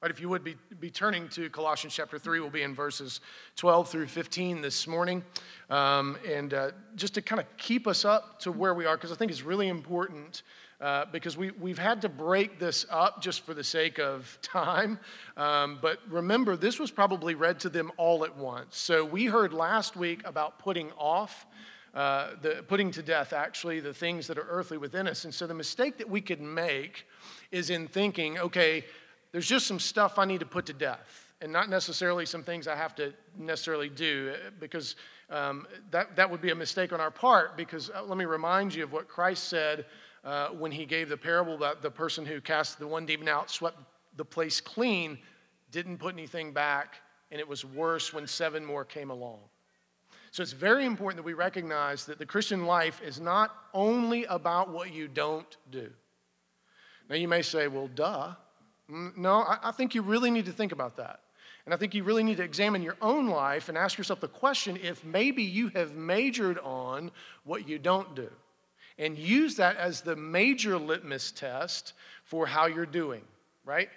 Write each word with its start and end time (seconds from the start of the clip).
Right, 0.00 0.12
if 0.12 0.20
you 0.20 0.28
would 0.28 0.44
be, 0.44 0.54
be 0.78 0.92
turning 0.92 1.28
to 1.30 1.50
Colossians 1.50 1.92
chapter 1.92 2.20
3, 2.20 2.38
we'll 2.38 2.50
be 2.50 2.62
in 2.62 2.72
verses 2.72 3.20
12 3.56 3.88
through 3.88 4.06
15 4.06 4.62
this 4.62 4.86
morning. 4.86 5.24
Um, 5.70 6.16
and 6.24 6.54
uh, 6.54 6.70
just 6.94 7.14
to 7.14 7.22
kind 7.22 7.40
of 7.40 7.46
keep 7.56 7.88
us 7.88 8.04
up 8.04 8.38
to 8.42 8.52
where 8.52 8.74
we 8.74 8.86
are, 8.86 8.96
because 8.96 9.10
I 9.10 9.16
think 9.16 9.32
it's 9.32 9.42
really 9.42 9.66
important 9.66 10.44
uh, 10.80 11.06
because 11.10 11.36
we, 11.36 11.50
we've 11.50 11.80
had 11.80 12.00
to 12.02 12.08
break 12.08 12.60
this 12.60 12.86
up 12.90 13.20
just 13.20 13.44
for 13.44 13.54
the 13.54 13.64
sake 13.64 13.98
of 13.98 14.38
time. 14.40 15.00
Um, 15.36 15.80
but 15.82 15.98
remember, 16.08 16.56
this 16.56 16.78
was 16.78 16.92
probably 16.92 17.34
read 17.34 17.58
to 17.60 17.68
them 17.68 17.90
all 17.96 18.24
at 18.24 18.36
once. 18.36 18.76
So 18.76 19.04
we 19.04 19.24
heard 19.24 19.52
last 19.52 19.96
week 19.96 20.24
about 20.24 20.60
putting 20.60 20.92
off. 20.92 21.44
Uh, 21.92 22.36
the 22.42 22.62
putting 22.68 22.90
to 22.90 23.02
death 23.02 23.32
actually 23.32 23.80
the 23.80 23.94
things 23.94 24.26
that 24.26 24.36
are 24.36 24.46
earthly 24.50 24.76
within 24.76 25.08
us 25.08 25.24
and 25.24 25.34
so 25.34 25.46
the 25.46 25.54
mistake 25.54 25.96
that 25.96 26.08
we 26.08 26.20
could 26.20 26.40
make 26.40 27.06
is 27.50 27.70
in 27.70 27.88
thinking 27.88 28.38
okay 28.38 28.84
there's 29.32 29.46
just 29.46 29.66
some 29.66 29.78
stuff 29.78 30.18
I 30.18 30.24
need 30.24 30.40
to 30.40 30.46
put 30.46 30.66
to 30.66 30.72
death, 30.72 31.32
and 31.40 31.52
not 31.52 31.68
necessarily 31.68 32.26
some 32.26 32.42
things 32.42 32.66
I 32.66 32.76
have 32.76 32.94
to 32.96 33.12
necessarily 33.36 33.88
do, 33.88 34.32
uh, 34.34 34.50
because 34.58 34.96
um, 35.30 35.66
that, 35.90 36.16
that 36.16 36.30
would 36.30 36.40
be 36.40 36.50
a 36.50 36.54
mistake 36.54 36.92
on 36.92 37.00
our 37.00 37.10
part. 37.10 37.56
Because 37.56 37.90
uh, 37.90 38.02
let 38.02 38.16
me 38.16 38.24
remind 38.24 38.74
you 38.74 38.84
of 38.84 38.92
what 38.92 39.08
Christ 39.08 39.44
said 39.44 39.84
uh, 40.24 40.48
when 40.48 40.72
he 40.72 40.84
gave 40.86 41.08
the 41.08 41.16
parable 41.16 41.54
about 41.54 41.82
the 41.82 41.90
person 41.90 42.24
who 42.24 42.40
cast 42.40 42.78
the 42.78 42.86
one 42.86 43.06
demon 43.06 43.28
out, 43.28 43.50
swept 43.50 43.78
the 44.16 44.24
place 44.24 44.60
clean, 44.60 45.18
didn't 45.70 45.98
put 45.98 46.14
anything 46.14 46.52
back, 46.52 46.96
and 47.30 47.40
it 47.40 47.46
was 47.46 47.64
worse 47.64 48.12
when 48.12 48.26
seven 48.26 48.64
more 48.64 48.84
came 48.84 49.10
along. 49.10 49.40
So 50.30 50.42
it's 50.42 50.52
very 50.52 50.84
important 50.84 51.16
that 51.18 51.26
we 51.26 51.34
recognize 51.34 52.04
that 52.06 52.18
the 52.18 52.26
Christian 52.26 52.66
life 52.66 53.00
is 53.02 53.20
not 53.20 53.54
only 53.72 54.24
about 54.24 54.70
what 54.70 54.92
you 54.92 55.08
don't 55.08 55.56
do. 55.70 55.90
Now 57.08 57.16
you 57.16 57.28
may 57.28 57.42
say, 57.42 57.68
well, 57.68 57.88
duh. 57.88 58.34
No, 58.88 59.44
I, 59.62 59.70
think 59.72 59.94
you 59.94 60.02
really 60.02 60.30
need 60.30 60.46
to 60.46 60.52
think 60.52 60.72
about 60.72 60.96
that. 60.96 61.20
And 61.66 61.74
I 61.74 61.76
think 61.76 61.94
you 61.94 62.04
really 62.04 62.22
need 62.22 62.38
to 62.38 62.42
examine 62.42 62.82
your 62.82 62.96
own 63.02 63.28
life 63.28 63.68
and 63.68 63.76
ask 63.76 63.98
yourself 63.98 64.20
the 64.20 64.28
question 64.28 64.78
if 64.82 65.04
maybe 65.04 65.42
you 65.42 65.68
have 65.74 65.94
majored 65.94 66.58
on 66.60 67.10
what 67.44 67.68
you 67.68 67.78
don't 67.78 68.14
do. 68.14 68.30
And 68.96 69.18
use 69.18 69.56
that 69.56 69.76
as 69.76 70.00
the 70.00 70.16
major 70.16 70.78
litmus 70.78 71.30
test 71.30 71.92
for 72.24 72.46
how 72.46 72.66
you're 72.66 72.86
doing, 72.86 73.22
right? 73.66 73.90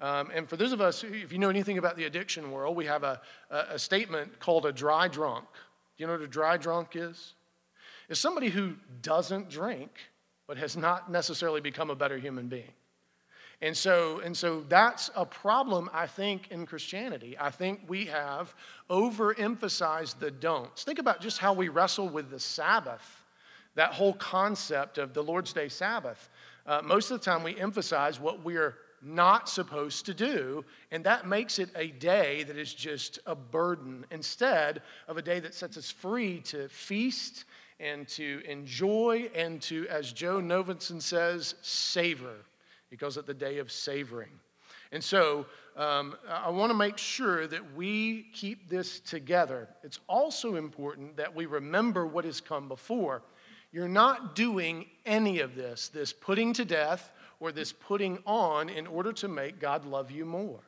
Um, 0.00 0.30
and 0.32 0.48
for 0.48 0.56
those 0.56 0.70
of 0.70 0.80
us, 0.80 1.02
if 1.02 1.32
you 1.32 1.38
know 1.38 1.50
anything 1.50 1.76
about 1.76 1.96
the 1.96 2.04
addiction 2.04 2.52
world, 2.52 2.76
we 2.76 2.86
have 2.86 3.02
a, 3.02 3.20
a, 3.50 3.58
a 3.70 3.78
statement 3.78 4.38
called 4.38 4.64
a 4.64 4.72
dry 4.72 5.08
drunk. 5.08 5.44
Do 5.96 6.04
you 6.04 6.06
know 6.06 6.12
what 6.12 6.22
a 6.22 6.28
dry 6.28 6.56
drunk 6.56 6.90
is? 6.94 7.34
It's 8.08 8.20
somebody 8.20 8.48
who 8.48 8.74
doesn't 9.02 9.50
drink, 9.50 9.90
but 10.46 10.56
has 10.56 10.76
not 10.76 11.10
necessarily 11.10 11.60
become 11.60 11.90
a 11.90 11.96
better 11.96 12.16
human 12.16 12.46
being. 12.46 12.70
And 13.60 13.76
so, 13.76 14.20
and 14.20 14.36
so 14.36 14.64
that's 14.68 15.10
a 15.16 15.26
problem, 15.26 15.90
I 15.92 16.06
think, 16.06 16.48
in 16.50 16.64
Christianity. 16.64 17.36
I 17.38 17.50
think 17.50 17.80
we 17.88 18.04
have 18.06 18.54
overemphasized 18.88 20.20
the 20.20 20.30
don'ts. 20.30 20.84
Think 20.84 21.00
about 21.00 21.20
just 21.20 21.38
how 21.38 21.52
we 21.52 21.68
wrestle 21.68 22.08
with 22.08 22.30
the 22.30 22.38
Sabbath, 22.38 23.24
that 23.74 23.92
whole 23.92 24.14
concept 24.14 24.98
of 24.98 25.12
the 25.12 25.22
Lord's 25.22 25.52
Day 25.52 25.68
Sabbath. 25.68 26.30
Uh, 26.66 26.82
most 26.84 27.10
of 27.10 27.18
the 27.18 27.24
time, 27.24 27.42
we 27.42 27.58
emphasize 27.58 28.20
what 28.20 28.44
we're 28.44 28.76
not 29.02 29.48
supposed 29.48 30.06
to 30.06 30.14
do, 30.14 30.64
and 30.92 31.02
that 31.04 31.26
makes 31.26 31.58
it 31.58 31.70
a 31.74 31.88
day 31.88 32.44
that 32.44 32.56
is 32.56 32.72
just 32.72 33.18
a 33.26 33.34
burden 33.34 34.04
instead 34.10 34.82
of 35.08 35.16
a 35.16 35.22
day 35.22 35.40
that 35.40 35.54
sets 35.54 35.76
us 35.76 35.90
free 35.90 36.40
to 36.40 36.68
feast 36.68 37.44
and 37.80 38.06
to 38.08 38.42
enjoy 38.48 39.30
and 39.34 39.62
to, 39.62 39.86
as 39.88 40.12
Joe 40.12 40.40
Novenson 40.40 41.00
says, 41.00 41.54
savor. 41.62 42.34
He 42.90 42.96
calls 42.96 43.16
it 43.16 43.26
the 43.26 43.34
day 43.34 43.58
of 43.58 43.70
savoring. 43.70 44.30
And 44.92 45.04
so 45.04 45.46
um, 45.76 46.16
I 46.28 46.50
want 46.50 46.70
to 46.70 46.76
make 46.76 46.98
sure 46.98 47.46
that 47.46 47.74
we 47.74 48.24
keep 48.32 48.68
this 48.68 49.00
together. 49.00 49.68
It's 49.82 50.00
also 50.08 50.56
important 50.56 51.16
that 51.16 51.34
we 51.34 51.46
remember 51.46 52.06
what 52.06 52.24
has 52.24 52.40
come 52.40 52.68
before. 52.68 53.22
You're 53.70 53.88
not 53.88 54.34
doing 54.34 54.86
any 55.04 55.40
of 55.40 55.54
this, 55.54 55.88
this 55.88 56.12
putting 56.12 56.54
to 56.54 56.64
death 56.64 57.12
or 57.38 57.52
this 57.52 57.72
putting 57.72 58.18
on, 58.26 58.68
in 58.68 58.86
order 58.86 59.12
to 59.12 59.28
make 59.28 59.60
God 59.60 59.84
love 59.84 60.10
you 60.10 60.24
more. 60.24 60.60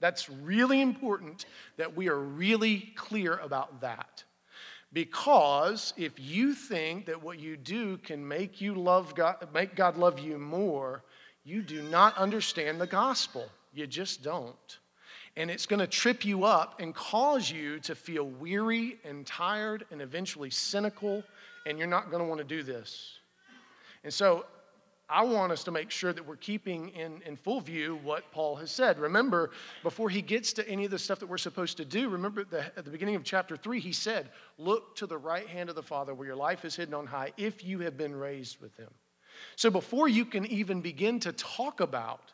That's 0.00 0.28
really 0.28 0.80
important 0.80 1.46
that 1.76 1.96
we 1.96 2.08
are 2.08 2.18
really 2.18 2.92
clear 2.96 3.34
about 3.36 3.80
that. 3.82 4.24
Because 4.92 5.92
if 5.96 6.18
you 6.18 6.52
think 6.52 7.06
that 7.06 7.22
what 7.22 7.38
you 7.38 7.56
do 7.56 7.96
can 7.98 8.26
make 8.26 8.60
you 8.60 8.74
love 8.74 9.14
God, 9.14 9.36
make 9.54 9.76
God 9.76 9.96
love 9.96 10.18
you 10.18 10.36
more, 10.36 11.04
you 11.44 11.62
do 11.62 11.82
not 11.82 12.16
understand 12.16 12.80
the 12.80 12.86
gospel. 12.86 13.48
You 13.72 13.86
just 13.86 14.22
don't. 14.22 14.78
And 15.36 15.48
it's 15.50 15.66
going 15.66 15.78
to 15.80 15.86
trip 15.86 16.24
you 16.24 16.44
up 16.44 16.80
and 16.80 16.92
cause 16.94 17.50
you 17.50 17.78
to 17.80 17.94
feel 17.94 18.24
weary 18.24 18.98
and 19.04 19.24
tired 19.24 19.86
and 19.92 20.02
eventually 20.02 20.50
cynical, 20.50 21.22
and 21.66 21.78
you're 21.78 21.86
not 21.86 22.10
going 22.10 22.22
to 22.22 22.28
want 22.28 22.38
to 22.38 22.44
do 22.44 22.64
this. 22.64 23.18
And 24.02 24.12
so 24.12 24.44
I 25.10 25.22
want 25.22 25.50
us 25.50 25.64
to 25.64 25.70
make 25.70 25.90
sure 25.90 26.12
that 26.12 26.24
we're 26.24 26.36
keeping 26.36 26.90
in, 26.90 27.20
in 27.26 27.36
full 27.36 27.60
view 27.60 27.98
what 28.04 28.30
Paul 28.32 28.56
has 28.56 28.70
said. 28.70 28.98
Remember, 28.98 29.50
before 29.82 30.08
he 30.08 30.22
gets 30.22 30.52
to 30.54 30.68
any 30.68 30.84
of 30.84 30.90
the 30.90 30.98
stuff 30.98 31.18
that 31.18 31.26
we're 31.26 31.38
supposed 31.38 31.76
to 31.78 31.84
do, 31.84 32.08
remember 32.08 32.44
the, 32.44 32.66
at 32.78 32.84
the 32.84 32.90
beginning 32.90 33.16
of 33.16 33.24
chapter 33.24 33.56
3, 33.56 33.80
he 33.80 33.92
said, 33.92 34.30
Look 34.56 34.94
to 34.96 35.06
the 35.06 35.18
right 35.18 35.48
hand 35.48 35.68
of 35.68 35.74
the 35.74 35.82
Father 35.82 36.14
where 36.14 36.26
your 36.26 36.36
life 36.36 36.64
is 36.64 36.76
hidden 36.76 36.94
on 36.94 37.06
high 37.06 37.32
if 37.36 37.64
you 37.64 37.80
have 37.80 37.96
been 37.96 38.14
raised 38.14 38.60
with 38.60 38.76
him. 38.76 38.90
So 39.56 39.70
before 39.70 40.08
you 40.08 40.24
can 40.24 40.46
even 40.46 40.80
begin 40.80 41.18
to 41.20 41.32
talk 41.32 41.80
about 41.80 42.32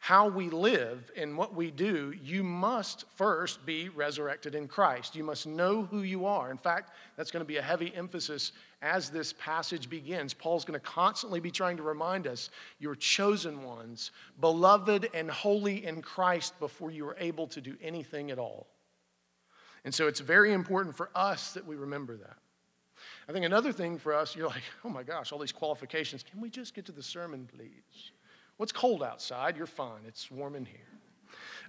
how 0.00 0.28
we 0.28 0.48
live 0.48 1.10
and 1.16 1.36
what 1.36 1.54
we 1.54 1.70
do, 1.70 2.14
you 2.22 2.44
must 2.44 3.04
first 3.16 3.66
be 3.66 3.88
resurrected 3.88 4.54
in 4.54 4.68
Christ. 4.68 5.16
You 5.16 5.24
must 5.24 5.46
know 5.46 5.82
who 5.82 6.02
you 6.02 6.24
are. 6.24 6.50
In 6.50 6.56
fact, 6.56 6.92
that's 7.16 7.32
going 7.32 7.44
to 7.44 7.48
be 7.48 7.56
a 7.56 7.62
heavy 7.62 7.92
emphasis 7.94 8.52
as 8.80 9.10
this 9.10 9.32
passage 9.32 9.90
begins. 9.90 10.32
Paul's 10.32 10.64
going 10.64 10.78
to 10.78 10.86
constantly 10.86 11.40
be 11.40 11.50
trying 11.50 11.76
to 11.78 11.82
remind 11.82 12.28
us 12.28 12.50
you're 12.78 12.94
chosen 12.94 13.64
ones, 13.64 14.12
beloved 14.40 15.08
and 15.14 15.30
holy 15.30 15.84
in 15.84 16.00
Christ 16.00 16.58
before 16.60 16.92
you 16.92 17.06
are 17.08 17.16
able 17.18 17.48
to 17.48 17.60
do 17.60 17.76
anything 17.82 18.30
at 18.30 18.38
all. 18.38 18.68
And 19.84 19.92
so 19.92 20.06
it's 20.06 20.20
very 20.20 20.52
important 20.52 20.96
for 20.96 21.10
us 21.14 21.52
that 21.54 21.66
we 21.66 21.74
remember 21.74 22.16
that. 22.16 22.36
I 23.28 23.32
think 23.32 23.44
another 23.44 23.72
thing 23.72 23.98
for 23.98 24.14
us, 24.14 24.34
you're 24.36 24.48
like, 24.48 24.62
oh 24.84 24.88
my 24.88 25.02
gosh, 25.02 25.32
all 25.32 25.38
these 25.38 25.52
qualifications. 25.52 26.22
Can 26.22 26.40
we 26.40 26.50
just 26.50 26.74
get 26.74 26.86
to 26.86 26.92
the 26.92 27.02
sermon, 27.02 27.48
please? 27.52 28.12
What's 28.58 28.72
cold 28.72 29.02
outside? 29.02 29.56
You're 29.56 29.66
fine. 29.66 30.00
It's 30.06 30.30
warm 30.30 30.54
in 30.54 30.66
here. 30.66 30.80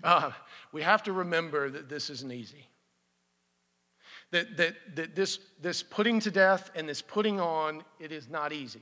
Uh, 0.03 0.31
we 0.71 0.81
have 0.81 1.03
to 1.03 1.13
remember 1.13 1.69
that 1.69 1.87
this 1.87 2.09
isn't 2.09 2.31
easy. 2.31 2.67
That, 4.31 4.57
that, 4.57 4.75
that 4.95 5.15
this, 5.15 5.39
this 5.61 5.83
putting 5.83 6.19
to 6.21 6.31
death 6.31 6.71
and 6.75 6.89
this 6.89 7.01
putting 7.01 7.39
on, 7.39 7.83
it 7.99 8.11
is 8.11 8.27
not 8.27 8.51
easy. 8.51 8.81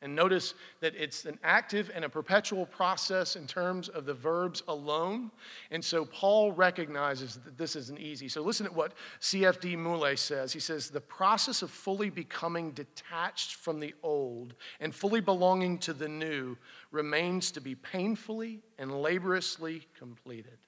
And 0.00 0.14
notice 0.14 0.54
that 0.80 0.94
it's 0.94 1.24
an 1.24 1.40
active 1.42 1.90
and 1.92 2.04
a 2.04 2.08
perpetual 2.08 2.66
process 2.66 3.34
in 3.34 3.48
terms 3.48 3.88
of 3.88 4.06
the 4.06 4.14
verbs 4.14 4.62
alone. 4.68 5.32
And 5.72 5.84
so 5.84 6.04
Paul 6.04 6.52
recognizes 6.52 7.34
that 7.44 7.58
this 7.58 7.74
isn't 7.74 7.98
easy. 7.98 8.28
So 8.28 8.42
listen 8.42 8.66
to 8.66 8.72
what 8.72 8.92
CFD 9.20 9.76
Moule 9.76 10.16
says. 10.16 10.52
He 10.52 10.60
says, 10.60 10.90
The 10.90 11.00
process 11.00 11.62
of 11.62 11.72
fully 11.72 12.10
becoming 12.10 12.70
detached 12.70 13.56
from 13.56 13.80
the 13.80 13.92
old 14.04 14.54
and 14.78 14.94
fully 14.94 15.20
belonging 15.20 15.78
to 15.78 15.92
the 15.92 16.08
new 16.08 16.56
remains 16.90 17.50
to 17.52 17.60
be 17.60 17.74
painfully 17.74 18.60
and 18.78 19.02
laboriously 19.02 19.86
completed. 19.98 20.58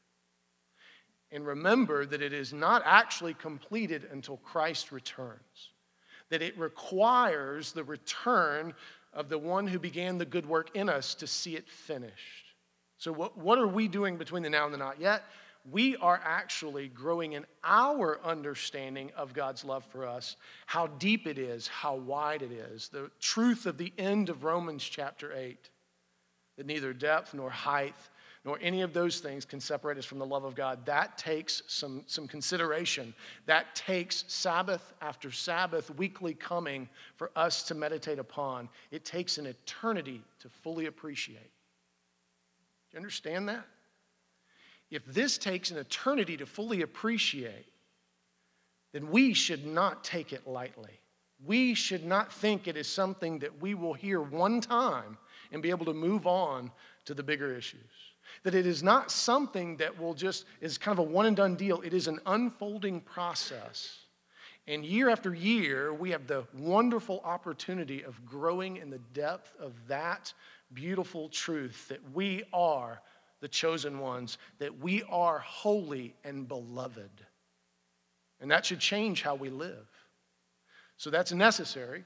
And 1.32 1.47
remember 1.47 2.04
that 2.06 2.22
it 2.22 2.32
is 2.32 2.53
not 2.53 2.82
actually 2.84 3.34
completed 3.34 4.08
until 4.10 4.36
Christ 4.38 4.91
returns, 4.91 5.70
that 6.28 6.42
it 6.42 6.58
requires 6.58 7.72
the 7.72 7.84
return 7.84 8.75
of 9.12 9.28
the 9.28 9.38
one 9.38 9.66
who 9.66 9.78
began 9.78 10.19
the 10.19 10.25
good 10.25 10.47
work 10.47 10.75
in 10.75 10.88
us 10.88 11.14
to 11.16 11.26
see 11.26 11.56
it 11.56 11.69
finished. 11.69 12.47
So, 12.98 13.12
what, 13.12 13.37
what 13.38 13.58
are 13.58 13.66
we 13.66 13.88
doing 13.88 14.17
between 14.17 14.43
the 14.43 14.50
now 14.50 14.67
and 14.67 14.75
the 14.75 14.78
not 14.78 15.00
yet? 15.00 15.25
We 15.70 15.96
are 15.96 16.20
actually 16.25 16.88
growing 16.88 17.32
in 17.32 17.44
our 17.64 18.20
understanding 18.25 19.11
of 19.17 19.34
God's 19.34 19.64
love 19.64 19.84
for 19.84 20.06
us, 20.06 20.37
how 20.67 20.87
deep 20.87 21.26
it 21.26 21.38
is, 21.38 21.67
how 21.67 21.96
wide 21.96 22.43
it 22.43 22.52
is, 22.52 22.88
the 22.88 23.11
truth 23.20 23.67
of 23.67 23.76
the 23.78 23.93
end 23.99 24.31
of 24.31 24.43
Romans 24.43 24.82
chapter 24.82 25.32
8, 25.32 25.69
that 26.60 26.66
neither 26.66 26.92
depth 26.92 27.32
nor 27.32 27.48
height 27.48 27.94
nor 28.44 28.58
any 28.60 28.82
of 28.82 28.92
those 28.92 29.18
things 29.20 29.46
can 29.46 29.60
separate 29.60 29.96
us 29.96 30.04
from 30.04 30.18
the 30.18 30.26
love 30.26 30.44
of 30.44 30.54
God. 30.54 30.84
That 30.84 31.16
takes 31.16 31.62
some, 31.68 32.02
some 32.06 32.28
consideration. 32.28 33.14
That 33.46 33.74
takes 33.74 34.24
Sabbath 34.28 34.92
after 35.00 35.30
Sabbath, 35.30 35.88
weekly 35.96 36.34
coming 36.34 36.86
for 37.16 37.30
us 37.34 37.62
to 37.64 37.74
meditate 37.74 38.18
upon. 38.18 38.68
It 38.90 39.06
takes 39.06 39.38
an 39.38 39.46
eternity 39.46 40.22
to 40.40 40.50
fully 40.50 40.84
appreciate. 40.84 41.38
Do 42.90 42.92
you 42.92 42.98
understand 42.98 43.48
that? 43.48 43.64
If 44.90 45.06
this 45.06 45.38
takes 45.38 45.70
an 45.70 45.78
eternity 45.78 46.36
to 46.36 46.44
fully 46.44 46.82
appreciate, 46.82 47.72
then 48.92 49.10
we 49.10 49.32
should 49.32 49.64
not 49.64 50.04
take 50.04 50.34
it 50.34 50.46
lightly. 50.46 51.00
We 51.42 51.72
should 51.72 52.04
not 52.04 52.30
think 52.30 52.68
it 52.68 52.76
is 52.76 52.86
something 52.86 53.38
that 53.38 53.62
we 53.62 53.72
will 53.72 53.94
hear 53.94 54.20
one 54.20 54.60
time 54.60 55.16
and 55.52 55.62
be 55.62 55.70
able 55.70 55.87
to 55.87 55.94
move 55.94 56.26
on 56.26 56.70
to 57.05 57.14
the 57.14 57.23
bigger 57.23 57.55
issues. 57.55 57.81
That 58.44 58.55
it 58.55 58.67
is 58.67 58.82
not 58.82 59.11
something 59.11 59.76
that 59.79 59.99
will 59.99 60.14
just, 60.14 60.44
is 60.61 60.79
kind 60.79 60.99
of 60.99 61.05
a 61.06 61.11
one 61.11 61.26
and 61.26 61.37
done 61.37 61.56
deal. 61.56 61.81
It 61.81 61.94
is 61.94 62.06
an 62.06 62.20
unfolding 62.26 63.00
process. 63.00 63.99
And 64.67 64.85
year 64.85 65.08
after 65.08 65.35
year, 65.35 65.93
we 65.93 66.11
have 66.11 66.26
the 66.26 66.44
wonderful 66.56 67.20
opportunity 67.25 68.05
of 68.05 68.25
growing 68.25 68.76
in 68.76 68.91
the 68.91 69.00
depth 69.14 69.52
of 69.58 69.73
that 69.88 70.32
beautiful 70.73 71.29
truth 71.29 71.88
that 71.88 72.00
we 72.12 72.44
are 72.53 73.00
the 73.41 73.49
chosen 73.49 73.99
ones, 73.99 74.38
that 74.58 74.79
we 74.79 75.03
are 75.11 75.41
holy 75.41 76.14
and 76.25 76.46
beloved. 76.46 77.11
And 78.41 78.50
that 78.50 78.64
should 78.67 78.81
change 78.81 79.23
how 79.23 79.35
we 79.35 79.50
live. 79.50 79.88
So 80.96 81.11
that's 81.11 81.32
necessary. 81.32 82.05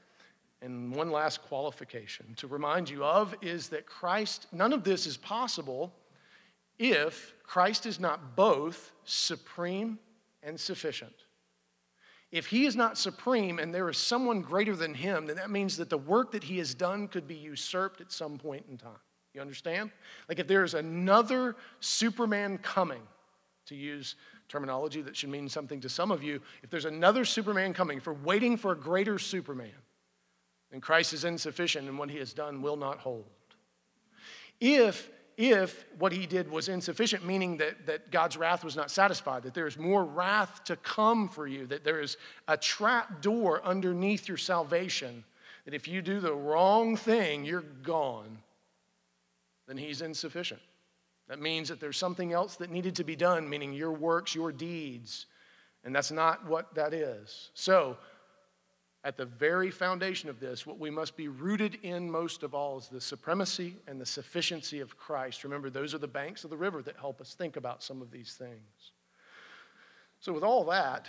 And 0.64 0.94
one 0.94 1.10
last 1.10 1.42
qualification 1.42 2.34
to 2.36 2.46
remind 2.46 2.88
you 2.88 3.04
of 3.04 3.34
is 3.42 3.68
that 3.68 3.84
Christ, 3.84 4.46
none 4.50 4.72
of 4.72 4.82
this 4.82 5.06
is 5.06 5.18
possible 5.18 5.92
if 6.78 7.34
Christ 7.42 7.84
is 7.84 8.00
not 8.00 8.34
both 8.34 8.92
supreme 9.04 9.98
and 10.42 10.58
sufficient. 10.58 11.12
If 12.32 12.46
he 12.46 12.64
is 12.64 12.76
not 12.76 12.96
supreme 12.96 13.58
and 13.58 13.74
there 13.74 13.90
is 13.90 13.98
someone 13.98 14.40
greater 14.40 14.74
than 14.74 14.94
him, 14.94 15.26
then 15.26 15.36
that 15.36 15.50
means 15.50 15.76
that 15.76 15.90
the 15.90 15.98
work 15.98 16.32
that 16.32 16.44
he 16.44 16.56
has 16.58 16.74
done 16.74 17.08
could 17.08 17.28
be 17.28 17.36
usurped 17.36 18.00
at 18.00 18.10
some 18.10 18.38
point 18.38 18.64
in 18.70 18.78
time. 18.78 18.92
You 19.34 19.42
understand? 19.42 19.90
Like 20.30 20.38
if 20.38 20.48
there 20.48 20.64
is 20.64 20.72
another 20.72 21.56
Superman 21.80 22.56
coming, 22.56 23.02
to 23.66 23.74
use 23.74 24.16
terminology 24.48 25.00
that 25.02 25.16
should 25.16 25.30
mean 25.30 25.48
something 25.48 25.80
to 25.80 25.88
some 25.88 26.10
of 26.10 26.22
you, 26.22 26.40
if 26.62 26.70
there's 26.70 26.84
another 26.86 27.24
Superman 27.24 27.74
coming, 27.74 27.98
if 27.98 28.06
we're 28.06 28.14
waiting 28.14 28.56
for 28.56 28.72
a 28.72 28.76
greater 28.76 29.18
Superman, 29.18 29.72
then 30.74 30.80
Christ 30.80 31.12
is 31.12 31.24
insufficient 31.24 31.86
and 31.86 31.96
what 31.96 32.10
he 32.10 32.18
has 32.18 32.32
done 32.32 32.60
will 32.60 32.76
not 32.76 32.98
hold. 32.98 33.26
If 34.60 35.08
if 35.36 35.84
what 35.98 36.10
he 36.10 36.26
did 36.26 36.50
was 36.50 36.68
insufficient, 36.68 37.24
meaning 37.24 37.58
that, 37.58 37.86
that 37.86 38.10
God's 38.10 38.36
wrath 38.36 38.64
was 38.64 38.74
not 38.74 38.90
satisfied, 38.90 39.44
that 39.44 39.54
there 39.54 39.68
is 39.68 39.78
more 39.78 40.04
wrath 40.04 40.64
to 40.64 40.74
come 40.76 41.28
for 41.28 41.46
you, 41.46 41.66
that 41.66 41.84
there 41.84 42.00
is 42.00 42.16
a 42.48 42.56
trap 42.56 43.20
door 43.20 43.60
underneath 43.64 44.26
your 44.26 44.36
salvation, 44.36 45.24
that 45.64 45.74
if 45.74 45.86
you 45.86 46.02
do 46.02 46.18
the 46.18 46.34
wrong 46.34 46.96
thing, 46.96 47.44
you're 47.44 47.62
gone, 47.82 48.38
then 49.68 49.76
he's 49.76 50.02
insufficient. 50.02 50.60
That 51.28 51.40
means 51.40 51.68
that 51.68 51.80
there's 51.80 51.96
something 51.96 52.32
else 52.32 52.56
that 52.56 52.70
needed 52.70 52.96
to 52.96 53.04
be 53.04 53.16
done, 53.16 53.48
meaning 53.48 53.72
your 53.72 53.92
works, 53.92 54.34
your 54.36 54.50
deeds. 54.52 55.26
And 55.84 55.94
that's 55.94 56.10
not 56.12 56.46
what 56.46 56.74
that 56.74 56.94
is. 56.94 57.50
So, 57.54 57.96
at 59.04 59.18
the 59.18 59.26
very 59.26 59.70
foundation 59.70 60.30
of 60.30 60.40
this, 60.40 60.66
what 60.66 60.78
we 60.78 60.88
must 60.88 61.14
be 61.14 61.28
rooted 61.28 61.76
in 61.82 62.10
most 62.10 62.42
of 62.42 62.54
all 62.54 62.78
is 62.78 62.88
the 62.88 63.00
supremacy 63.00 63.76
and 63.86 64.00
the 64.00 64.06
sufficiency 64.06 64.80
of 64.80 64.96
Christ. 64.96 65.44
Remember, 65.44 65.68
those 65.68 65.94
are 65.94 65.98
the 65.98 66.08
banks 66.08 66.42
of 66.42 66.48
the 66.48 66.56
river 66.56 66.80
that 66.82 66.96
help 66.96 67.20
us 67.20 67.34
think 67.34 67.56
about 67.56 67.82
some 67.82 68.00
of 68.00 68.10
these 68.10 68.32
things. 68.32 68.92
So, 70.20 70.32
with 70.32 70.42
all 70.42 70.64
that 70.64 71.06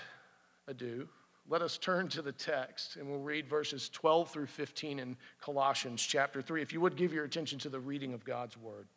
ado, 0.68 1.08
let 1.48 1.62
us 1.62 1.78
turn 1.78 2.10
to 2.10 2.22
the 2.22 2.34
text 2.34 2.98
and 2.98 3.08
we'll 3.10 3.20
read 3.20 3.48
verses 3.48 3.88
12 3.90 4.30
through 4.30 4.48
15 4.48 5.00
in 5.00 5.16
Colossians 5.40 6.02
chapter 6.02 6.42
3. 6.42 6.62
If 6.62 6.74
you 6.74 6.82
would 6.82 6.98
give 6.98 7.14
your 7.14 7.24
attention 7.24 7.60
to 7.60 7.70
the 7.70 7.80
reading 7.80 8.14
of 8.14 8.26
God's 8.26 8.58
word. 8.58 8.88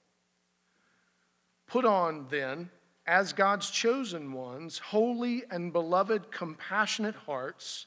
Put 1.68 1.84
on 1.84 2.26
then, 2.30 2.70
as 3.06 3.32
God's 3.32 3.70
chosen 3.70 4.32
ones, 4.32 4.78
holy 4.78 5.44
and 5.50 5.72
beloved, 5.72 6.32
compassionate 6.32 7.14
hearts 7.14 7.86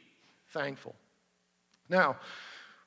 thankful. 0.51 0.95
Now, 1.89 2.17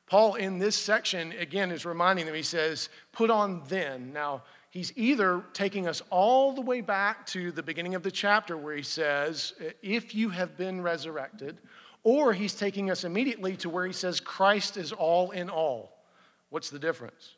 Paul 0.07 0.35
in 0.35 0.59
this 0.59 0.77
section, 0.77 1.33
again, 1.33 1.71
is 1.71 1.85
reminding 1.85 2.27
them, 2.27 2.35
he 2.35 2.43
says, 2.43 2.89
put 3.13 3.31
on 3.31 3.63
then. 3.69 4.13
Now, 4.13 4.43
he's 4.71 4.93
either 4.97 5.43
taking 5.53 5.87
us 5.87 6.03
all 6.11 6.53
the 6.53 6.61
way 6.61 6.81
back 6.81 7.27
to 7.29 7.51
the 7.53 7.63
beginning 7.63 7.95
of 7.95 8.03
the 8.03 8.11
chapter 8.11 8.57
where 8.57 8.77
he 8.77 8.83
says, 8.83 9.55
if 9.83 10.15
you 10.15 10.29
have 10.31 10.57
been 10.57 10.83
resurrected, 10.83 11.59
or 12.03 12.35
he's 12.35 12.55
taking 12.55 12.91
us 12.91 13.05
immediately 13.05 13.57
to 13.57 13.71
where 13.71 13.87
he 13.87 13.93
says, 13.93 14.21
Christ 14.21 14.77
is 14.77 14.93
all 14.93 15.31
in 15.31 15.49
all. 15.49 16.05
What's 16.51 16.71
the 16.71 16.79
difference? 16.79 17.37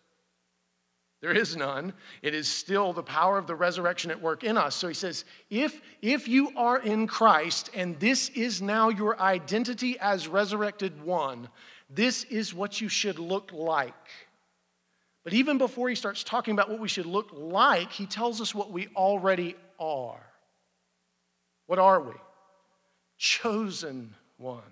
There 1.26 1.37
is 1.37 1.56
none. 1.56 1.93
It 2.23 2.37
is 2.37 2.46
still 2.46 2.93
the 2.93 3.02
power 3.02 3.37
of 3.37 3.49
the 3.49 3.56
resurrection 3.56 4.12
at 4.12 4.23
work 4.23 4.44
in 4.44 4.56
us. 4.56 4.76
So 4.76 4.87
he 4.87 4.94
says, 4.94 5.25
if, 5.50 5.81
if 6.00 6.28
you 6.28 6.52
are 6.56 6.78
in 6.78 7.08
Christ 7.08 7.69
and 7.75 7.99
this 7.99 8.28
is 8.28 8.62
now 8.62 8.90
your 8.90 9.20
identity 9.20 9.99
as 9.99 10.28
resurrected 10.28 11.02
one, 11.02 11.49
this 11.90 12.23
is 12.23 12.55
what 12.55 12.81
you 12.81 12.88
should 12.88 13.19
look 13.19 13.50
like. 13.52 13.93
But 15.25 15.32
even 15.32 15.58
before 15.58 15.88
he 15.88 15.96
starts 15.96 16.23
talking 16.23 16.55
about 16.55 16.70
what 16.70 16.78
we 16.78 16.87
should 16.87 17.06
look 17.06 17.31
like, 17.32 17.90
he 17.90 18.06
tells 18.06 18.40
us 18.40 18.55
what 18.55 18.70
we 18.70 18.87
already 18.94 19.56
are. 19.81 20.25
What 21.67 21.81
are 21.81 22.00
we? 22.00 22.14
Chosen 23.19 24.14
ones. 24.38 24.62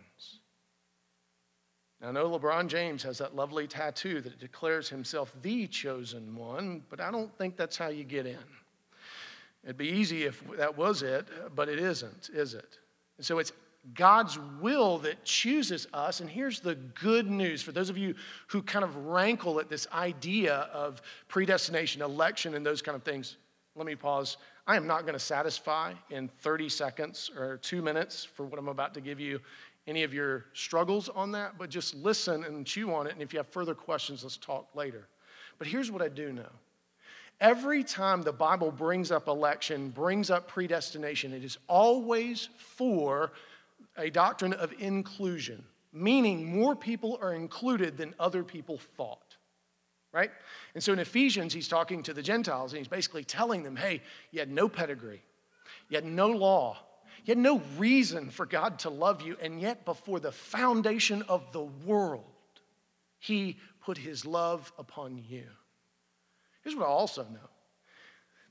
I 2.04 2.10
know 2.10 2.28
LeBron 2.28 2.68
James 2.68 3.02
has 3.04 3.18
that 3.18 3.34
lovely 3.34 3.66
tattoo 3.66 4.20
that 4.20 4.38
declares 4.38 4.88
himself 4.88 5.32
the 5.42 5.66
chosen 5.66 6.36
one, 6.36 6.82
but 6.90 7.00
I 7.00 7.10
don't 7.10 7.36
think 7.38 7.56
that's 7.56 7.76
how 7.76 7.88
you 7.88 8.04
get 8.04 8.26
in. 8.26 8.38
It'd 9.62 9.78
be 9.78 9.88
easy 9.88 10.24
if 10.24 10.42
that 10.58 10.76
was 10.76 11.02
it, 11.02 11.26
but 11.54 11.68
it 11.68 11.78
isn't, 11.78 12.30
is 12.34 12.54
it? 12.54 12.78
And 13.16 13.24
so 13.24 13.38
it's 13.38 13.52
God's 13.92 14.38
will 14.60 14.98
that 14.98 15.24
chooses 15.24 15.86
us. 15.92 16.20
And 16.20 16.28
here's 16.28 16.60
the 16.60 16.74
good 16.74 17.30
news 17.30 17.62
for 17.62 17.72
those 17.72 17.90
of 17.90 17.98
you 17.98 18.14
who 18.48 18.62
kind 18.62 18.84
of 18.84 18.96
rankle 18.96 19.60
at 19.60 19.68
this 19.68 19.86
idea 19.92 20.68
of 20.72 21.02
predestination, 21.28 22.00
election, 22.00 22.54
and 22.54 22.64
those 22.64 22.82
kind 22.82 22.96
of 22.96 23.02
things. 23.02 23.36
Let 23.76 23.86
me 23.86 23.94
pause. 23.94 24.36
I 24.66 24.76
am 24.76 24.86
not 24.86 25.02
going 25.02 25.14
to 25.14 25.18
satisfy 25.18 25.92
in 26.10 26.28
30 26.28 26.68
seconds 26.68 27.30
or 27.36 27.58
two 27.58 27.82
minutes 27.82 28.24
for 28.24 28.46
what 28.46 28.58
I'm 28.58 28.68
about 28.68 28.94
to 28.94 29.00
give 29.00 29.20
you 29.20 29.40
any 29.86 30.02
of 30.02 30.14
your 30.14 30.46
struggles 30.54 31.08
on 31.08 31.32
that, 31.32 31.58
but 31.58 31.68
just 31.70 31.94
listen 31.94 32.44
and 32.44 32.66
chew 32.66 32.92
on 32.94 33.06
it. 33.06 33.12
And 33.12 33.22
if 33.22 33.32
you 33.32 33.38
have 33.38 33.48
further 33.48 33.74
questions, 33.74 34.22
let's 34.22 34.36
talk 34.36 34.68
later. 34.74 35.08
But 35.58 35.66
here's 35.66 35.90
what 35.90 36.02
I 36.02 36.08
do 36.08 36.32
know 36.32 36.50
every 37.40 37.82
time 37.84 38.22
the 38.22 38.32
Bible 38.32 38.70
brings 38.70 39.10
up 39.10 39.28
election, 39.28 39.90
brings 39.90 40.30
up 40.30 40.48
predestination, 40.48 41.32
it 41.32 41.44
is 41.44 41.58
always 41.68 42.48
for 42.56 43.32
a 43.96 44.10
doctrine 44.10 44.52
of 44.54 44.72
inclusion, 44.78 45.64
meaning 45.92 46.44
more 46.58 46.74
people 46.74 47.18
are 47.20 47.34
included 47.34 47.96
than 47.96 48.14
other 48.18 48.42
people 48.42 48.78
thought. 48.96 49.36
Right? 50.12 50.30
And 50.74 50.82
so 50.82 50.92
in 50.92 51.00
Ephesians, 51.00 51.52
he's 51.52 51.66
talking 51.66 52.02
to 52.04 52.14
the 52.14 52.22
Gentiles 52.22 52.72
and 52.72 52.78
he's 52.78 52.88
basically 52.88 53.24
telling 53.24 53.64
them, 53.64 53.74
hey, 53.74 54.00
you 54.30 54.38
had 54.38 54.50
no 54.50 54.68
pedigree, 54.68 55.22
you 55.88 55.96
had 55.96 56.04
no 56.04 56.28
law, 56.28 56.78
you 57.24 57.32
had 57.32 57.38
no 57.38 57.62
reason 57.78 58.28
for 58.30 58.44
God 58.44 58.78
to 58.80 58.90
love 58.90 59.22
you, 59.22 59.36
and 59.40 59.60
yet 59.60 59.84
before 59.84 60.20
the 60.20 60.32
foundation 60.32 61.22
of 61.22 61.52
the 61.52 61.62
world, 61.62 62.24
He 63.18 63.58
put 63.82 63.98
His 63.98 64.26
love 64.26 64.72
upon 64.78 65.18
you. 65.28 65.44
Here's 66.62 66.76
what 66.76 66.84
I 66.84 66.88
also 66.88 67.22
know 67.22 67.48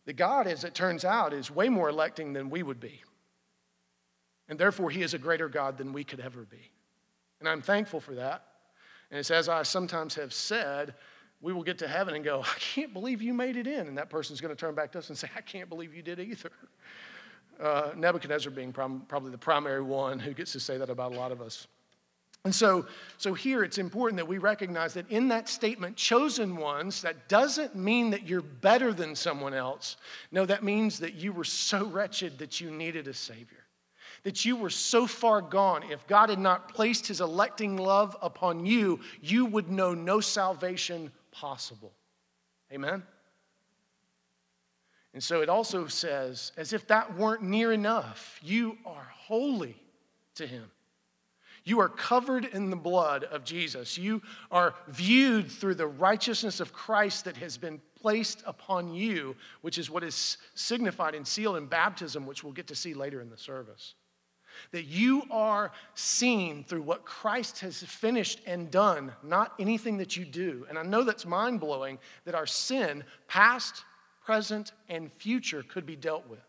that 0.06 0.14
God, 0.14 0.48
as 0.48 0.64
it 0.64 0.74
turns 0.74 1.06
out, 1.06 1.34
is 1.34 1.50
way 1.50 1.70
more 1.70 1.88
electing 1.88 2.34
than 2.34 2.50
we 2.50 2.62
would 2.62 2.80
be. 2.80 3.02
And 4.50 4.60
therefore, 4.60 4.90
He 4.90 5.04
is 5.04 5.14
a 5.14 5.20
greater 5.20 5.48
God 5.48 5.78
than 5.78 5.94
we 5.94 6.04
could 6.04 6.20
ever 6.20 6.42
be. 6.42 6.72
And 7.40 7.48
I'm 7.48 7.62
thankful 7.62 8.00
for 8.00 8.16
that. 8.16 8.44
And 9.12 9.20
it's 9.20 9.32
as 9.32 9.48
I 9.48 9.62
sometimes 9.64 10.16
have 10.16 10.34
said, 10.34 10.96
we 11.42 11.54
will 11.54 11.64
get 11.64 11.78
to 11.80 11.88
heaven 11.88 12.16
and 12.16 12.24
go, 12.24 12.42
I 12.42 12.58
can't 12.58 12.92
believe 12.94 13.22
you 13.22 13.34
made 13.34 13.56
it 13.56 13.68
in. 13.68 13.88
And 13.88 13.98
that 14.00 14.10
person's 14.10 14.42
going 14.42 14.56
to 14.56 14.60
turn 14.60 14.74
back 14.74 14.92
to 14.94 14.98
us 14.98 15.10
and 15.10 15.18
say, 15.18 15.30
I 15.36 15.42
can't 15.42 15.70
believe 15.70 15.94
you 15.94 16.02
did 16.02 16.20
either. 16.20 16.50
Uh, 17.60 17.92
Nebuchadnezzar 17.96 18.52
being 18.52 18.74
prom- 18.74 19.06
probably 19.08 19.32
the 19.32 19.38
primary 19.38 19.82
one 19.82 20.20
who 20.20 20.34
gets 20.34 20.52
to 20.54 20.60
say 20.60 20.78
that 20.78 20.90
about 20.90 21.14
a 21.14 21.16
lot 21.16 21.32
of 21.32 21.42
us. 21.42 21.68
And 22.46 22.54
so, 22.54 22.86
so 23.18 23.34
here 23.34 23.64
it's 23.64 23.78
important 23.78 24.18
that 24.18 24.28
we 24.28 24.38
recognize 24.38 24.96
that 24.96 25.10
in 25.10 25.30
that 25.30 25.48
statement, 25.48 25.96
chosen 25.96 26.58
ones, 26.58 27.02
that 27.04 27.30
doesn't 27.30 27.74
mean 27.74 28.10
that 28.10 28.28
you're 28.28 28.42
better 28.42 28.92
than 28.92 29.16
someone 29.16 29.54
else. 29.54 29.96
No, 30.30 30.46
that 30.46 30.62
means 30.62 31.00
that 31.00 31.14
you 31.14 31.32
were 31.32 31.46
so 31.46 31.86
wretched 31.86 32.40
that 32.40 32.60
you 32.60 32.70
needed 32.70 33.08
a 33.08 33.14
Savior, 33.14 33.64
that 34.24 34.44
you 34.44 34.58
were 34.58 34.70
so 34.70 35.08
far 35.08 35.42
gone. 35.42 35.84
If 35.90 36.06
God 36.06 36.30
had 36.30 36.40
not 36.40 36.74
placed 36.74 37.08
His 37.08 37.22
electing 37.22 37.78
love 37.78 38.18
upon 38.22 38.66
you, 38.66 39.00
you 39.22 39.46
would 39.46 39.72
know 39.72 39.94
no 39.94 40.20
salvation 40.20 41.14
possible. 41.32 41.94
Amen? 42.74 43.04
And 45.14 45.24
so 45.24 45.42
it 45.42 45.50
also 45.50 45.88
says, 45.88 46.52
as 46.58 46.74
if 46.74 46.88
that 46.88 47.16
weren't 47.18 47.44
near 47.44 47.72
enough, 47.72 48.40
you 48.42 48.78
are 48.86 49.08
holy 49.16 49.76
to 50.36 50.48
him. 50.48 50.72
You 51.66 51.80
are 51.80 51.88
covered 51.88 52.46
in 52.46 52.70
the 52.70 52.76
blood 52.76 53.24
of 53.24 53.46
Jesus. 53.46 53.98
You 53.98 54.22
are 54.52 54.76
viewed 54.88 55.50
through 55.50 55.76
the 55.76 55.88
righteousness 55.88 56.60
of 56.60 56.74
Christ 56.74 57.26
that 57.26 57.38
has 57.38 57.58
been 57.58 57.80
placed 58.02 58.44
upon 58.46 58.94
you, 58.94 59.36
which 59.62 59.78
is 59.78 59.90
what 59.90 60.04
is 60.04 60.38
signified 60.56 61.16
and 61.16 61.26
sealed 61.26 61.56
in 61.56 61.68
baptism, 61.68 62.26
which 62.26 62.44
we'll 62.44 62.52
get 62.52 62.68
to 62.68 62.76
see 62.76 62.94
later 62.94 63.22
in 63.22 63.30
the 63.30 63.38
service. 63.38 63.94
That 64.72 64.84
you 64.84 65.24
are 65.32 65.72
seen 65.96 66.66
through 66.66 66.82
what 66.82 67.06
Christ 67.06 67.60
has 67.60 67.82
finished 67.82 68.42
and 68.46 68.70
done, 68.70 69.14
not 69.24 69.54
anything 69.58 69.98
that 69.98 70.18
you 70.18 70.26
do. 70.26 70.66
And 70.68 70.78
I 70.78 70.84
know 70.84 71.04
that's 71.04 71.26
mind 71.26 71.62
blowing 71.62 71.98
that 72.26 72.36
our 72.36 72.46
sin, 72.46 73.06
past, 73.28 73.86
present, 74.26 74.72
and 74.90 75.12
future, 75.12 75.64
could 75.64 75.86
be 75.86 75.96
dealt 75.96 76.28
with. 76.30 76.40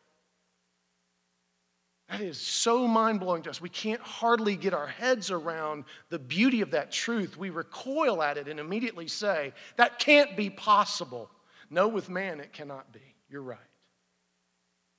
That 2.08 2.20
is 2.20 2.38
so 2.38 2.86
mind 2.86 3.20
blowing 3.20 3.42
to 3.42 3.50
us. 3.50 3.60
We 3.60 3.70
can't 3.70 4.00
hardly 4.00 4.56
get 4.56 4.74
our 4.74 4.86
heads 4.86 5.30
around 5.30 5.84
the 6.10 6.18
beauty 6.18 6.60
of 6.60 6.72
that 6.72 6.92
truth. 6.92 7.38
We 7.38 7.50
recoil 7.50 8.22
at 8.22 8.36
it 8.36 8.46
and 8.46 8.60
immediately 8.60 9.08
say, 9.08 9.52
that 9.76 9.98
can't 9.98 10.36
be 10.36 10.50
possible. 10.50 11.30
No, 11.70 11.88
with 11.88 12.10
man, 12.10 12.40
it 12.40 12.52
cannot 12.52 12.92
be. 12.92 13.00
You're 13.30 13.42
right. 13.42 13.58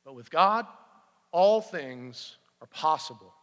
But 0.03 0.15
with 0.15 0.32
God, 0.32 0.65
all 1.32 1.62
things 1.62 2.38
are 2.60 2.67
possible. 2.67 3.34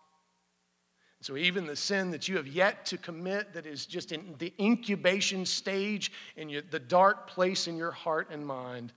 So, 1.20 1.36
even 1.36 1.66
the 1.66 1.76
sin 1.76 2.10
that 2.10 2.26
you 2.26 2.36
have 2.36 2.48
yet 2.48 2.84
to 2.86 2.98
commit, 2.98 3.52
that 3.54 3.64
is 3.64 3.86
just 3.86 4.10
in 4.10 4.34
the 4.38 4.52
incubation 4.58 5.46
stage, 5.46 6.10
in 6.36 6.48
your, 6.48 6.62
the 6.62 6.80
dark 6.80 7.28
place 7.28 7.68
in 7.68 7.76
your 7.76 7.92
heart 7.92 8.28
and 8.32 8.44
mind, 8.44 8.92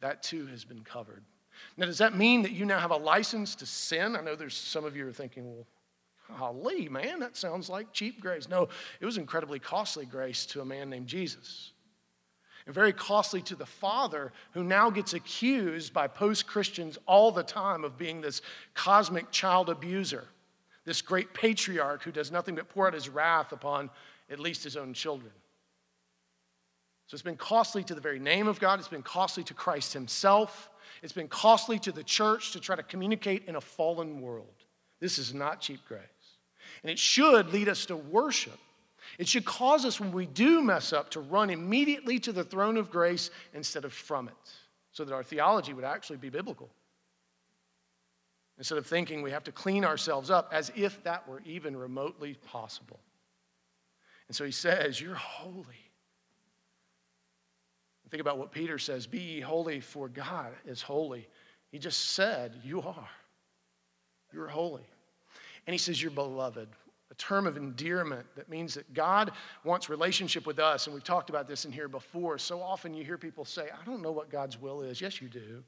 that 0.00 0.22
too 0.22 0.46
has 0.46 0.64
been 0.64 0.82
covered. 0.82 1.24
Now, 1.76 1.86
does 1.86 1.98
that 1.98 2.16
mean 2.16 2.42
that 2.42 2.52
you 2.52 2.64
now 2.64 2.78
have 2.78 2.90
a 2.90 2.96
license 2.96 3.54
to 3.56 3.66
sin? 3.66 4.16
I 4.16 4.20
know 4.20 4.36
there's 4.36 4.56
some 4.56 4.84
of 4.84 4.96
you 4.96 5.08
are 5.08 5.12
thinking, 5.12 5.44
well, 5.46 5.66
golly, 6.38 6.88
man, 6.88 7.20
that 7.20 7.36
sounds 7.36 7.68
like 7.68 7.92
cheap 7.92 8.20
grace. 8.20 8.48
No, 8.48 8.68
it 9.00 9.06
was 9.06 9.18
incredibly 9.18 9.58
costly 9.58 10.06
grace 10.06 10.46
to 10.46 10.60
a 10.60 10.64
man 10.64 10.90
named 10.90 11.06
Jesus. 11.06 11.72
And 12.66 12.74
very 12.74 12.92
costly 12.92 13.40
to 13.42 13.56
the 13.56 13.66
father 13.66 14.32
who 14.52 14.62
now 14.62 14.90
gets 14.90 15.14
accused 15.14 15.94
by 15.94 16.06
post 16.06 16.46
Christians 16.46 16.98
all 17.06 17.32
the 17.32 17.42
time 17.42 17.82
of 17.82 17.96
being 17.96 18.20
this 18.20 18.42
cosmic 18.74 19.30
child 19.30 19.70
abuser, 19.70 20.28
this 20.84 21.00
great 21.00 21.32
patriarch 21.32 22.02
who 22.02 22.12
does 22.12 22.30
nothing 22.30 22.56
but 22.56 22.68
pour 22.68 22.86
out 22.86 22.94
his 22.94 23.08
wrath 23.08 23.52
upon 23.52 23.88
at 24.30 24.38
least 24.38 24.62
his 24.64 24.76
own 24.76 24.92
children. 24.92 25.32
So 27.08 27.14
it's 27.14 27.22
been 27.22 27.36
costly 27.36 27.82
to 27.84 27.94
the 27.94 28.02
very 28.02 28.18
name 28.18 28.46
of 28.46 28.60
God, 28.60 28.78
it's 28.78 28.88
been 28.88 29.02
costly 29.02 29.42
to 29.44 29.54
Christ 29.54 29.94
himself. 29.94 30.70
It's 31.02 31.12
been 31.12 31.28
costly 31.28 31.78
to 31.80 31.92
the 31.92 32.02
church 32.02 32.52
to 32.52 32.60
try 32.60 32.76
to 32.76 32.82
communicate 32.82 33.44
in 33.46 33.56
a 33.56 33.60
fallen 33.60 34.20
world. 34.20 34.64
This 35.00 35.18
is 35.18 35.32
not 35.32 35.60
cheap 35.60 35.80
grace. 35.86 36.02
And 36.82 36.90
it 36.90 36.98
should 36.98 37.52
lead 37.52 37.68
us 37.68 37.86
to 37.86 37.96
worship. 37.96 38.58
It 39.16 39.26
should 39.26 39.44
cause 39.44 39.84
us, 39.84 40.00
when 40.00 40.12
we 40.12 40.26
do 40.26 40.60
mess 40.60 40.92
up, 40.92 41.10
to 41.10 41.20
run 41.20 41.50
immediately 41.50 42.18
to 42.20 42.32
the 42.32 42.44
throne 42.44 42.76
of 42.76 42.90
grace 42.90 43.30
instead 43.54 43.84
of 43.84 43.92
from 43.92 44.28
it, 44.28 44.52
so 44.92 45.04
that 45.04 45.14
our 45.14 45.22
theology 45.22 45.72
would 45.72 45.84
actually 45.84 46.18
be 46.18 46.28
biblical. 46.28 46.68
Instead 48.58 48.76
of 48.76 48.86
thinking 48.86 49.22
we 49.22 49.30
have 49.30 49.44
to 49.44 49.52
clean 49.52 49.84
ourselves 49.84 50.30
up 50.30 50.50
as 50.52 50.70
if 50.74 51.02
that 51.04 51.26
were 51.28 51.40
even 51.46 51.76
remotely 51.76 52.34
possible. 52.46 52.98
And 54.26 54.36
so 54.36 54.44
he 54.44 54.50
says, 54.50 55.00
You're 55.00 55.14
holy. 55.14 55.87
Think 58.10 58.20
about 58.20 58.38
what 58.38 58.52
Peter 58.52 58.78
says 58.78 59.06
Be 59.06 59.18
ye 59.18 59.40
holy, 59.40 59.80
for 59.80 60.08
God 60.08 60.52
is 60.66 60.82
holy. 60.82 61.28
He 61.70 61.78
just 61.78 62.10
said, 62.10 62.54
You 62.64 62.82
are. 62.82 63.08
You're 64.32 64.48
holy. 64.48 64.86
And 65.66 65.74
he 65.74 65.78
says, 65.78 66.00
You're 66.00 66.10
beloved. 66.10 66.68
A 67.10 67.14
term 67.14 67.46
of 67.46 67.56
endearment 67.56 68.26
that 68.36 68.50
means 68.50 68.74
that 68.74 68.92
God 68.92 69.32
wants 69.64 69.88
relationship 69.88 70.46
with 70.46 70.58
us. 70.58 70.86
And 70.86 70.92
we've 70.92 71.02
talked 71.02 71.30
about 71.30 71.48
this 71.48 71.64
in 71.64 71.72
here 71.72 71.88
before. 71.88 72.36
So 72.36 72.60
often 72.60 72.92
you 72.92 73.02
hear 73.02 73.16
people 73.16 73.46
say, 73.46 73.68
I 73.70 73.84
don't 73.86 74.02
know 74.02 74.12
what 74.12 74.30
God's 74.30 74.60
will 74.60 74.82
is. 74.82 75.00
Yes, 75.00 75.22
you 75.22 75.28
do. 75.28 75.64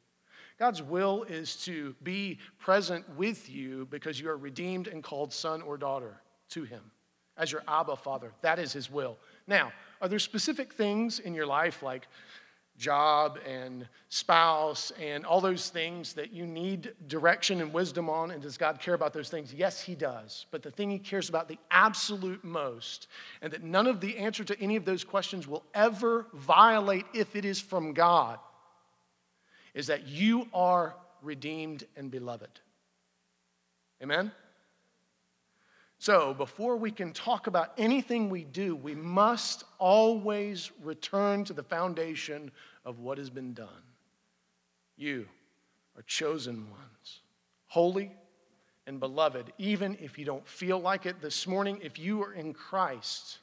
God's 0.58 0.82
will 0.82 1.22
is 1.22 1.56
to 1.64 1.96
be 2.02 2.38
present 2.58 3.08
with 3.16 3.48
you 3.48 3.88
because 3.90 4.20
you 4.20 4.28
are 4.28 4.36
redeemed 4.36 4.86
and 4.86 5.02
called 5.02 5.32
son 5.32 5.62
or 5.62 5.78
daughter 5.78 6.20
to 6.50 6.64
Him 6.64 6.82
as 7.38 7.50
your 7.50 7.62
Abba 7.66 7.96
Father. 7.96 8.32
That 8.42 8.58
is 8.58 8.74
His 8.74 8.90
will. 8.90 9.16
Now, 9.46 9.72
are 10.00 10.08
there 10.08 10.18
specific 10.18 10.72
things 10.72 11.18
in 11.18 11.34
your 11.34 11.46
life 11.46 11.82
like 11.82 12.08
job 12.76 13.38
and 13.46 13.86
spouse 14.08 14.90
and 14.98 15.26
all 15.26 15.42
those 15.42 15.68
things 15.68 16.14
that 16.14 16.32
you 16.32 16.46
need 16.46 16.94
direction 17.06 17.60
and 17.60 17.72
wisdom 17.72 18.08
on? 18.08 18.30
And 18.30 18.42
does 18.42 18.56
God 18.56 18.80
care 18.80 18.94
about 18.94 19.12
those 19.12 19.28
things? 19.28 19.52
Yes, 19.52 19.82
He 19.82 19.94
does. 19.94 20.46
But 20.50 20.62
the 20.62 20.70
thing 20.70 20.90
He 20.90 20.98
cares 20.98 21.28
about 21.28 21.48
the 21.48 21.58
absolute 21.70 22.42
most, 22.42 23.06
and 23.42 23.52
that 23.52 23.62
none 23.62 23.86
of 23.86 24.00
the 24.00 24.16
answer 24.18 24.42
to 24.44 24.58
any 24.60 24.76
of 24.76 24.84
those 24.84 25.04
questions 25.04 25.46
will 25.46 25.64
ever 25.74 26.26
violate 26.32 27.04
if 27.12 27.36
it 27.36 27.44
is 27.44 27.60
from 27.60 27.92
God, 27.92 28.38
is 29.74 29.86
that 29.88 30.06
you 30.08 30.48
are 30.54 30.96
redeemed 31.22 31.84
and 31.96 32.10
beloved. 32.10 32.60
Amen? 34.02 34.32
So, 36.00 36.32
before 36.32 36.78
we 36.78 36.90
can 36.90 37.12
talk 37.12 37.46
about 37.46 37.74
anything 37.76 38.30
we 38.30 38.44
do, 38.44 38.74
we 38.74 38.94
must 38.94 39.64
always 39.78 40.70
return 40.82 41.44
to 41.44 41.52
the 41.52 41.62
foundation 41.62 42.52
of 42.86 43.00
what 43.00 43.18
has 43.18 43.28
been 43.28 43.52
done. 43.52 43.82
You 44.96 45.28
are 45.98 46.02
chosen 46.04 46.70
ones, 46.70 47.20
holy 47.66 48.12
and 48.86 48.98
beloved, 48.98 49.52
even 49.58 49.98
if 50.00 50.18
you 50.18 50.24
don't 50.24 50.48
feel 50.48 50.78
like 50.78 51.04
it 51.04 51.20
this 51.20 51.46
morning, 51.46 51.78
if 51.82 51.98
you 51.98 52.22
are 52.22 52.32
in 52.32 52.54
Christ 52.54 53.40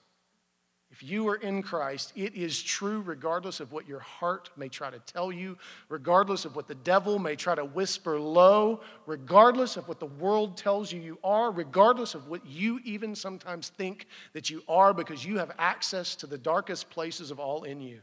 if 0.89 1.03
you 1.03 1.27
are 1.27 1.35
in 1.35 1.61
Christ, 1.61 2.13
it 2.15 2.33
is 2.33 2.63
true 2.63 3.01
regardless 3.01 3.59
of 3.59 3.73
what 3.73 3.87
your 3.87 3.99
heart 3.99 4.49
may 4.55 4.69
try 4.69 4.89
to 4.89 4.99
tell 4.99 5.33
you, 5.33 5.57
regardless 5.89 6.45
of 6.45 6.55
what 6.55 6.67
the 6.67 6.75
devil 6.75 7.19
may 7.19 7.35
try 7.35 7.55
to 7.55 7.65
whisper 7.65 8.17
low, 8.17 8.79
regardless 9.05 9.75
of 9.75 9.87
what 9.89 9.99
the 9.99 10.05
world 10.05 10.55
tells 10.55 10.91
you 10.91 11.01
you 11.01 11.19
are, 11.25 11.51
regardless 11.51 12.15
of 12.15 12.29
what 12.29 12.45
you 12.45 12.79
even 12.85 13.15
sometimes 13.15 13.69
think 13.69 14.07
that 14.31 14.49
you 14.49 14.63
are, 14.69 14.93
because 14.93 15.25
you 15.25 15.37
have 15.39 15.51
access 15.59 16.15
to 16.15 16.27
the 16.27 16.37
darkest 16.37 16.89
places 16.89 17.31
of 17.31 17.39
all 17.39 17.63
in 17.63 17.81
you. 17.81 17.99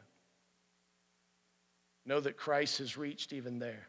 Know 2.04 2.20
that 2.20 2.36
Christ 2.36 2.78
has 2.78 2.98
reached 2.98 3.32
even 3.32 3.58
there. 3.58 3.88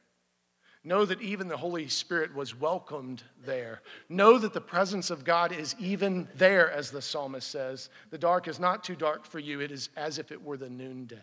Know 0.86 1.04
that 1.04 1.20
even 1.20 1.48
the 1.48 1.58
Holy 1.58 1.88
Spirit 1.88 2.36
was 2.36 2.58
welcomed 2.58 3.24
there. 3.44 3.82
Know 4.08 4.38
that 4.38 4.54
the 4.54 4.62
presence 4.62 5.10
of 5.10 5.26
God 5.26 5.52
is 5.52 5.76
even 5.80 6.28
there, 6.36 6.72
as 6.72 6.92
the 6.92 7.02
psalmist 7.02 7.50
says. 7.50 7.90
The 8.12 8.20
dark 8.20 8.48
is 8.48 8.60
not 8.60 8.84
too 8.84 8.96
dark 8.96 9.26
for 9.26 9.40
you, 9.40 9.62
it 9.62 9.72
is 9.72 9.90
as 9.98 10.20
if 10.20 10.32
it 10.32 10.44
were 10.44 10.58
the 10.58 10.70
noonday. 10.70 11.18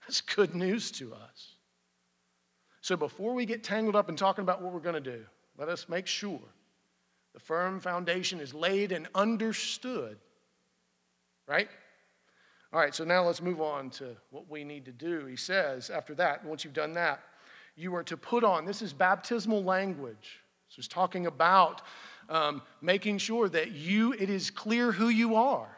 That's 0.00 0.20
good 0.20 0.56
news 0.56 0.90
to 0.92 1.14
us. 1.14 1.52
So 2.80 2.96
before 2.96 3.32
we 3.32 3.46
get 3.46 3.62
tangled 3.62 3.94
up 3.94 4.08
in 4.08 4.16
talking 4.16 4.42
about 4.42 4.60
what 4.60 4.72
we're 4.72 4.80
going 4.80 5.00
to 5.02 5.18
do, 5.18 5.24
let 5.56 5.68
us 5.68 5.88
make 5.88 6.08
sure 6.08 6.40
the 7.34 7.40
firm 7.40 7.78
foundation 7.78 8.40
is 8.40 8.54
laid 8.54 8.90
and 8.90 9.06
understood. 9.14 10.18
Right? 11.46 11.68
All 12.72 12.80
right, 12.80 12.94
so 12.94 13.04
now 13.04 13.24
let's 13.24 13.40
move 13.40 13.60
on 13.60 13.90
to 13.90 14.16
what 14.30 14.50
we 14.50 14.64
need 14.64 14.84
to 14.86 14.92
do. 14.92 15.26
He 15.26 15.36
says, 15.36 15.90
after 15.90 16.14
that, 16.16 16.44
once 16.44 16.64
you've 16.64 16.74
done 16.74 16.94
that, 16.94 17.20
you 17.78 17.94
are 17.94 18.02
to 18.02 18.16
put 18.16 18.42
on. 18.42 18.64
This 18.64 18.82
is 18.82 18.92
baptismal 18.92 19.62
language. 19.62 20.40
So 20.68 20.76
he's 20.76 20.88
talking 20.88 21.26
about 21.26 21.82
um, 22.28 22.60
making 22.82 23.18
sure 23.18 23.48
that 23.48 23.70
you, 23.70 24.12
it 24.12 24.28
is 24.28 24.50
clear 24.50 24.90
who 24.90 25.08
you 25.08 25.36
are. 25.36 25.68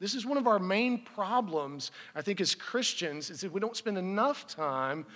This 0.00 0.14
is 0.14 0.26
one 0.26 0.38
of 0.38 0.46
our 0.48 0.58
main 0.58 1.04
problems, 1.04 1.92
I 2.14 2.22
think, 2.22 2.40
as 2.40 2.54
Christians, 2.54 3.30
is 3.30 3.42
that 3.42 3.52
we 3.52 3.60
don't 3.60 3.76
spend 3.76 3.98
enough 3.98 4.48
time 4.48 5.06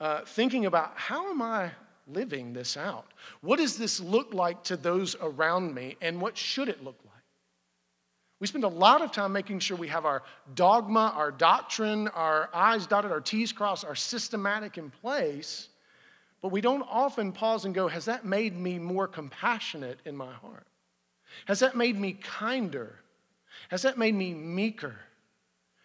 uh, 0.00 0.22
thinking 0.22 0.66
about 0.66 0.94
how 0.96 1.30
am 1.30 1.42
I 1.42 1.70
living 2.08 2.52
this 2.52 2.76
out? 2.76 3.06
What 3.42 3.58
does 3.58 3.76
this 3.76 4.00
look 4.00 4.34
like 4.34 4.64
to 4.64 4.76
those 4.76 5.14
around 5.20 5.74
me, 5.74 5.96
and 6.00 6.20
what 6.20 6.36
should 6.36 6.68
it 6.68 6.82
look 6.82 6.98
like? 7.04 7.12
We 8.40 8.48
spend 8.48 8.64
a 8.64 8.68
lot 8.68 9.02
of 9.02 9.12
time 9.12 9.32
making 9.32 9.60
sure 9.60 9.76
we 9.76 9.86
have 9.86 10.04
our 10.04 10.24
dogma, 10.56 11.12
our 11.14 11.30
doctrine, 11.30 12.08
our 12.08 12.50
I's 12.52 12.88
dotted, 12.88 13.12
our 13.12 13.20
T's 13.20 13.52
crossed, 13.52 13.84
our 13.84 13.94
systematic 13.94 14.78
in 14.78 14.90
place. 14.90 15.68
But 16.42 16.50
we 16.50 16.60
don't 16.60 16.82
often 16.82 17.32
pause 17.32 17.64
and 17.64 17.74
go, 17.74 17.88
Has 17.88 18.04
that 18.06 18.26
made 18.26 18.54
me 18.58 18.78
more 18.78 19.06
compassionate 19.08 20.00
in 20.04 20.16
my 20.16 20.32
heart? 20.32 20.66
Has 21.46 21.60
that 21.60 21.76
made 21.76 21.98
me 21.98 22.12
kinder? 22.12 22.96
Has 23.68 23.82
that 23.82 23.96
made 23.96 24.14
me 24.14 24.34
meeker? 24.34 24.96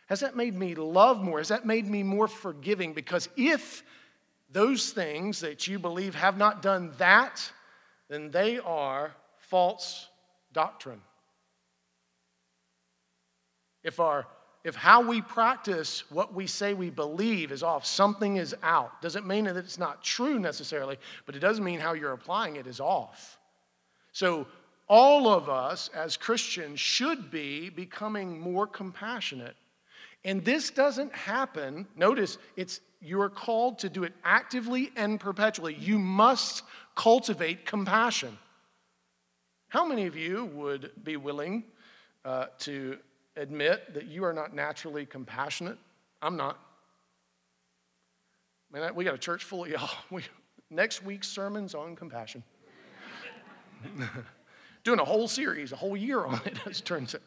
Has 0.07 0.21
that 0.21 0.35
made 0.35 0.55
me 0.55 0.73
love 0.73 1.21
more? 1.21 1.37
Has 1.37 1.49
that 1.49 1.65
made 1.65 1.87
me 1.87 2.01
more 2.01 2.27
forgiving? 2.27 2.93
Because 2.93 3.29
if 3.37 3.83
those 4.49 4.91
things 4.91 5.41
that 5.41 5.67
you 5.67 5.77
believe 5.77 6.15
have 6.15 6.37
not 6.37 6.61
done 6.61 6.93
that, 6.97 7.51
then 8.09 8.31
they 8.31 8.57
are 8.59 9.13
false 9.37 10.07
doctrine. 10.53 11.01
If 13.83 13.99
our 13.99 14.25
if 14.67 14.75
how 14.75 15.01
we 15.01 15.21
practice 15.21 16.03
what 16.11 16.33
we 16.33 16.45
say 16.45 16.73
we 16.73 16.89
believe 16.89 17.53
is 17.53 17.63
off, 17.63 17.85
something 17.85 18.35
is 18.35 18.53
out. 18.61 19.01
Doesn't 19.01 19.25
mean 19.25 19.45
that 19.45 19.55
it's 19.55 19.77
not 19.77 20.03
true 20.03 20.39
necessarily, 20.39 20.97
but 21.25 21.35
it 21.37 21.39
does 21.39 21.61
mean 21.61 21.79
how 21.79 21.93
you're 21.93 22.11
applying 22.11 22.57
it 22.57 22.67
is 22.67 22.81
off. 22.81 23.37
So, 24.11 24.45
all 24.89 25.29
of 25.29 25.47
us 25.49 25.89
as 25.95 26.17
Christians 26.17 26.81
should 26.81 27.31
be 27.31 27.69
becoming 27.69 28.39
more 28.39 28.67
compassionate. 28.67 29.55
And 30.25 30.43
this 30.43 30.69
doesn't 30.69 31.13
happen. 31.13 31.87
Notice 31.95 32.37
it's 32.57 32.81
you 33.01 33.21
are 33.21 33.29
called 33.29 33.79
to 33.79 33.89
do 33.89 34.03
it 34.03 34.13
actively 34.23 34.91
and 34.97 35.17
perpetually. 35.17 35.75
You 35.75 35.97
must 35.97 36.63
cultivate 36.95 37.65
compassion. 37.65 38.37
How 39.69 39.85
many 39.85 40.07
of 40.07 40.17
you 40.17 40.45
would 40.45 40.91
be 41.03 41.15
willing 41.15 41.63
uh, 42.25 42.47
to 42.59 42.97
admit 43.37 43.93
that 43.93 44.07
you 44.07 44.23
are 44.25 44.33
not 44.33 44.53
naturally 44.53 45.05
compassionate? 45.05 45.77
I'm 46.21 46.35
not. 46.35 46.59
Man, 48.71 48.93
we 48.95 49.05
got 49.05 49.13
a 49.15 49.19
church 49.19 49.43
full 49.43 49.63
of 49.65 49.69
y'all. 49.69 49.89
We, 50.11 50.23
next 50.69 51.03
week's 51.03 51.27
sermon's 51.27 51.73
on 51.73 51.95
compassion. 51.95 52.43
Doing 54.83 54.99
a 54.99 55.05
whole 55.05 55.27
series, 55.27 55.71
a 55.71 55.75
whole 55.75 55.95
year 55.95 56.25
on 56.25 56.41
it, 56.45 56.57
as 56.65 56.79
it 56.79 56.85
turns 56.85 57.15
out. 57.15 57.21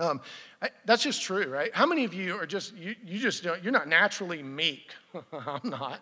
Um, 0.00 0.20
I, 0.62 0.70
that's 0.84 1.02
just 1.02 1.22
true, 1.22 1.46
right? 1.46 1.74
How 1.74 1.86
many 1.86 2.04
of 2.04 2.14
you 2.14 2.36
are 2.36 2.46
just, 2.46 2.76
you, 2.76 2.94
you 3.04 3.18
just, 3.18 3.44
you're 3.44 3.72
not 3.72 3.88
naturally 3.88 4.42
meek. 4.42 4.92
I'm 5.32 5.68
not. 5.68 6.00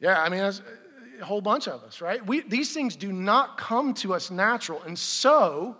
Yeah, 0.00 0.20
I 0.20 0.28
mean, 0.28 0.40
a 0.40 1.24
whole 1.24 1.40
bunch 1.40 1.68
of 1.68 1.82
us, 1.82 2.00
right? 2.00 2.24
We, 2.26 2.40
these 2.40 2.72
things 2.72 2.96
do 2.96 3.12
not 3.12 3.58
come 3.58 3.94
to 3.94 4.14
us 4.14 4.30
natural. 4.30 4.82
And 4.82 4.98
so, 4.98 5.76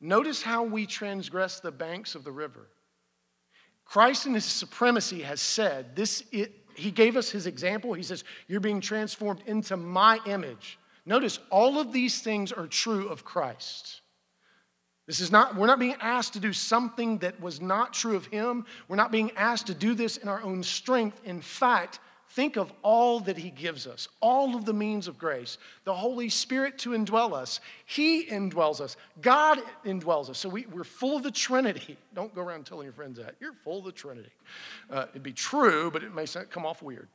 notice 0.00 0.42
how 0.42 0.62
we 0.62 0.86
transgress 0.86 1.60
the 1.60 1.72
banks 1.72 2.14
of 2.14 2.24
the 2.24 2.32
river. 2.32 2.68
Christ 3.84 4.26
in 4.26 4.34
his 4.34 4.44
supremacy 4.44 5.22
has 5.22 5.40
said, 5.40 5.96
this, 5.96 6.22
it, 6.30 6.52
he 6.74 6.90
gave 6.90 7.16
us 7.16 7.30
his 7.30 7.46
example. 7.46 7.94
He 7.94 8.02
says, 8.02 8.24
You're 8.46 8.60
being 8.60 8.80
transformed 8.80 9.42
into 9.46 9.76
my 9.76 10.20
image. 10.26 10.78
Notice 11.06 11.38
all 11.50 11.78
of 11.78 11.92
these 11.92 12.20
things 12.20 12.52
are 12.52 12.66
true 12.66 13.08
of 13.08 13.24
Christ. 13.24 14.02
This 15.06 15.20
is 15.20 15.32
not, 15.32 15.56
we're 15.56 15.66
not 15.66 15.78
being 15.78 15.96
asked 16.00 16.34
to 16.34 16.40
do 16.40 16.52
something 16.52 17.18
that 17.18 17.40
was 17.40 17.62
not 17.62 17.94
true 17.94 18.14
of 18.14 18.26
him. 18.26 18.66
We're 18.88 18.96
not 18.96 19.10
being 19.10 19.30
asked 19.36 19.68
to 19.68 19.74
do 19.74 19.94
this 19.94 20.18
in 20.18 20.28
our 20.28 20.42
own 20.42 20.62
strength. 20.62 21.22
In 21.24 21.40
fact, 21.40 21.98
think 22.38 22.56
of 22.56 22.72
all 22.82 23.18
that 23.18 23.36
he 23.36 23.50
gives 23.50 23.84
us, 23.84 24.06
all 24.20 24.54
of 24.54 24.64
the 24.64 24.72
means 24.72 25.08
of 25.08 25.18
grace, 25.18 25.58
the 25.82 25.92
Holy 25.92 26.28
Spirit 26.28 26.78
to 26.78 26.90
indwell 26.90 27.32
us. 27.32 27.58
He 27.84 28.26
indwells 28.26 28.80
us, 28.80 28.96
God 29.20 29.58
indwells 29.84 30.30
us. 30.30 30.38
So 30.38 30.48
we, 30.48 30.64
are 30.76 30.84
full 30.84 31.16
of 31.16 31.24
the 31.24 31.32
Trinity. 31.32 31.96
Don't 32.14 32.32
go 32.32 32.40
around 32.40 32.64
telling 32.64 32.84
your 32.84 32.92
friends 32.92 33.18
that. 33.18 33.34
You're 33.40 33.54
full 33.64 33.80
of 33.80 33.86
the 33.86 33.90
Trinity. 33.90 34.30
Uh, 34.88 35.06
it'd 35.10 35.24
be 35.24 35.32
true, 35.32 35.90
but 35.90 36.04
it 36.04 36.14
may 36.14 36.26
come 36.48 36.64
off 36.64 36.80
weird. 36.80 37.08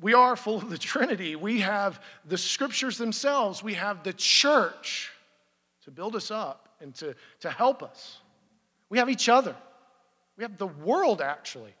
We 0.00 0.14
are 0.14 0.36
full 0.36 0.58
of 0.58 0.70
the 0.70 0.78
Trinity. 0.78 1.34
We 1.34 1.62
have 1.62 2.00
the 2.24 2.38
scriptures 2.38 2.98
themselves, 2.98 3.64
we 3.64 3.74
have 3.74 4.04
the 4.04 4.12
church 4.12 5.10
to 5.86 5.90
build 5.90 6.14
us 6.14 6.30
up 6.30 6.68
and 6.80 6.94
to, 6.94 7.16
to 7.40 7.50
help 7.50 7.82
us. 7.82 8.18
We 8.90 8.98
have 8.98 9.10
each 9.10 9.28
other. 9.28 9.56
We 10.36 10.44
have 10.44 10.56
the 10.56 10.68
world, 10.68 11.20
actually. 11.20 11.74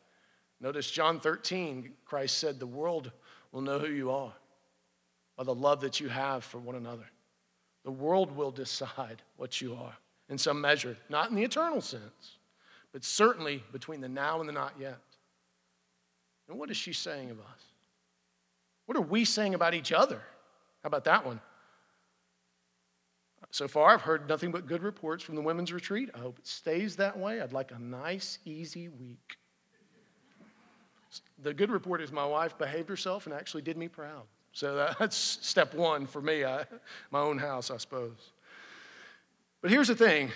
Notice 0.60 0.90
John 0.90 1.20
13, 1.20 1.92
Christ 2.04 2.38
said, 2.38 2.58
The 2.58 2.66
world 2.66 3.12
will 3.52 3.60
know 3.60 3.78
who 3.78 3.92
you 3.92 4.10
are 4.10 4.32
by 5.36 5.44
the 5.44 5.54
love 5.54 5.80
that 5.82 6.00
you 6.00 6.08
have 6.08 6.44
for 6.44 6.58
one 6.58 6.76
another. 6.76 7.06
The 7.84 7.90
world 7.90 8.34
will 8.34 8.50
decide 8.50 9.22
what 9.36 9.60
you 9.60 9.74
are 9.74 9.96
in 10.28 10.38
some 10.38 10.60
measure, 10.60 10.96
not 11.08 11.30
in 11.30 11.36
the 11.36 11.44
eternal 11.44 11.80
sense, 11.80 12.38
but 12.92 13.04
certainly 13.04 13.62
between 13.72 14.00
the 14.00 14.08
now 14.08 14.40
and 14.40 14.48
the 14.48 14.52
not 14.52 14.72
yet. 14.80 14.98
And 16.48 16.58
what 16.58 16.70
is 16.70 16.76
she 16.76 16.92
saying 16.92 17.30
of 17.30 17.38
us? 17.38 17.62
What 18.86 18.96
are 18.96 19.02
we 19.02 19.24
saying 19.24 19.54
about 19.54 19.74
each 19.74 19.92
other? 19.92 20.20
How 20.82 20.88
about 20.88 21.04
that 21.04 21.26
one? 21.26 21.40
So 23.50 23.68
far, 23.68 23.90
I've 23.90 24.02
heard 24.02 24.28
nothing 24.28 24.50
but 24.50 24.66
good 24.66 24.82
reports 24.82 25.22
from 25.22 25.34
the 25.34 25.40
women's 25.40 25.72
retreat. 25.72 26.10
I 26.14 26.18
hope 26.18 26.38
it 26.38 26.46
stays 26.46 26.96
that 26.96 27.18
way. 27.18 27.40
I'd 27.40 27.52
like 27.52 27.70
a 27.70 27.78
nice, 27.78 28.38
easy 28.44 28.88
week. 28.88 29.36
The 31.42 31.54
good 31.54 31.70
report 31.70 32.00
is 32.00 32.12
my 32.12 32.26
wife 32.26 32.56
behaved 32.58 32.88
herself 32.88 33.26
and 33.26 33.34
actually 33.34 33.62
did 33.62 33.76
me 33.76 33.88
proud. 33.88 34.22
So 34.52 34.94
that's 34.98 35.16
step 35.16 35.74
one 35.74 36.06
for 36.06 36.22
me, 36.22 36.44
I, 36.44 36.64
my 37.10 37.20
own 37.20 37.38
house, 37.38 37.70
I 37.70 37.76
suppose. 37.76 38.32
But 39.62 39.70
here's 39.70 39.88
the 39.88 39.96
thing 39.96 40.30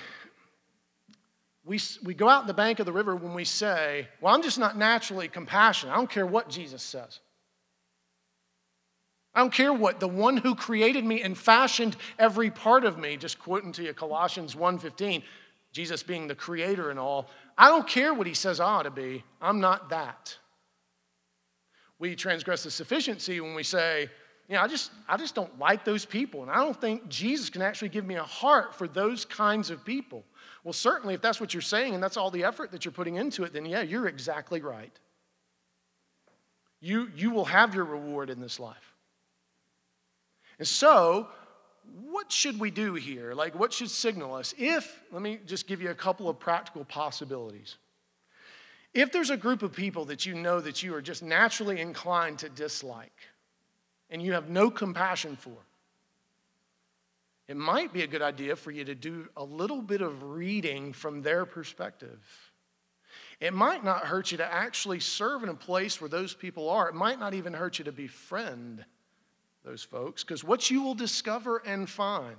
we, 1.64 1.78
we 2.02 2.14
go 2.14 2.28
out 2.28 2.42
in 2.42 2.46
the 2.46 2.54
bank 2.54 2.80
of 2.80 2.86
the 2.86 2.92
river 2.92 3.14
when 3.14 3.34
we 3.34 3.44
say, 3.44 4.08
Well, 4.20 4.34
I'm 4.34 4.42
just 4.42 4.58
not 4.58 4.76
naturally 4.76 5.28
compassionate. 5.28 5.94
I 5.94 5.96
don't 5.96 6.10
care 6.10 6.26
what 6.26 6.48
Jesus 6.48 6.82
says. 6.82 7.20
I 9.34 9.40
don't 9.40 9.52
care 9.52 9.72
what 9.72 10.00
the 10.00 10.08
one 10.08 10.38
who 10.38 10.54
created 10.54 11.04
me 11.04 11.22
and 11.22 11.38
fashioned 11.38 11.96
every 12.18 12.50
part 12.50 12.84
of 12.84 12.98
me, 12.98 13.16
just 13.16 13.38
quoting 13.38 13.72
to 13.72 13.82
you 13.84 13.94
Colossians 13.94 14.56
1:15, 14.56 15.22
Jesus 15.72 16.02
being 16.02 16.26
the 16.26 16.34
creator 16.34 16.90
and 16.90 16.98
all. 16.98 17.30
I 17.56 17.68
don't 17.68 17.86
care 17.86 18.12
what 18.12 18.26
he 18.26 18.34
says 18.34 18.58
I 18.58 18.64
ought 18.64 18.82
to 18.82 18.90
be. 18.90 19.22
I'm 19.40 19.60
not 19.60 19.90
that. 19.90 20.36
We 22.00 22.16
transgress 22.16 22.64
the 22.64 22.70
sufficiency 22.72 23.40
when 23.40 23.54
we 23.54 23.62
say, 23.62 24.10
you 24.48 24.56
know, 24.56 24.62
I 24.62 24.66
just, 24.66 24.90
I 25.08 25.16
just 25.16 25.36
don't 25.36 25.56
like 25.60 25.84
those 25.84 26.04
people. 26.04 26.42
And 26.42 26.50
I 26.50 26.56
don't 26.56 26.78
think 26.80 27.08
Jesus 27.08 27.50
can 27.50 27.62
actually 27.62 27.90
give 27.90 28.04
me 28.04 28.16
a 28.16 28.24
heart 28.24 28.74
for 28.74 28.88
those 28.88 29.24
kinds 29.24 29.70
of 29.70 29.84
people. 29.84 30.24
Well, 30.64 30.72
certainly, 30.72 31.14
if 31.14 31.22
that's 31.22 31.40
what 31.40 31.54
you're 31.54 31.60
saying 31.60 31.94
and 31.94 32.02
that's 32.02 32.16
all 32.16 32.32
the 32.32 32.42
effort 32.42 32.72
that 32.72 32.84
you're 32.84 32.90
putting 32.90 33.14
into 33.14 33.44
it, 33.44 33.52
then 33.52 33.64
yeah, 33.64 33.82
you're 33.82 34.08
exactly 34.08 34.60
right. 34.60 34.98
You, 36.80 37.10
you 37.14 37.30
will 37.30 37.44
have 37.44 37.74
your 37.74 37.84
reward 37.84 38.28
in 38.28 38.40
this 38.40 38.58
life. 38.58 38.94
And 40.58 40.66
so, 40.66 41.28
what 42.02 42.32
should 42.32 42.58
we 42.58 42.70
do 42.70 42.94
here? 42.94 43.34
Like, 43.34 43.58
what 43.58 43.72
should 43.72 43.90
signal 43.90 44.34
us? 44.34 44.54
If, 44.58 45.00
let 45.12 45.22
me 45.22 45.38
just 45.46 45.66
give 45.66 45.80
you 45.80 45.90
a 45.90 45.94
couple 45.94 46.28
of 46.28 46.38
practical 46.38 46.84
possibilities. 46.84 47.76
If 48.92 49.12
there's 49.12 49.31
a 49.31 49.37
group 49.37 49.62
of 49.62 49.72
people 49.72 50.07
that 50.07 50.26
you 50.26 50.35
know 50.35 50.61
that 50.61 50.83
you 50.83 50.94
are 50.94 51.03
just 51.03 51.22
naturally 51.22 51.81
inclined 51.81 52.40
to 52.40 52.48
dislike 52.48 53.16
and 54.11 54.20
you 54.20 54.33
have 54.33 54.48
no 54.48 54.70
compassion 54.70 55.37
for, 55.37 55.57
it 57.46 57.57
might 57.57 57.92
be 57.92 58.03
a 58.03 58.07
good 58.07 58.22
idea 58.22 58.57
for 58.57 58.70
you 58.70 58.85
to 58.85 58.94
do 58.94 59.29
a 59.37 59.44
little 59.44 59.83
bit 59.83 60.00
of 60.00 60.22
reading 60.22 60.92
from 60.92 61.22
their 61.22 61.44
perspective. 61.44 62.20
It 63.40 63.55
might 63.55 63.83
not 63.83 64.07
hurt 64.07 64.31
you 64.31 64.38
to 64.38 64.53
actually 64.53 65.00
serve 65.00 65.42
in 65.42 65.48
a 65.48 65.55
place 65.55 66.00
where 66.00 66.09
those 66.11 66.35
people 66.35 66.68
are. 66.68 66.88
It 66.88 66.94
might 66.94 67.18
not 67.18 67.35
even 67.35 67.53
hurt 67.55 67.79
you 67.79 67.85
to 67.87 67.92
befriend 67.92 68.85
those 69.64 69.83
folks, 69.83 70.24
because 70.24 70.42
what 70.42 70.70
you 70.70 70.83
will 70.83 70.94
discover 70.94 71.59
and 71.66 71.88
find 71.88 72.37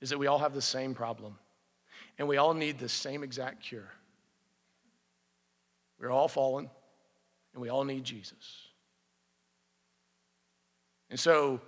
is 0.00 0.10
that 0.10 0.18
we 0.18 0.26
all 0.26 0.38
have 0.38 0.54
the 0.54 0.62
same 0.62 0.94
problem, 0.94 1.38
and 2.18 2.26
we 2.26 2.38
all 2.38 2.54
need 2.54 2.78
the 2.78 2.88
same 2.88 3.22
exact 3.22 3.62
cure. 3.62 3.90
We're 6.04 6.10
all 6.10 6.28
fallen, 6.28 6.68
and 7.54 7.62
we 7.62 7.70
all 7.70 7.82
need 7.82 8.04
Jesus. 8.04 8.68
And 11.08 11.18
so, 11.18 11.62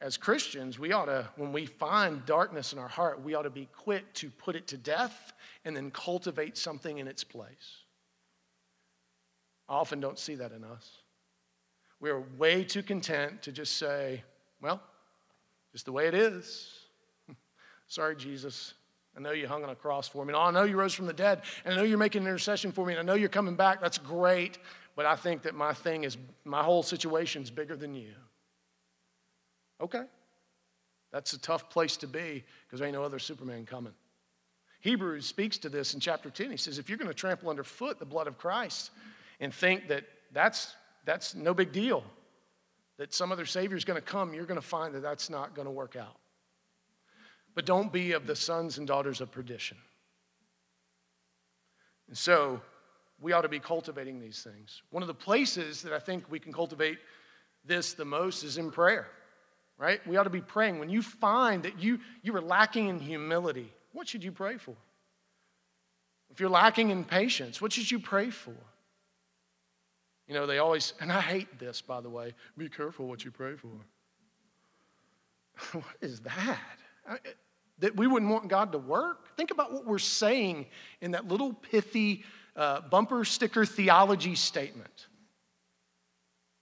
as 0.00 0.16
Christians, 0.16 0.78
we 0.78 0.92
ought 0.92 1.04
to, 1.04 1.28
when 1.36 1.52
we 1.52 1.66
find 1.66 2.24
darkness 2.24 2.72
in 2.72 2.78
our 2.78 2.88
heart, 2.88 3.22
we 3.22 3.34
ought 3.34 3.42
to 3.42 3.50
be 3.50 3.68
quick 3.76 4.10
to 4.14 4.30
put 4.30 4.56
it 4.56 4.66
to 4.68 4.78
death 4.78 5.34
and 5.66 5.76
then 5.76 5.90
cultivate 5.90 6.56
something 6.56 6.96
in 6.96 7.06
its 7.06 7.24
place. 7.24 7.82
I 9.68 9.74
often 9.74 10.00
don't 10.00 10.18
see 10.18 10.36
that 10.36 10.52
in 10.52 10.64
us. 10.64 11.02
We 12.00 12.08
are 12.08 12.22
way 12.38 12.64
too 12.64 12.82
content 12.82 13.42
to 13.42 13.52
just 13.52 13.76
say, 13.76 14.24
well, 14.62 14.80
just 15.72 15.84
the 15.84 15.92
way 15.92 16.06
it 16.06 16.14
is. 16.14 16.72
Sorry, 17.86 18.16
Jesus. 18.16 18.72
I 19.16 19.20
know 19.20 19.32
you 19.32 19.46
hung 19.46 19.62
on 19.62 19.70
a 19.70 19.74
cross 19.74 20.08
for 20.08 20.24
me. 20.24 20.30
And 20.30 20.36
oh, 20.36 20.42
I 20.42 20.50
know 20.50 20.64
you 20.64 20.76
rose 20.76 20.94
from 20.94 21.06
the 21.06 21.12
dead. 21.12 21.42
And 21.64 21.74
I 21.74 21.76
know 21.76 21.82
you're 21.84 21.98
making 21.98 22.22
an 22.22 22.28
intercession 22.28 22.72
for 22.72 22.84
me. 22.84 22.94
And 22.94 23.00
I 23.00 23.02
know 23.02 23.14
you're 23.14 23.28
coming 23.28 23.54
back. 23.54 23.80
That's 23.80 23.98
great. 23.98 24.58
But 24.96 25.06
I 25.06 25.16
think 25.16 25.42
that 25.42 25.54
my 25.54 25.72
thing 25.72 26.04
is, 26.04 26.16
my 26.44 26.62
whole 26.62 26.82
situation 26.82 27.42
is 27.42 27.50
bigger 27.50 27.76
than 27.76 27.94
you. 27.94 28.12
Okay. 29.80 30.02
That's 31.12 31.32
a 31.32 31.38
tough 31.38 31.70
place 31.70 31.96
to 31.98 32.06
be 32.06 32.44
because 32.66 32.80
there 32.80 32.88
ain't 32.88 32.96
no 32.96 33.04
other 33.04 33.18
Superman 33.20 33.66
coming. 33.66 33.92
Hebrews 34.80 35.26
speaks 35.26 35.58
to 35.58 35.68
this 35.68 35.94
in 35.94 36.00
chapter 36.00 36.28
10. 36.28 36.50
He 36.50 36.56
says, 36.56 36.78
if 36.78 36.88
you're 36.88 36.98
going 36.98 37.08
to 37.08 37.14
trample 37.14 37.50
underfoot 37.50 37.98
the 37.98 38.04
blood 38.04 38.26
of 38.26 38.36
Christ 38.36 38.90
and 39.40 39.54
think 39.54 39.88
that 39.88 40.04
that's 40.32 40.74
that's 41.04 41.34
no 41.34 41.54
big 41.54 41.72
deal. 41.72 42.04
That 42.98 43.12
some 43.12 43.32
other 43.32 43.46
Savior 43.46 43.76
is 43.76 43.84
going 43.84 44.00
to 44.00 44.06
come, 44.06 44.34
you're 44.34 44.46
going 44.46 44.60
to 44.60 44.66
find 44.66 44.94
that 44.94 45.02
that's 45.02 45.28
not 45.28 45.54
going 45.54 45.66
to 45.66 45.72
work 45.72 45.96
out. 45.96 46.16
But 47.54 47.66
don't 47.66 47.92
be 47.92 48.12
of 48.12 48.26
the 48.26 48.36
sons 48.36 48.78
and 48.78 48.86
daughters 48.86 49.20
of 49.20 49.30
perdition. 49.30 49.76
And 52.08 52.18
so, 52.18 52.60
we 53.20 53.32
ought 53.32 53.42
to 53.42 53.48
be 53.48 53.60
cultivating 53.60 54.20
these 54.20 54.42
things. 54.42 54.82
One 54.90 55.02
of 55.02 55.06
the 55.06 55.14
places 55.14 55.82
that 55.82 55.92
I 55.92 55.98
think 55.98 56.30
we 56.30 56.38
can 56.38 56.52
cultivate 56.52 56.98
this 57.64 57.94
the 57.94 58.04
most 58.04 58.42
is 58.42 58.58
in 58.58 58.70
prayer, 58.70 59.08
right? 59.78 60.04
We 60.06 60.16
ought 60.16 60.24
to 60.24 60.30
be 60.30 60.40
praying. 60.40 60.78
When 60.78 60.90
you 60.90 61.00
find 61.00 61.62
that 61.62 61.80
you, 61.80 62.00
you 62.22 62.36
are 62.36 62.40
lacking 62.40 62.88
in 62.88 62.98
humility, 62.98 63.72
what 63.92 64.08
should 64.08 64.24
you 64.24 64.32
pray 64.32 64.58
for? 64.58 64.74
If 66.30 66.40
you're 66.40 66.50
lacking 66.50 66.90
in 66.90 67.04
patience, 67.04 67.62
what 67.62 67.72
should 67.72 67.90
you 67.90 67.98
pray 67.98 68.30
for? 68.30 68.54
You 70.26 70.34
know, 70.34 70.46
they 70.46 70.58
always, 70.58 70.94
and 71.00 71.12
I 71.12 71.20
hate 71.20 71.58
this, 71.58 71.80
by 71.80 72.00
the 72.00 72.10
way, 72.10 72.34
be 72.58 72.68
careful 72.68 73.06
what 73.06 73.24
you 73.24 73.30
pray 73.30 73.54
for. 73.56 73.68
what 75.78 75.96
is 76.00 76.20
that? 76.20 76.58
That 77.78 77.96
we 77.96 78.06
wouldn't 78.06 78.30
want 78.30 78.48
God 78.48 78.72
to 78.72 78.78
work? 78.78 79.36
Think 79.36 79.50
about 79.50 79.72
what 79.72 79.86
we're 79.86 79.98
saying 79.98 80.66
in 81.00 81.12
that 81.12 81.28
little 81.28 81.52
pithy 81.52 82.24
uh, 82.56 82.80
bumper 82.82 83.24
sticker 83.24 83.66
theology 83.66 84.34
statement. 84.34 85.06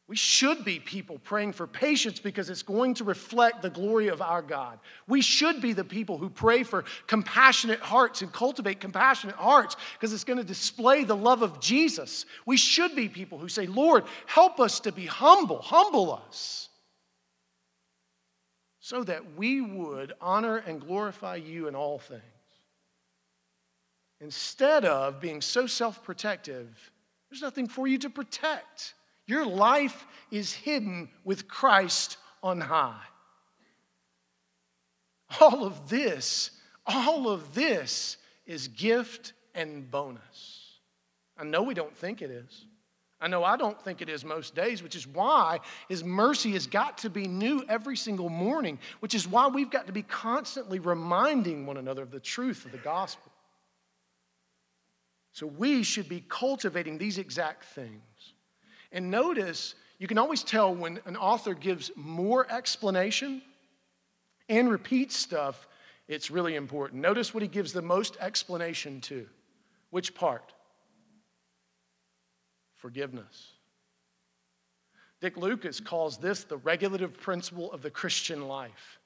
We 0.09 0.17
should 0.17 0.65
be 0.65 0.79
people 0.79 1.19
praying 1.19 1.53
for 1.53 1.67
patience 1.67 2.19
because 2.19 2.51
it's 2.51 2.63
going 2.63 2.95
to 2.95 3.05
reflect 3.05 3.63
the 3.63 3.71
glory 3.71 4.09
of 4.09 4.21
our 4.21 4.43
God. 4.43 4.79
We 5.07 5.23
should 5.23 5.63
be 5.63 5.73
the 5.73 5.85
people 5.85 6.19
who 6.19 6.29
pray 6.29 6.65
for 6.65 6.85
compassionate 7.07 7.81
hearts 7.81 8.21
and 8.21 8.31
cultivate 8.31 8.79
compassionate 8.79 9.37
hearts 9.37 9.77
because 9.95 10.13
it's 10.13 10.25
going 10.25 10.39
to 10.39 10.45
display 10.45 11.05
the 11.05 11.17
love 11.17 11.41
of 11.41 11.61
Jesus. 11.61 12.27
We 12.45 12.59
should 12.59 12.95
be 12.95 13.09
people 13.09 13.39
who 13.39 13.49
say, 13.49 13.67
Lord, 13.67 14.05
help 14.27 14.61
us 14.61 14.81
to 14.81 14.93
be 14.93 15.07
humble, 15.07 15.63
humble 15.63 16.21
us, 16.29 16.69
so 18.83 19.05
that 19.05 19.37
we 19.37 19.61
would 19.61 20.13
honor 20.21 20.57
and 20.57 20.81
glorify 20.81 21.37
you 21.37 21.69
in 21.69 21.77
all 21.77 22.01
things. 22.01 22.21
Instead 24.21 24.85
of 24.85 25.21
being 25.21 25.41
so 25.41 25.69
self 25.69 26.03
protective, 26.03 26.91
there's 27.31 27.41
nothing 27.41 27.69
for 27.69 27.87
you 27.87 27.97
to 27.99 28.11
protect. 28.11 28.95
Your 29.27 29.47
life 29.47 30.05
is 30.33 30.53
hidden 30.53 31.09
with 31.25 31.47
Christ 31.47 32.17
on 32.43 32.61
high. 32.61 33.05
All 35.41 35.65
of 35.65 35.89
this, 35.89 36.51
all 36.85 37.29
of 37.29 37.55
this 37.55 38.17
is 38.47 38.67
gift 38.67 39.33
and 39.55 39.89
bonus. 39.93 40.81
I 41.39 41.45
know 41.45 41.63
we 41.63 41.75
don't 41.75 41.97
think 41.97 42.21
it 42.21 42.33
is. 42.33 42.67
I 43.23 43.29
know 43.29 43.45
I 43.45 43.57
don't 43.57 43.81
think 43.81 44.03
it 44.03 44.09
is 44.09 44.25
most 44.25 44.55
days, 44.57 44.83
which 44.83 44.97
is 44.97 45.07
why 45.07 45.61
His 45.89 46.03
mercy 46.03 46.53
has 46.53 46.67
got 46.67 46.99
to 46.99 47.11
be 47.11 47.29
new 47.29 47.65
every 47.69 47.97
single 47.97 48.29
morning, 48.29 48.81
which 48.99 49.15
is 49.15 49.29
why 49.29 49.47
we've 49.47 49.71
got 49.71 49.87
to 49.87 49.93
be 49.93 50.03
constantly 50.03 50.81
reminding 50.81 51.65
one 51.65 51.77
another 51.77 52.03
of 52.03 52.11
the 52.11 52.21
truth 52.21 52.65
of 52.65 52.73
the 52.73 52.79
gospel. 52.79 53.31
So 55.33 55.47
we 55.47 55.85
should 55.85 56.09
be 56.09 56.25
cultivating 56.29 56.99
these 56.99 57.17
exact 57.17 57.65
things. 57.65 58.03
And 58.91 59.11
notice, 59.11 59.77
you 59.99 60.09
can 60.09 60.19
always 60.19 60.43
tell 60.43 60.75
when 60.75 60.99
an 61.07 61.17
author 61.17 61.55
gives 61.55 61.93
more 61.95 62.51
explanation 62.53 63.41
and 64.49 64.69
repeats 64.69 65.17
stuff, 65.17 65.69
it's 66.09 66.31
really 66.31 66.57
important. 66.57 67.01
Notice 67.01 67.33
what 67.33 67.43
he 67.43 67.49
gives 67.49 67.73
the 67.73 67.83
most 67.83 68.17
explanation 68.21 69.01
to. 69.03 69.29
Which 69.91 70.15
part? 70.15 70.53
Forgiveness. 72.83 73.53
Dick 75.21 75.37
Lucas 75.37 75.79
calls 75.79 76.19
this 76.19 76.43
the 76.43 76.57
regulative 76.57 77.17
principle 77.17 77.71
of 77.71 77.81
the 77.81 77.91
Christian 77.91 78.49
life. 78.49 78.99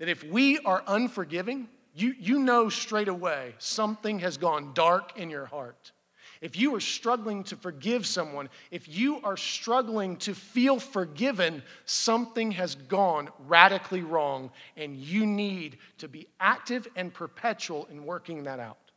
That 0.00 0.08
if 0.08 0.24
we 0.24 0.58
are 0.58 0.82
unforgiving, 0.88 1.68
you, 1.94 2.12
you 2.18 2.40
know 2.40 2.68
straight 2.68 3.06
away 3.06 3.54
something 3.58 4.18
has 4.18 4.36
gone 4.36 4.72
dark 4.74 5.16
in 5.16 5.30
your 5.30 5.46
heart. 5.46 5.92
If 6.40 6.56
you 6.58 6.74
are 6.74 6.80
struggling 6.80 7.44
to 7.44 7.56
forgive 7.56 8.04
someone, 8.04 8.48
if 8.72 8.88
you 8.88 9.20
are 9.22 9.36
struggling 9.36 10.16
to 10.18 10.34
feel 10.34 10.80
forgiven, 10.80 11.62
something 11.84 12.50
has 12.52 12.74
gone 12.74 13.28
radically 13.46 14.02
wrong, 14.02 14.50
and 14.76 14.96
you 14.96 15.24
need 15.24 15.78
to 15.98 16.08
be 16.08 16.26
active 16.40 16.88
and 16.96 17.14
perpetual 17.14 17.86
in 17.92 18.04
working 18.04 18.42
that 18.44 18.58
out. 18.58 18.89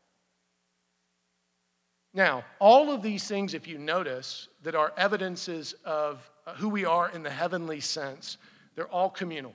Now, 2.13 2.43
all 2.59 2.91
of 2.91 3.01
these 3.01 3.27
things, 3.27 3.53
if 3.53 3.67
you 3.67 3.77
notice, 3.77 4.47
that 4.63 4.75
are 4.75 4.93
evidences 4.97 5.73
of 5.83 6.29
who 6.57 6.69
we 6.69 6.85
are 6.85 7.09
in 7.09 7.23
the 7.23 7.29
heavenly 7.29 7.79
sense, 7.79 8.37
they're 8.75 8.87
all 8.87 9.09
communal. 9.09 9.53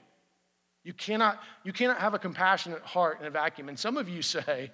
You 0.82 0.92
cannot, 0.92 1.40
you 1.64 1.72
cannot 1.72 1.98
have 1.98 2.14
a 2.14 2.18
compassionate 2.18 2.82
heart 2.82 3.20
in 3.20 3.26
a 3.26 3.30
vacuum. 3.30 3.68
And 3.68 3.78
some 3.78 3.96
of 3.96 4.08
you 4.08 4.22
say, 4.22 4.72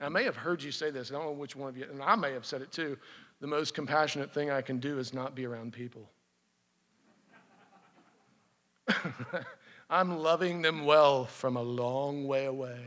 I 0.00 0.08
may 0.08 0.24
have 0.24 0.36
heard 0.36 0.62
you 0.62 0.70
say 0.70 0.90
this, 0.90 1.10
I 1.10 1.14
don't 1.14 1.24
know 1.24 1.32
which 1.32 1.56
one 1.56 1.68
of 1.68 1.76
you, 1.76 1.84
and 1.90 2.02
I 2.02 2.14
may 2.14 2.32
have 2.32 2.46
said 2.46 2.62
it 2.62 2.72
too. 2.72 2.96
The 3.40 3.46
most 3.46 3.74
compassionate 3.74 4.32
thing 4.32 4.50
I 4.50 4.62
can 4.62 4.78
do 4.78 4.98
is 4.98 5.12
not 5.12 5.34
be 5.34 5.46
around 5.46 5.72
people. 5.72 6.08
I'm 9.90 10.18
loving 10.18 10.62
them 10.62 10.84
well 10.84 11.26
from 11.26 11.56
a 11.56 11.62
long 11.62 12.26
way 12.26 12.46
away. 12.46 12.80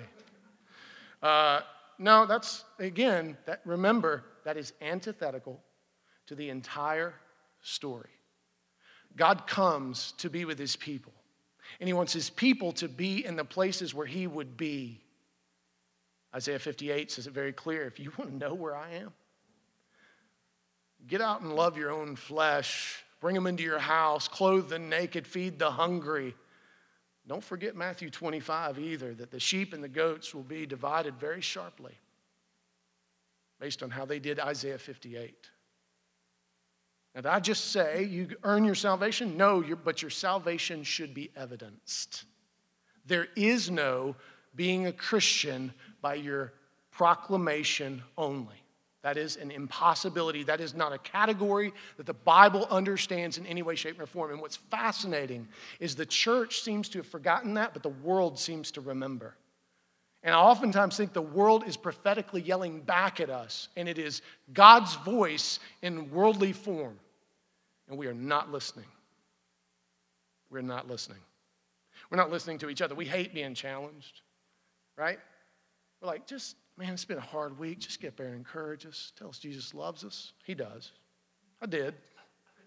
Uh, 1.21 1.61
no, 2.01 2.25
that's, 2.25 2.63
again, 2.79 3.37
that, 3.45 3.61
remember, 3.63 4.23
that 4.43 4.57
is 4.57 4.73
antithetical 4.81 5.61
to 6.25 6.35
the 6.35 6.49
entire 6.49 7.13
story. 7.61 8.09
God 9.15 9.45
comes 9.45 10.13
to 10.13 10.29
be 10.29 10.43
with 10.43 10.57
his 10.57 10.75
people, 10.75 11.13
and 11.79 11.87
he 11.87 11.93
wants 11.93 12.11
his 12.11 12.29
people 12.29 12.71
to 12.73 12.87
be 12.87 13.23
in 13.23 13.35
the 13.35 13.45
places 13.45 13.93
where 13.93 14.07
he 14.07 14.25
would 14.25 14.57
be. 14.57 15.01
Isaiah 16.33 16.59
58 16.59 17.11
says 17.11 17.27
it 17.27 17.33
very 17.33 17.53
clear 17.53 17.85
if 17.85 17.99
you 17.99 18.11
want 18.17 18.31
to 18.31 18.37
know 18.37 18.55
where 18.55 18.75
I 18.75 18.93
am, 18.93 19.13
get 21.07 21.21
out 21.21 21.41
and 21.41 21.55
love 21.55 21.77
your 21.77 21.91
own 21.91 22.15
flesh, 22.15 23.03
bring 23.19 23.35
them 23.35 23.45
into 23.45 23.63
your 23.63 23.79
house, 23.79 24.27
clothe 24.27 24.69
the 24.69 24.79
naked, 24.79 25.27
feed 25.27 25.59
the 25.59 25.71
hungry. 25.71 26.33
Don't 27.27 27.43
forget 27.43 27.75
Matthew 27.75 28.09
25 28.09 28.79
either, 28.79 29.13
that 29.13 29.31
the 29.31 29.39
sheep 29.39 29.73
and 29.73 29.83
the 29.83 29.89
goats 29.89 30.33
will 30.33 30.43
be 30.43 30.65
divided 30.65 31.19
very 31.19 31.41
sharply 31.41 31.93
based 33.59 33.83
on 33.83 33.91
how 33.91 34.05
they 34.05 34.19
did 34.19 34.39
Isaiah 34.39 34.79
58. 34.79 35.49
Now, 37.13 37.21
did 37.21 37.29
I 37.29 37.39
just 37.39 37.71
say 37.71 38.03
you 38.03 38.29
earn 38.43 38.63
your 38.63 38.75
salvation? 38.75 39.37
No, 39.37 39.63
but 39.83 40.01
your 40.01 40.09
salvation 40.09 40.83
should 40.83 41.13
be 41.13 41.29
evidenced. 41.35 42.25
There 43.05 43.27
is 43.35 43.69
no 43.69 44.15
being 44.55 44.87
a 44.87 44.91
Christian 44.91 45.73
by 46.01 46.15
your 46.15 46.53
proclamation 46.89 48.01
only. 48.17 48.60
That 49.03 49.17
is 49.17 49.35
an 49.35 49.49
impossibility. 49.49 50.43
That 50.43 50.61
is 50.61 50.75
not 50.75 50.93
a 50.93 50.97
category 50.99 51.73
that 51.97 52.05
the 52.05 52.13
Bible 52.13 52.67
understands 52.69 53.37
in 53.37 53.45
any 53.47 53.63
way, 53.63 53.75
shape, 53.75 53.99
or 53.99 54.05
form. 54.05 54.31
And 54.31 54.41
what's 54.41 54.57
fascinating 54.57 55.47
is 55.79 55.95
the 55.95 56.05
church 56.05 56.61
seems 56.61 56.87
to 56.89 56.99
have 56.99 57.07
forgotten 57.07 57.55
that, 57.55 57.73
but 57.73 57.83
the 57.83 57.89
world 57.89 58.37
seems 58.37 58.71
to 58.71 58.81
remember. 58.81 59.35
And 60.23 60.35
I 60.35 60.37
oftentimes 60.37 60.97
think 60.97 61.13
the 61.13 61.21
world 61.21 61.67
is 61.67 61.77
prophetically 61.77 62.41
yelling 62.41 62.81
back 62.81 63.19
at 63.19 63.31
us, 63.31 63.69
and 63.75 63.89
it 63.89 63.97
is 63.97 64.21
God's 64.53 64.93
voice 64.97 65.59
in 65.81 66.11
worldly 66.11 66.53
form. 66.53 66.99
And 67.89 67.97
we 67.97 68.05
are 68.05 68.13
not 68.13 68.51
listening. 68.51 68.85
We're 70.51 70.61
not 70.61 70.87
listening. 70.87 71.17
We're 72.11 72.17
not 72.17 72.29
listening 72.29 72.59
to 72.59 72.69
each 72.69 72.83
other. 72.83 72.93
We 72.93 73.05
hate 73.05 73.33
being 73.33 73.55
challenged 73.55 74.21
right? 75.01 75.19
We're 76.01 76.07
like, 76.07 76.27
just, 76.27 76.55
man, 76.77 76.93
it's 76.93 77.05
been 77.05 77.17
a 77.17 77.21
hard 77.21 77.59
week. 77.59 77.79
Just 77.79 78.01
get 78.01 78.17
there 78.17 78.27
and 78.27 78.35
encourage 78.35 78.85
us. 78.85 79.13
Tell 79.17 79.29
us 79.29 79.39
Jesus 79.39 79.73
loves 79.73 80.03
us. 80.03 80.33
He 80.45 80.55
does. 80.55 80.91
I 81.61 81.65
did. 81.65 81.95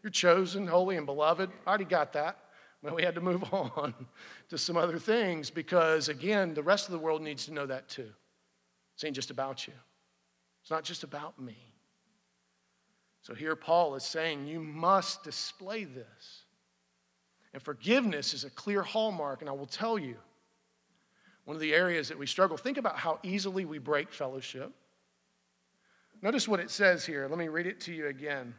You're 0.03 0.11
chosen, 0.11 0.67
holy, 0.67 0.97
and 0.97 1.07
beloved. 1.07 1.51
I 1.67 1.69
already 1.69 1.85
got 1.85 2.13
that. 2.13 2.39
But 2.83 2.95
we 2.95 3.03
had 3.03 3.15
to 3.15 3.23
move 3.23 3.43
on 3.53 3.95
to 4.51 4.59
some 4.59 4.77
other 4.77 4.99
things 4.99 5.51
because, 5.51 6.09
again, 6.09 6.55
the 6.55 6.63
rest 6.63 6.87
of 6.87 6.93
the 6.93 6.99
world 6.99 7.23
needs 7.23 7.47
to 7.47 7.53
know 7.53 7.67
that 7.67 7.89
too. 7.89 8.11
It 8.97 9.07
ain't 9.07 9.17
just 9.17 9.31
about 9.31 9.67
you, 9.67 9.73
it's 10.63 10.71
not 10.71 10.85
just 10.85 11.03
about 11.03 11.41
me. 11.41 11.57
So 13.23 13.35
here 13.35 13.57
Paul 13.57 13.95
is 13.95 14.05
saying 14.05 14.47
you 14.47 14.61
must 14.61 15.25
display 15.25 15.85
this. 15.85 16.45
And 17.55 17.63
forgiveness 17.63 18.35
is 18.35 18.45
a 18.45 18.51
clear 18.51 18.83
hallmark, 18.83 19.41
and 19.41 19.49
I 19.49 19.55
will 19.55 19.65
tell 19.65 19.99
you, 19.99 20.17
one 21.45 21.57
of 21.57 21.61
the 21.61 21.75
areas 21.75 22.09
that 22.09 22.19
we 22.19 22.27
struggle. 22.27 22.57
Think 22.57 22.79
about 22.79 22.97
how 22.97 23.19
easily 23.23 23.65
we 23.65 23.79
break 23.79 24.13
fellowship. 24.13 24.73
Notice 26.23 26.49
what 26.49 26.61
it 26.61 26.71
says 26.71 27.05
here. 27.05 27.27
Let 27.29 27.39
me 27.39 27.49
read 27.49 27.67
it 27.67 27.81
to 27.83 27.93
you 27.93 28.07
again. 28.07 28.55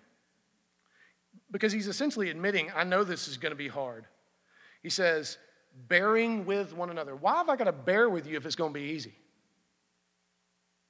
Because 1.51 1.73
he's 1.73 1.87
essentially 1.87 2.29
admitting, 2.29 2.71
I 2.75 2.83
know 2.83 3.03
this 3.03 3.27
is 3.27 3.37
going 3.37 3.51
to 3.51 3.57
be 3.57 3.67
hard. 3.67 4.05
He 4.83 4.89
says, 4.89 5.37
bearing 5.87 6.45
with 6.45 6.73
one 6.73 6.89
another. 6.89 7.15
Why 7.15 7.37
have 7.37 7.49
I 7.49 7.55
got 7.55 7.65
to 7.65 7.71
bear 7.71 8.09
with 8.09 8.27
you 8.27 8.37
if 8.37 8.45
it's 8.45 8.55
going 8.55 8.73
to 8.73 8.79
be 8.79 8.87
easy? 8.87 9.13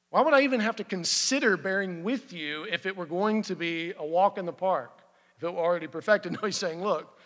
Why 0.09 0.21
would 0.21 0.33
I 0.33 0.41
even 0.41 0.59
have 0.59 0.77
to 0.77 0.83
consider 0.83 1.57
bearing 1.57 2.03
with 2.03 2.31
you 2.31 2.65
if 2.71 2.85
it 2.85 2.95
were 2.95 3.05
going 3.05 3.41
to 3.43 3.55
be 3.55 3.93
a 3.97 4.05
walk 4.05 4.37
in 4.37 4.45
the 4.45 4.53
park? 4.53 5.01
If 5.37 5.43
it 5.43 5.53
were 5.53 5.59
already 5.59 5.87
perfected? 5.87 6.31
No, 6.41 6.45
he's 6.45 6.57
saying, 6.57 6.81
look, 6.81 7.19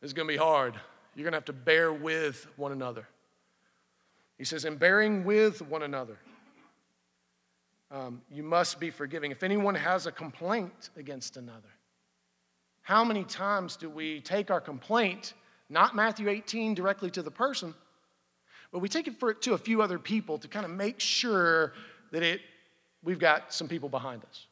it's 0.00 0.12
going 0.12 0.26
to 0.26 0.32
be 0.32 0.38
hard. 0.38 0.74
You're 1.14 1.24
going 1.24 1.32
to 1.32 1.36
have 1.36 1.44
to 1.46 1.52
bear 1.52 1.92
with 1.92 2.46
one 2.56 2.72
another. 2.72 3.06
He 4.38 4.44
says, 4.44 4.64
in 4.64 4.76
bearing 4.76 5.24
with 5.24 5.62
one 5.62 5.82
another, 5.82 6.18
um, 7.90 8.22
you 8.30 8.42
must 8.42 8.80
be 8.80 8.90
forgiving. 8.90 9.30
If 9.30 9.42
anyone 9.42 9.74
has 9.74 10.06
a 10.06 10.12
complaint 10.12 10.90
against 10.96 11.36
another, 11.36 11.68
how 12.80 13.04
many 13.04 13.24
times 13.24 13.76
do 13.76 13.88
we 13.88 14.20
take 14.20 14.50
our 14.50 14.60
complaint, 14.60 15.34
not 15.68 15.94
Matthew 15.94 16.28
18 16.28 16.74
directly 16.74 17.10
to 17.10 17.22
the 17.22 17.30
person, 17.30 17.74
but 18.72 18.80
we 18.80 18.88
take 18.88 19.06
it 19.06 19.20
for, 19.20 19.34
to 19.34 19.52
a 19.52 19.58
few 19.58 19.82
other 19.82 19.98
people 19.98 20.38
to 20.38 20.48
kind 20.48 20.64
of 20.64 20.72
make 20.72 20.98
sure 20.98 21.74
that 22.10 22.22
it 22.22 22.40
we've 23.02 23.18
got 23.18 23.52
some 23.52 23.68
people 23.68 23.88
behind 23.88 24.24
us. 24.24 24.46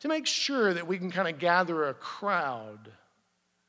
To 0.00 0.08
make 0.08 0.26
sure 0.26 0.74
that 0.74 0.86
we 0.86 0.98
can 0.98 1.10
kind 1.10 1.28
of 1.28 1.38
gather 1.38 1.88
a 1.88 1.94
crowd 1.94 2.90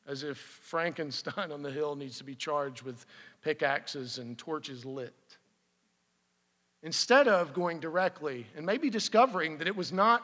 as 0.08 0.24
if 0.24 0.38
Frankenstein 0.38 1.52
on 1.52 1.62
the 1.62 1.72
hill 1.72 1.96
needs 1.96 2.18
to 2.18 2.24
be 2.24 2.36
charged 2.36 2.82
with 2.82 3.06
pickaxes 3.44 4.18
and 4.18 4.38
torches 4.38 4.86
lit. 4.86 5.14
Instead 6.82 7.28
of 7.28 7.54
going 7.54 7.80
directly 7.80 8.48
and 8.56 8.66
maybe 8.66 8.90
discovering 8.90 9.58
that 9.58 9.68
it 9.68 9.76
was 9.76 9.92
not, 9.92 10.24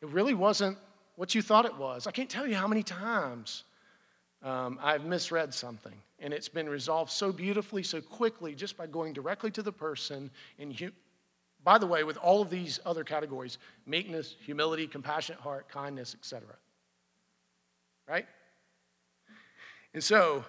it 0.00 0.08
really 0.08 0.34
wasn't 0.34 0.78
what 1.16 1.34
you 1.34 1.42
thought 1.42 1.64
it 1.64 1.76
was. 1.76 2.06
I 2.06 2.10
can't 2.12 2.30
tell 2.30 2.46
you 2.46 2.54
how 2.54 2.68
many 2.68 2.82
times 2.82 3.64
um, 4.42 4.78
I've 4.82 5.04
misread 5.04 5.52
something 5.52 5.94
and 6.22 6.32
it's 6.32 6.48
been 6.48 6.68
resolved 6.68 7.10
so 7.10 7.32
beautifully, 7.32 7.82
so 7.82 8.00
quickly, 8.00 8.54
just 8.54 8.76
by 8.76 8.86
going 8.86 9.12
directly 9.12 9.50
to 9.50 9.62
the 9.62 9.72
person. 9.72 10.30
And 10.58 10.72
hu- 10.72 10.92
by 11.64 11.78
the 11.78 11.86
way, 11.86 12.04
with 12.04 12.16
all 12.16 12.40
of 12.40 12.48
these 12.48 12.78
other 12.86 13.02
categories 13.02 13.58
meekness, 13.86 14.36
humility, 14.44 14.86
compassionate 14.86 15.40
heart, 15.40 15.68
kindness, 15.68 16.14
etc. 16.14 16.48
Right? 18.08 18.26
And 19.94 20.02
so, 20.02 20.44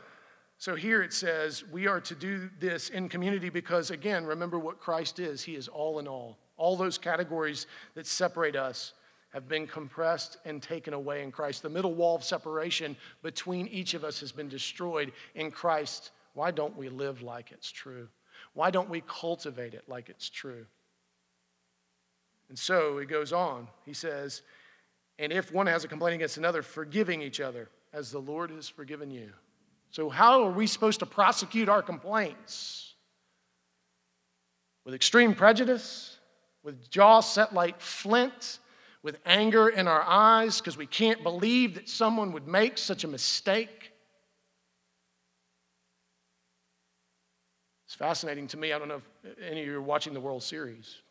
so 0.63 0.75
here 0.75 1.03
it 1.03 1.11
says 1.11 1.65
we 1.73 1.87
are 1.87 1.99
to 1.99 2.15
do 2.15 2.49
this 2.61 2.87
in 2.87 3.09
community 3.09 3.49
because, 3.49 3.91
again, 3.91 4.25
remember 4.25 4.57
what 4.57 4.79
Christ 4.79 5.19
is. 5.19 5.41
He 5.41 5.55
is 5.55 5.67
all 5.67 5.99
in 5.99 6.07
all. 6.07 6.37
All 6.55 6.77
those 6.77 6.97
categories 6.97 7.67
that 7.95 8.07
separate 8.07 8.55
us 8.55 8.93
have 9.33 9.49
been 9.49 9.67
compressed 9.67 10.37
and 10.45 10.63
taken 10.63 10.93
away 10.93 11.21
in 11.21 11.33
Christ. 11.33 11.63
The 11.63 11.69
middle 11.69 11.93
wall 11.93 12.15
of 12.15 12.23
separation 12.23 12.95
between 13.21 13.67
each 13.67 13.93
of 13.93 14.05
us 14.05 14.21
has 14.21 14.31
been 14.31 14.47
destroyed 14.47 15.11
in 15.35 15.51
Christ. 15.51 16.11
Why 16.33 16.49
don't 16.49 16.77
we 16.77 16.87
live 16.87 17.21
like 17.21 17.51
it's 17.51 17.69
true? 17.69 18.07
Why 18.53 18.71
don't 18.71 18.89
we 18.89 19.03
cultivate 19.05 19.73
it 19.73 19.83
like 19.89 20.07
it's 20.07 20.29
true? 20.29 20.65
And 22.47 22.57
so 22.57 22.99
he 22.99 23.05
goes 23.05 23.33
on. 23.33 23.67
He 23.85 23.93
says, 23.93 24.43
And 25.19 25.33
if 25.33 25.51
one 25.51 25.67
has 25.67 25.83
a 25.83 25.89
complaint 25.89 26.15
against 26.15 26.37
another, 26.37 26.61
forgiving 26.61 27.21
each 27.21 27.41
other 27.41 27.67
as 27.91 28.11
the 28.11 28.21
Lord 28.21 28.49
has 28.49 28.69
forgiven 28.69 29.11
you. 29.11 29.33
So, 29.93 30.09
how 30.09 30.43
are 30.43 30.51
we 30.51 30.67
supposed 30.67 30.99
to 30.99 31.05
prosecute 31.05 31.69
our 31.69 31.81
complaints? 31.81 32.95
With 34.85 34.93
extreme 34.93 35.33
prejudice? 35.33 36.17
With 36.63 36.89
jaws 36.89 37.31
set 37.31 37.53
like 37.53 37.79
flint? 37.79 38.59
with 39.03 39.17
anger 39.25 39.67
in 39.67 39.87
our 39.87 40.01
eyes 40.01 40.59
because 40.59 40.77
we 40.77 40.87
can't 40.87 41.21
believe 41.21 41.75
that 41.75 41.89
someone 41.89 42.31
would 42.31 42.47
make 42.47 42.77
such 42.77 43.03
a 43.03 43.07
mistake. 43.07 43.91
It's 47.85 47.95
fascinating 47.95 48.47
to 48.47 48.57
me. 48.57 48.71
I 48.71 48.79
don't 48.79 48.87
know 48.87 49.01
if 49.23 49.37
any 49.45 49.61
of 49.61 49.67
you 49.67 49.77
are 49.77 49.81
watching 49.81 50.13
the 50.13 50.21
World 50.21 50.41
Series. 50.41 51.01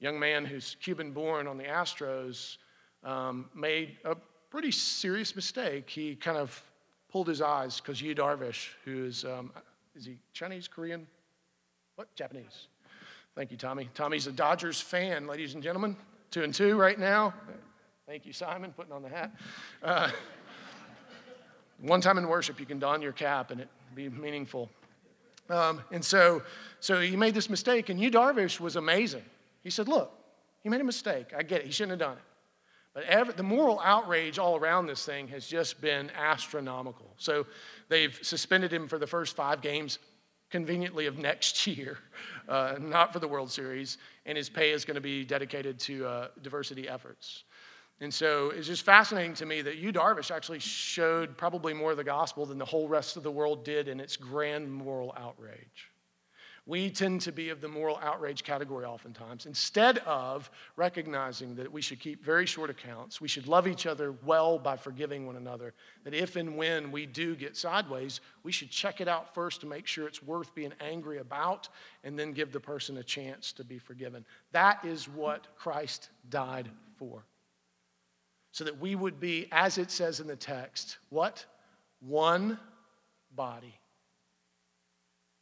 young 0.00 0.18
man 0.18 0.44
who's 0.44 0.76
Cuban 0.82 1.12
born 1.12 1.46
on 1.46 1.56
the 1.56 1.64
Astros 1.64 2.58
um, 3.04 3.48
made 3.54 3.96
a 4.04 4.16
pretty 4.50 4.72
serious 4.72 5.36
mistake. 5.36 5.88
He 5.88 6.16
kind 6.16 6.36
of 6.36 6.60
pulled 7.14 7.28
his 7.28 7.40
eyes 7.40 7.80
because 7.80 8.02
Yu 8.02 8.12
Darvish, 8.12 8.70
who 8.84 9.04
is, 9.04 9.24
um, 9.24 9.52
is 9.94 10.04
he 10.04 10.18
Chinese, 10.32 10.66
Korean? 10.66 11.06
What? 11.94 12.12
Japanese. 12.16 12.66
Thank 13.36 13.52
you, 13.52 13.56
Tommy. 13.56 13.88
Tommy's 13.94 14.26
a 14.26 14.32
Dodgers 14.32 14.80
fan, 14.80 15.28
ladies 15.28 15.54
and 15.54 15.62
gentlemen 15.62 15.96
two 16.32 16.42
and 16.42 16.52
two 16.52 16.76
right 16.76 16.98
now. 16.98 17.32
Thank 18.08 18.26
you, 18.26 18.32
Simon, 18.32 18.72
putting 18.72 18.92
on 18.92 19.02
the 19.02 19.08
hat. 19.08 19.30
Uh, 19.80 20.10
one 21.82 22.00
time 22.00 22.18
in 22.18 22.26
worship, 22.26 22.58
you 22.58 22.66
can 22.66 22.80
don 22.80 23.00
your 23.00 23.12
cap 23.12 23.52
and 23.52 23.60
it 23.60 23.68
be 23.94 24.08
meaningful. 24.08 24.68
Um, 25.48 25.82
and 25.92 26.04
so, 26.04 26.42
so 26.80 27.00
he 27.00 27.14
made 27.14 27.34
this 27.34 27.48
mistake, 27.48 27.90
and 27.90 28.00
Yu 28.00 28.10
Darvish 28.10 28.58
was 28.58 28.74
amazing. 28.74 29.22
He 29.62 29.70
said, 29.70 29.86
Look, 29.86 30.12
he 30.64 30.68
made 30.68 30.80
a 30.80 30.84
mistake. 30.84 31.26
I 31.36 31.44
get 31.44 31.60
it. 31.60 31.66
He 31.66 31.72
shouldn't 31.72 32.00
have 32.00 32.10
done 32.10 32.16
it. 32.16 32.24
But 32.94 33.36
the 33.36 33.42
moral 33.42 33.80
outrage 33.80 34.38
all 34.38 34.56
around 34.56 34.86
this 34.86 35.04
thing 35.04 35.28
has 35.28 35.46
just 35.46 35.80
been 35.80 36.10
astronomical. 36.10 37.12
So 37.18 37.46
they've 37.88 38.16
suspended 38.22 38.72
him 38.72 38.86
for 38.86 38.98
the 38.98 39.06
first 39.06 39.34
five 39.34 39.60
games 39.60 39.98
conveniently 40.50 41.06
of 41.06 41.18
next 41.18 41.66
year, 41.66 41.98
uh, 42.48 42.76
not 42.80 43.12
for 43.12 43.18
the 43.18 43.26
World 43.26 43.50
Series, 43.50 43.98
and 44.26 44.38
his 44.38 44.48
pay 44.48 44.70
is 44.70 44.84
going 44.84 44.94
to 44.94 45.00
be 45.00 45.24
dedicated 45.24 45.80
to 45.80 46.06
uh, 46.06 46.28
diversity 46.42 46.88
efforts. 46.88 47.42
And 48.00 48.12
so 48.12 48.50
it's 48.50 48.66
just 48.66 48.84
fascinating 48.84 49.34
to 49.34 49.46
me 49.46 49.62
that 49.62 49.76
Yu 49.76 49.92
Darvish 49.92 50.30
actually 50.30 50.58
showed 50.60 51.36
probably 51.36 51.72
more 51.72 51.92
of 51.92 51.96
the 51.96 52.04
gospel 52.04 52.46
than 52.46 52.58
the 52.58 52.64
whole 52.64 52.88
rest 52.88 53.16
of 53.16 53.22
the 53.22 53.30
world 53.30 53.64
did 53.64 53.88
in 53.88 53.98
its 53.98 54.16
grand 54.16 54.70
moral 54.70 55.14
outrage. 55.16 55.90
We 56.66 56.88
tend 56.88 57.20
to 57.22 57.32
be 57.32 57.50
of 57.50 57.60
the 57.60 57.68
moral 57.68 57.98
outrage 58.02 58.42
category 58.42 58.86
oftentimes. 58.86 59.44
Instead 59.44 59.98
of 59.98 60.50
recognizing 60.76 61.56
that 61.56 61.70
we 61.70 61.82
should 61.82 62.00
keep 62.00 62.24
very 62.24 62.46
short 62.46 62.70
accounts, 62.70 63.20
we 63.20 63.28
should 63.28 63.46
love 63.46 63.68
each 63.68 63.84
other 63.84 64.14
well 64.24 64.58
by 64.58 64.78
forgiving 64.78 65.26
one 65.26 65.36
another, 65.36 65.74
that 66.04 66.14
if 66.14 66.36
and 66.36 66.56
when 66.56 66.90
we 66.90 67.04
do 67.04 67.36
get 67.36 67.54
sideways, 67.54 68.22
we 68.44 68.52
should 68.52 68.70
check 68.70 69.02
it 69.02 69.08
out 69.08 69.34
first 69.34 69.60
to 69.60 69.66
make 69.66 69.86
sure 69.86 70.08
it's 70.08 70.22
worth 70.22 70.54
being 70.54 70.72
angry 70.80 71.18
about 71.18 71.68
and 72.02 72.18
then 72.18 72.32
give 72.32 72.50
the 72.50 72.60
person 72.60 72.96
a 72.96 73.04
chance 73.04 73.52
to 73.52 73.64
be 73.64 73.78
forgiven. 73.78 74.24
That 74.52 74.82
is 74.86 75.06
what 75.06 75.46
Christ 75.56 76.08
died 76.30 76.70
for. 76.96 77.24
So 78.52 78.64
that 78.64 78.80
we 78.80 78.94
would 78.94 79.20
be, 79.20 79.48
as 79.52 79.76
it 79.76 79.90
says 79.90 80.18
in 80.18 80.26
the 80.26 80.36
text, 80.36 80.96
what? 81.10 81.44
One 82.00 82.58
body 83.34 83.74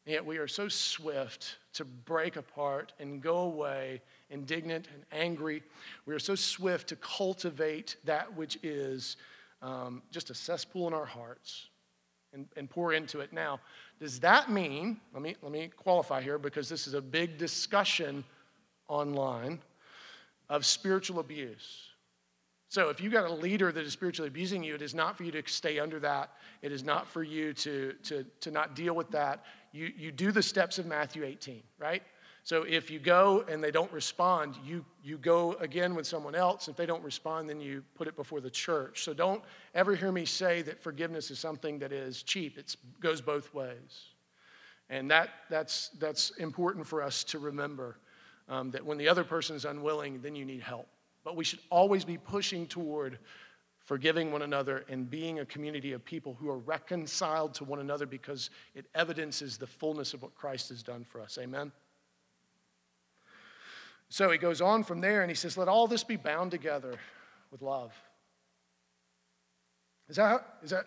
Yet 0.04 0.26
we 0.26 0.38
are 0.38 0.48
so 0.48 0.68
swift 0.68 1.58
to 1.74 1.84
break 1.84 2.36
apart 2.36 2.92
and 2.98 3.22
go 3.22 3.38
away 3.38 4.02
indignant 4.30 4.88
and 4.92 5.04
angry. 5.12 5.62
We 6.06 6.14
are 6.14 6.18
so 6.18 6.34
swift 6.34 6.88
to 6.88 6.96
cultivate 6.96 7.96
that 8.04 8.36
which 8.36 8.58
is 8.64 9.16
um, 9.60 10.02
just 10.10 10.30
a 10.30 10.34
cesspool 10.34 10.88
in 10.88 10.94
our 10.94 11.06
hearts 11.06 11.68
and, 12.32 12.46
and 12.56 12.68
pour 12.68 12.92
into 12.92 13.20
it. 13.20 13.32
Now, 13.32 13.60
does 14.00 14.18
that 14.20 14.50
mean, 14.50 15.00
let 15.12 15.22
me, 15.22 15.36
let 15.40 15.52
me 15.52 15.68
qualify 15.68 16.20
here 16.20 16.38
because 16.38 16.68
this 16.68 16.88
is 16.88 16.94
a 16.94 17.00
big 17.00 17.38
discussion 17.38 18.24
online 18.88 19.60
of 20.48 20.66
spiritual 20.66 21.20
abuse. 21.20 21.88
So 22.68 22.88
if 22.88 23.00
you've 23.00 23.12
got 23.12 23.30
a 23.30 23.34
leader 23.34 23.70
that 23.70 23.84
is 23.84 23.92
spiritually 23.92 24.28
abusing 24.28 24.64
you, 24.64 24.74
it 24.74 24.82
is 24.82 24.94
not 24.94 25.16
for 25.16 25.24
you 25.24 25.32
to 25.32 25.42
stay 25.46 25.78
under 25.78 26.00
that. 26.00 26.30
It 26.62 26.72
is 26.72 26.82
not 26.82 27.06
for 27.06 27.22
you 27.22 27.52
to, 27.52 27.92
to, 28.04 28.24
to 28.40 28.50
not 28.50 28.74
deal 28.74 28.94
with 28.94 29.10
that 29.10 29.44
you, 29.72 29.90
you 29.96 30.12
do 30.12 30.32
the 30.32 30.42
steps 30.42 30.78
of 30.78 30.87
Matthew 30.87 31.24
18, 31.24 31.62
right? 31.78 32.02
So 32.44 32.64
if 32.64 32.90
you 32.90 32.98
go 32.98 33.44
and 33.48 33.62
they 33.62 33.70
don't 33.70 33.92
respond, 33.92 34.56
you, 34.64 34.85
you 35.02 35.16
go 35.16 35.52
again 35.54 35.94
with 35.94 36.06
someone 36.06 36.35
else. 36.35 36.66
If 36.66 36.76
they 36.76 36.87
don't 36.87 37.02
respond, 37.04 37.48
then 37.48 37.61
you 37.61 37.85
put 37.94 38.08
it 38.08 38.16
before 38.16 38.40
the 38.40 38.50
church. 38.50 39.04
So 39.04 39.14
don't 39.14 39.42
ever 39.74 39.94
hear 39.94 40.11
me 40.11 40.24
say 40.24 40.62
that 40.62 40.82
forgiveness 40.82 41.30
is 41.30 41.38
something 41.38 41.78
that 41.78 41.92
is 41.92 42.22
cheap. 42.22 42.58
It 42.58 42.74
goes 43.00 43.20
both 43.20 43.54
ways. 43.54 44.06
And 44.90 45.11
that, 45.11 45.30
that's, 45.48 45.90
that's 46.00 46.30
important 46.30 46.87
for 46.87 47.00
us 47.00 47.22
to 47.24 47.38
remember 47.38 47.96
um, 48.48 48.72
that 48.72 48.85
when 48.85 48.98
the 48.98 49.08
other 49.08 49.24
person 49.24 49.54
is 49.54 49.64
unwilling, 49.64 50.20
then 50.20 50.35
you 50.35 50.44
need 50.44 50.62
help. 50.62 50.88
But 51.24 51.37
we 51.37 51.44
should 51.44 51.61
always 51.70 52.04
be 52.04 52.18
pushing 52.18 52.66
toward 52.66 53.18
forgiving 53.85 54.31
one 54.31 54.42
another, 54.42 54.85
and 54.88 55.11
being 55.11 55.40
a 55.40 55.45
community 55.45 55.92
of 55.92 56.05
people 56.05 56.37
who 56.40 56.49
are 56.49 56.59
reconciled 56.59 57.55
to 57.55 57.64
one 57.64 57.81
another 57.81 58.07
because 58.07 58.51
it 58.75 58.87
evidences 58.95 59.59
the 59.59 59.66
fullness 59.66 60.14
of 60.14 60.23
what 60.23 60.35
Christ 60.35 60.68
has 60.68 60.83
done 60.83 61.05
for 61.05 61.21
us. 61.21 61.38
Amen? 61.40 61.73
So 64.09 64.31
he 64.31 64.38
goes 64.38 64.61
on 64.61 64.85
from 64.85 65.01
there 65.01 65.23
and 65.23 65.31
he 65.31 65.35
says, 65.35 65.57
Let 65.57 65.68
all 65.68 65.87
this 65.87 66.05
be 66.05 66.16
bound 66.16 66.51
together 66.51 66.97
with 67.51 67.62
love. 67.62 67.92
Is 70.09 70.16
that, 70.16 70.59
is 70.62 70.71
that, 70.71 70.87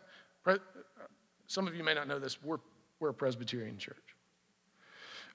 some 1.48 1.68
of 1.68 1.76
you 1.76 1.84
may 1.84 1.94
not 1.94 2.08
know 2.08 2.20
this, 2.20 2.42
we're, 2.44 2.60
we're 3.00 3.10
a 3.10 3.14
Presbyterian 3.14 3.78
church. 3.78 3.98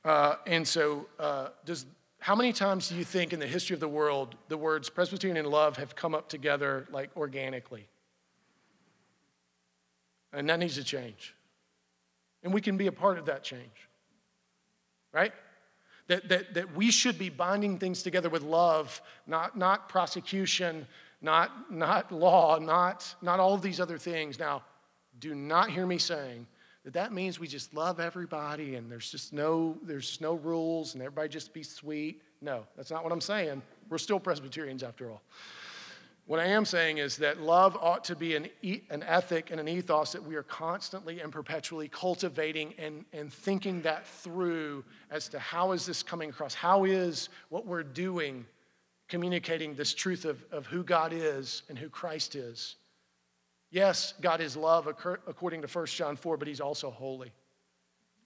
Uh, 0.05 0.37
and 0.47 0.67
so, 0.67 1.07
uh, 1.19 1.49
does 1.65 1.87
how 2.21 2.37
many 2.37 2.53
times 2.53 2.89
do 2.91 2.97
you 2.97 3.05
think 3.05 3.33
in 3.33 3.41
the 3.41 3.47
history 3.47 3.75
of 3.75 3.81
the 3.81 3.89
world 3.89 4.35
the 4.49 4.57
words 4.57 4.91
Presbyterian 4.91 5.39
and 5.39 5.49
love 5.49 5.79
have 5.79 5.97
come 5.97 6.15
up 6.15 6.29
together 6.29 6.87
like 6.93 7.11
organically? 7.17 7.89
And 10.33 10.49
that 10.49 10.59
needs 10.59 10.75
to 10.75 10.85
change. 10.85 11.35
And 12.43 12.53
we 12.55 12.61
can 12.61 12.77
be 12.77 12.87
a 12.87 12.93
part 12.93 13.19
of 13.19 13.27
that 13.27 13.43
change. 13.43 13.89
Right? 15.13 15.33
That, 16.09 16.29
that, 16.29 16.55
that 16.55 16.77
we 16.77 16.91
should 16.91 17.19
be 17.19 17.31
binding 17.31 17.79
things 17.79 18.03
together 18.03 18.29
with 18.29 18.43
love, 18.43 19.01
not, 19.27 19.57
not 19.57 19.89
prosecution, 19.89 20.87
not, 21.23 21.73
not 21.73 22.13
law, 22.13 22.59
not, 22.59 23.15
not 23.23 23.41
all 23.41 23.55
of 23.55 23.63
these 23.63 23.81
other 23.81 23.99
things. 23.99 24.39
Now, 24.39 24.63
do 25.19 25.35
not 25.35 25.71
hear 25.71 25.87
me 25.87 25.99
saying 25.99 26.47
that 26.85 26.95
that 26.95 27.13
means 27.13 27.39
we 27.39 27.47
just 27.47 27.75
love 27.75 28.01
everybody 28.01 28.75
and 28.77 28.91
there's 28.91 29.11
just 29.11 29.33
no 29.33 29.77
there's 29.83 30.21
no 30.21 30.35
rules 30.35 30.95
and 30.95 31.03
everybody 31.03 31.29
just 31.29 31.53
be 31.53 31.63
sweet. 31.63 32.23
No 32.41 32.65
that's 32.77 32.91
not 32.91 33.03
what 33.05 33.13
i'm 33.13 33.21
saying. 33.21 33.63
We're 33.89 33.99
still 33.99 34.21
presbyterians 34.21 34.83
after 34.83 35.11
all. 35.11 35.23
What 36.27 36.41
i 36.41 36.47
am 36.47 36.65
saying 36.65 36.99
is 36.99 37.17
that 37.19 37.41
love 37.41 37.77
ought 37.81 38.05
to 38.05 38.17
be 38.17 38.37
an, 38.37 38.49
an 38.91 39.03
ethic 39.03 39.51
and 39.51 39.61
an 39.61 39.69
ethos 39.69 40.13
that 40.13 40.23
we 40.23 40.37
are 40.37 40.43
constantly 40.43 41.21
and 41.21 41.33
perpetually 41.33 41.89
cultivating 41.89 42.75
and, 42.79 43.05
and 43.13 43.33
thinking 43.33 43.83
that 43.83 44.07
through 44.07 44.85
as 45.11 45.29
to 45.29 45.39
how 45.39 45.73
is 45.73 45.87
this 45.87 46.03
coming 46.03 46.31
across 46.31 46.55
how 46.55 46.85
is 46.85 47.29
what 47.49 47.67
we're 47.67 47.83
doing 47.83 48.47
communicating 49.11 49.75
this 49.75 49.93
truth 49.93 50.25
of, 50.25 50.43
of 50.51 50.67
who 50.67 50.83
God 50.83 51.13
is 51.13 51.65
and 51.69 51.77
who 51.77 51.91
Christ 51.91 52.37
is. 52.37 52.77
Yes, 53.71 54.15
God 54.21 54.41
is 54.41 54.57
love 54.57 54.87
according 54.87 55.63
to 55.63 55.69
1 55.69 55.87
John 55.87 56.17
4, 56.17 56.37
but 56.37 56.49
he's 56.49 56.61
also 56.61 56.91
holy. 56.91 57.33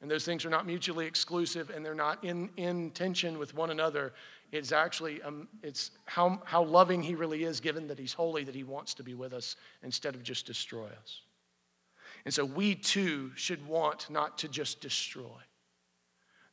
And 0.00 0.10
those 0.10 0.24
things 0.24 0.44
are 0.44 0.50
not 0.50 0.66
mutually 0.66 1.06
exclusive 1.06 1.70
and 1.70 1.84
they're 1.84 1.94
not 1.94 2.22
in, 2.24 2.50
in 2.56 2.90
tension 2.90 3.38
with 3.38 3.54
one 3.54 3.70
another. 3.70 4.12
It's 4.52 4.72
actually 4.72 5.22
um, 5.22 5.48
it's 5.62 5.92
how, 6.06 6.42
how 6.44 6.62
loving 6.62 7.02
he 7.02 7.14
really 7.14 7.44
is, 7.44 7.60
given 7.60 7.88
that 7.88 7.98
he's 7.98 8.12
holy, 8.12 8.44
that 8.44 8.54
he 8.54 8.64
wants 8.64 8.94
to 8.94 9.02
be 9.02 9.14
with 9.14 9.32
us 9.32 9.56
instead 9.82 10.14
of 10.14 10.22
just 10.22 10.46
destroy 10.46 10.86
us. 10.86 11.22
And 12.24 12.32
so 12.32 12.44
we 12.44 12.74
too 12.74 13.32
should 13.34 13.66
want 13.66 14.08
not 14.10 14.38
to 14.38 14.48
just 14.48 14.80
destroy, 14.80 15.40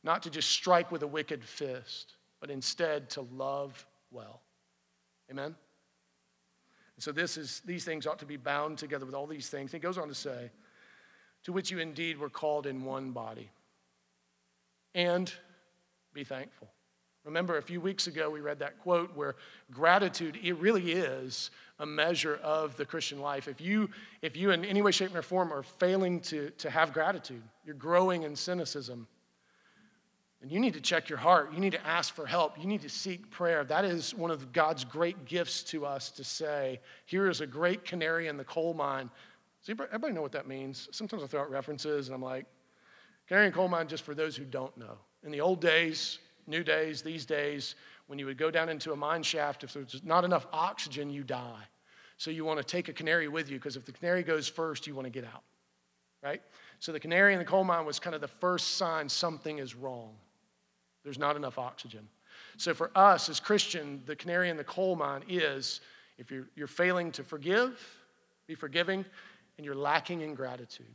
not 0.02 0.22
to 0.24 0.30
just 0.30 0.50
strike 0.50 0.90
with 0.90 1.02
a 1.02 1.06
wicked 1.06 1.44
fist, 1.44 2.14
but 2.40 2.50
instead 2.50 3.08
to 3.10 3.22
love 3.22 3.86
well. 4.10 4.40
Amen? 5.30 5.54
And 6.96 7.02
so 7.02 7.12
this 7.12 7.36
is, 7.36 7.62
these 7.64 7.84
things 7.84 8.06
ought 8.06 8.18
to 8.18 8.26
be 8.26 8.36
bound 8.36 8.78
together 8.78 9.06
with 9.06 9.14
all 9.14 9.26
these 9.26 9.48
things. 9.48 9.72
And 9.72 9.82
He 9.82 9.86
goes 9.86 9.98
on 9.98 10.08
to 10.08 10.14
say, 10.14 10.50
to 11.44 11.52
which 11.52 11.70
you 11.70 11.78
indeed 11.78 12.18
were 12.18 12.28
called 12.28 12.66
in 12.66 12.84
one 12.84 13.10
body. 13.10 13.50
And 14.94 15.32
be 16.12 16.24
thankful. 16.24 16.68
Remember, 17.24 17.56
a 17.56 17.62
few 17.62 17.80
weeks 17.80 18.08
ago, 18.08 18.30
we 18.30 18.40
read 18.40 18.58
that 18.58 18.80
quote 18.80 19.14
where 19.14 19.36
gratitude, 19.70 20.38
it 20.42 20.54
really 20.58 20.92
is 20.92 21.50
a 21.78 21.86
measure 21.86 22.38
of 22.42 22.76
the 22.76 22.84
Christian 22.84 23.20
life. 23.20 23.46
If 23.46 23.60
you, 23.60 23.90
if 24.22 24.36
you 24.36 24.50
in 24.50 24.64
any 24.64 24.82
way, 24.82 24.90
shape, 24.90 25.14
or 25.14 25.22
form 25.22 25.52
are 25.52 25.62
failing 25.62 26.20
to, 26.22 26.50
to 26.58 26.68
have 26.68 26.92
gratitude, 26.92 27.42
you're 27.64 27.76
growing 27.76 28.24
in 28.24 28.34
cynicism, 28.34 29.06
and 30.42 30.50
you 30.50 30.60
need 30.60 30.74
to 30.74 30.80
check 30.80 31.08
your 31.08 31.18
heart. 31.18 31.52
You 31.54 31.60
need 31.60 31.72
to 31.72 31.86
ask 31.86 32.14
for 32.14 32.26
help. 32.26 32.58
You 32.58 32.66
need 32.66 32.82
to 32.82 32.88
seek 32.88 33.30
prayer. 33.30 33.64
That 33.64 33.84
is 33.84 34.12
one 34.14 34.30
of 34.30 34.52
God's 34.52 34.84
great 34.84 35.24
gifts 35.24 35.62
to 35.64 35.86
us 35.86 36.10
to 36.10 36.24
say, 36.24 36.80
here 37.06 37.30
is 37.30 37.40
a 37.40 37.46
great 37.46 37.84
canary 37.84 38.26
in 38.26 38.36
the 38.36 38.44
coal 38.44 38.74
mine 38.74 39.08
does 39.64 39.76
everybody 39.80 40.12
know 40.12 40.22
what 40.22 40.32
that 40.32 40.48
means? 40.48 40.88
Sometimes 40.90 41.22
I 41.22 41.26
throw 41.26 41.40
out 41.40 41.50
references 41.50 42.08
and 42.08 42.14
I'm 42.14 42.22
like, 42.22 42.46
canary 43.28 43.46
in 43.46 43.52
coal 43.52 43.68
mine 43.68 43.86
just 43.86 44.02
for 44.02 44.14
those 44.14 44.36
who 44.36 44.44
don't 44.44 44.76
know. 44.76 44.98
In 45.22 45.30
the 45.30 45.40
old 45.40 45.60
days, 45.60 46.18
new 46.48 46.64
days, 46.64 47.00
these 47.00 47.24
days, 47.24 47.76
when 48.08 48.18
you 48.18 48.26
would 48.26 48.38
go 48.38 48.50
down 48.50 48.68
into 48.68 48.92
a 48.92 48.96
mine 48.96 49.22
shaft, 49.22 49.62
if 49.62 49.72
there's 49.72 50.02
not 50.04 50.24
enough 50.24 50.46
oxygen, 50.52 51.10
you 51.10 51.22
die. 51.22 51.62
So 52.16 52.32
you 52.32 52.44
want 52.44 52.58
to 52.58 52.64
take 52.64 52.88
a 52.88 52.92
canary 52.92 53.28
with 53.28 53.50
you 53.50 53.58
because 53.58 53.76
if 53.76 53.84
the 53.84 53.92
canary 53.92 54.24
goes 54.24 54.48
first, 54.48 54.88
you 54.88 54.96
want 54.96 55.06
to 55.06 55.10
get 55.10 55.24
out, 55.24 55.42
right? 56.24 56.42
So 56.80 56.90
the 56.90 57.00
canary 57.00 57.32
in 57.32 57.38
the 57.38 57.44
coal 57.44 57.62
mine 57.62 57.86
was 57.86 58.00
kind 58.00 58.16
of 58.16 58.20
the 58.20 58.28
first 58.28 58.76
sign 58.76 59.08
something 59.08 59.58
is 59.58 59.76
wrong. 59.76 60.16
There's 61.04 61.18
not 61.18 61.36
enough 61.36 61.58
oxygen. 61.58 62.08
So 62.56 62.74
for 62.74 62.90
us 62.94 63.28
as 63.28 63.40
Christian, 63.40 64.02
the 64.06 64.16
canary 64.16 64.50
in 64.50 64.56
the 64.56 64.64
coal 64.64 64.96
mine 64.96 65.22
is 65.28 65.80
if 66.18 66.30
you're, 66.30 66.48
you're 66.54 66.66
failing 66.66 67.10
to 67.12 67.24
forgive, 67.24 67.80
be 68.46 68.54
forgiving, 68.54 69.04
and 69.56 69.64
you're 69.64 69.74
lacking 69.74 70.20
in 70.20 70.34
gratitude. 70.34 70.86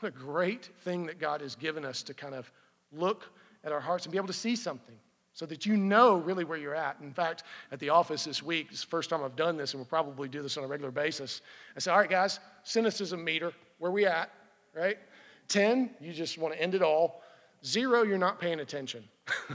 What 0.00 0.08
a 0.08 0.18
great 0.18 0.70
thing 0.80 1.06
that 1.06 1.18
God 1.18 1.40
has 1.40 1.54
given 1.54 1.84
us 1.84 2.02
to 2.04 2.14
kind 2.14 2.34
of 2.34 2.50
look 2.92 3.30
at 3.62 3.72
our 3.72 3.80
hearts 3.80 4.04
and 4.04 4.12
be 4.12 4.18
able 4.18 4.26
to 4.28 4.32
see 4.32 4.56
something 4.56 4.96
so 5.32 5.46
that 5.46 5.66
you 5.66 5.76
know 5.76 6.16
really 6.16 6.44
where 6.44 6.58
you're 6.58 6.74
at. 6.76 6.96
In 7.00 7.12
fact, 7.12 7.42
at 7.72 7.80
the 7.80 7.88
office 7.88 8.24
this 8.24 8.42
week, 8.42 8.68
it's 8.70 8.82
the 8.82 8.86
first 8.86 9.10
time 9.10 9.22
I've 9.24 9.34
done 9.34 9.56
this, 9.56 9.72
and 9.72 9.80
we'll 9.80 9.86
probably 9.86 10.28
do 10.28 10.42
this 10.42 10.56
on 10.56 10.64
a 10.64 10.66
regular 10.66 10.92
basis. 10.92 11.42
I 11.76 11.80
said, 11.80 11.92
All 11.92 11.98
right, 11.98 12.08
guys, 12.08 12.38
cynicism 12.62 13.24
meter, 13.24 13.52
where 13.78 13.90
we 13.90 14.06
at, 14.06 14.30
right? 14.74 14.96
10, 15.48 15.90
you 16.00 16.12
just 16.12 16.38
want 16.38 16.54
to 16.54 16.62
end 16.62 16.74
it 16.74 16.82
all. 16.82 17.22
Zero, 17.64 18.02
you're 18.02 18.18
not 18.18 18.38
paying 18.40 18.60
attention. 18.60 19.04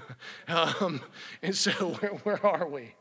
um, 0.47 1.01
and 1.41 1.55
so, 1.55 1.71
where, 1.99 2.11
where 2.23 2.45
are 2.45 2.67
we? 2.67 2.95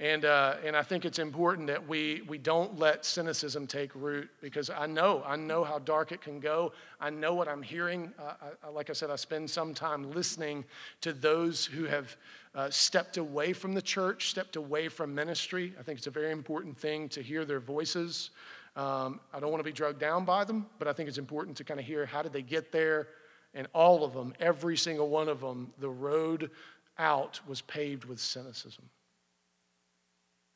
And, 0.00 0.24
uh, 0.24 0.54
and 0.64 0.74
I 0.74 0.82
think 0.82 1.04
it's 1.04 1.18
important 1.18 1.66
that 1.66 1.86
we, 1.86 2.22
we 2.26 2.38
don't 2.38 2.78
let 2.78 3.04
cynicism 3.04 3.66
take 3.66 3.94
root 3.94 4.30
because 4.40 4.70
I 4.70 4.86
know, 4.86 5.22
I 5.26 5.36
know 5.36 5.62
how 5.62 5.78
dark 5.78 6.10
it 6.10 6.22
can 6.22 6.40
go. 6.40 6.72
I 6.98 7.10
know 7.10 7.34
what 7.34 7.48
I'm 7.48 7.62
hearing. 7.62 8.10
Uh, 8.18 8.32
I, 8.64 8.68
like 8.70 8.88
I 8.88 8.94
said, 8.94 9.10
I 9.10 9.16
spend 9.16 9.50
some 9.50 9.74
time 9.74 10.10
listening 10.12 10.64
to 11.02 11.12
those 11.12 11.66
who 11.66 11.84
have 11.84 12.16
uh, 12.54 12.70
stepped 12.70 13.18
away 13.18 13.52
from 13.52 13.74
the 13.74 13.82
church, 13.82 14.30
stepped 14.30 14.56
away 14.56 14.88
from 14.88 15.14
ministry. 15.14 15.74
I 15.78 15.82
think 15.82 15.98
it's 15.98 16.06
a 16.06 16.10
very 16.10 16.32
important 16.32 16.78
thing 16.78 17.10
to 17.10 17.22
hear 17.22 17.44
their 17.44 17.60
voices. 17.60 18.30
Um, 18.76 19.20
I 19.34 19.40
don't 19.40 19.50
want 19.50 19.60
to 19.60 19.68
be 19.68 19.72
drugged 19.72 20.00
down 20.00 20.24
by 20.24 20.44
them, 20.44 20.64
but 20.78 20.88
I 20.88 20.94
think 20.94 21.10
it's 21.10 21.18
important 21.18 21.58
to 21.58 21.64
kind 21.64 21.78
of 21.78 21.84
hear 21.84 22.06
how 22.06 22.22
did 22.22 22.32
they 22.32 22.42
get 22.42 22.72
there? 22.72 23.08
And 23.54 23.66
all 23.72 24.04
of 24.04 24.12
them, 24.12 24.34
every 24.38 24.76
single 24.76 25.08
one 25.08 25.28
of 25.28 25.40
them, 25.40 25.72
the 25.78 25.90
road 25.90 26.50
out 26.98 27.40
was 27.46 27.60
paved 27.62 28.04
with 28.04 28.20
cynicism. 28.20 28.84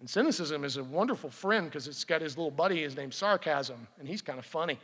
And 0.00 0.09
cynicism 0.09 0.64
is 0.64 0.76
a 0.76 0.85
wonderful 0.85 1.30
friend 1.30 1.66
because 1.66 1.88
it's 1.88 2.04
got 2.04 2.20
his 2.20 2.37
little 2.37 2.50
buddy, 2.50 2.83
his 2.83 2.96
name's 2.96 3.16
Sarcasm, 3.16 3.87
and 3.98 4.07
he's 4.07 4.22
kind 4.22 4.38
of 4.38 4.44
funny. 4.44 4.78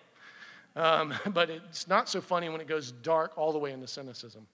Um, 0.77 1.15
but 1.33 1.51
it's 1.51 1.89
not 1.89 2.09
so 2.09 2.21
funny 2.21 2.49
when 2.49 2.61
it 2.61 2.67
goes 2.67 2.93
dark 2.93 3.33
all 3.37 3.53
the 3.53 3.59
way 3.59 3.73
into 3.73 3.87
cynicism. 3.87 4.47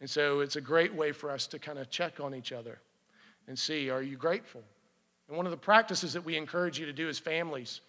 And 0.00 0.08
so 0.08 0.40
it's 0.40 0.56
a 0.56 0.60
great 0.60 0.94
way 0.94 1.12
for 1.12 1.30
us 1.30 1.46
to 1.48 1.58
kind 1.58 1.78
of 1.78 1.90
check 1.90 2.20
on 2.20 2.34
each 2.34 2.52
other 2.52 2.78
and 3.48 3.58
see 3.58 3.90
are 3.90 4.02
you 4.02 4.16
grateful? 4.16 4.62
And 5.28 5.36
one 5.36 5.46
of 5.46 5.50
the 5.50 5.58
practices 5.58 6.12
that 6.12 6.24
we 6.24 6.36
encourage 6.36 6.78
you 6.78 6.86
to 6.86 6.92
do 6.92 7.08
as 7.08 7.18
families 7.18 7.80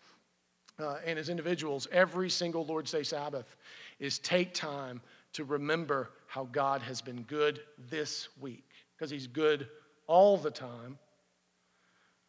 uh, 0.79 0.97
and 1.05 1.19
as 1.19 1.29
individuals 1.29 1.87
every 1.91 2.29
single 2.29 2.65
Lord's 2.65 2.91
Day 2.91 3.03
Sabbath 3.03 3.55
is 3.99 4.19
take 4.19 4.53
time 4.53 5.01
to 5.33 5.43
remember 5.43 6.09
how 6.27 6.47
God 6.51 6.81
has 6.81 7.01
been 7.01 7.23
good 7.23 7.61
this 7.89 8.29
week 8.39 8.69
because 8.95 9.09
He's 9.09 9.27
good 9.27 9.67
all 10.07 10.37
the 10.37 10.51
time 10.51 10.97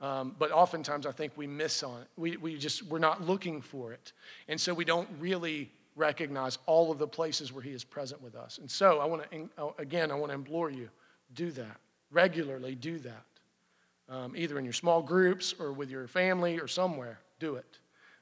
um, 0.01 0.37
but 0.39 0.53
oftentimes 0.53 1.07
I 1.07 1.13
think 1.13 1.33
we 1.37 1.47
miss 1.47 1.83
on 1.83 2.03
it. 2.03 2.09
We, 2.17 2.37
we 2.37 2.59
just, 2.59 2.83
we're 2.85 2.99
not 2.99 3.23
looking 3.23 3.63
for 3.63 3.93
it. 3.93 4.13
And 4.49 4.61
so 4.61 4.75
we 4.75 4.85
don't 4.85 5.09
really 5.19 5.71
recognize 5.95 6.59
all 6.67 6.93
of 6.93 6.99
the 6.99 7.09
places 7.09 7.53
where 7.53 7.63
He 7.63 7.71
is 7.71 7.83
present 7.83 8.23
with 8.23 8.35
us. 8.35 8.59
And 8.59 8.71
so 8.71 8.99
I 8.99 9.07
want 9.07 9.31
to, 9.31 9.49
uh, 9.57 9.71
again, 9.79 10.11
I 10.11 10.15
want 10.15 10.31
to 10.31 10.35
implore 10.35 10.71
you 10.71 10.91
do 11.35 11.51
that. 11.53 11.79
Regularly 12.11 12.75
do 12.75 12.99
that. 12.99 13.25
Um, 14.09 14.35
either 14.37 14.59
in 14.59 14.65
your 14.65 14.75
small 14.75 15.03
groups 15.03 15.55
or 15.59 15.73
with 15.73 15.91
your 15.91 16.07
family 16.07 16.61
or 16.61 16.69
somewhere. 16.69 17.19
Do 17.41 17.57
it. 17.57 17.79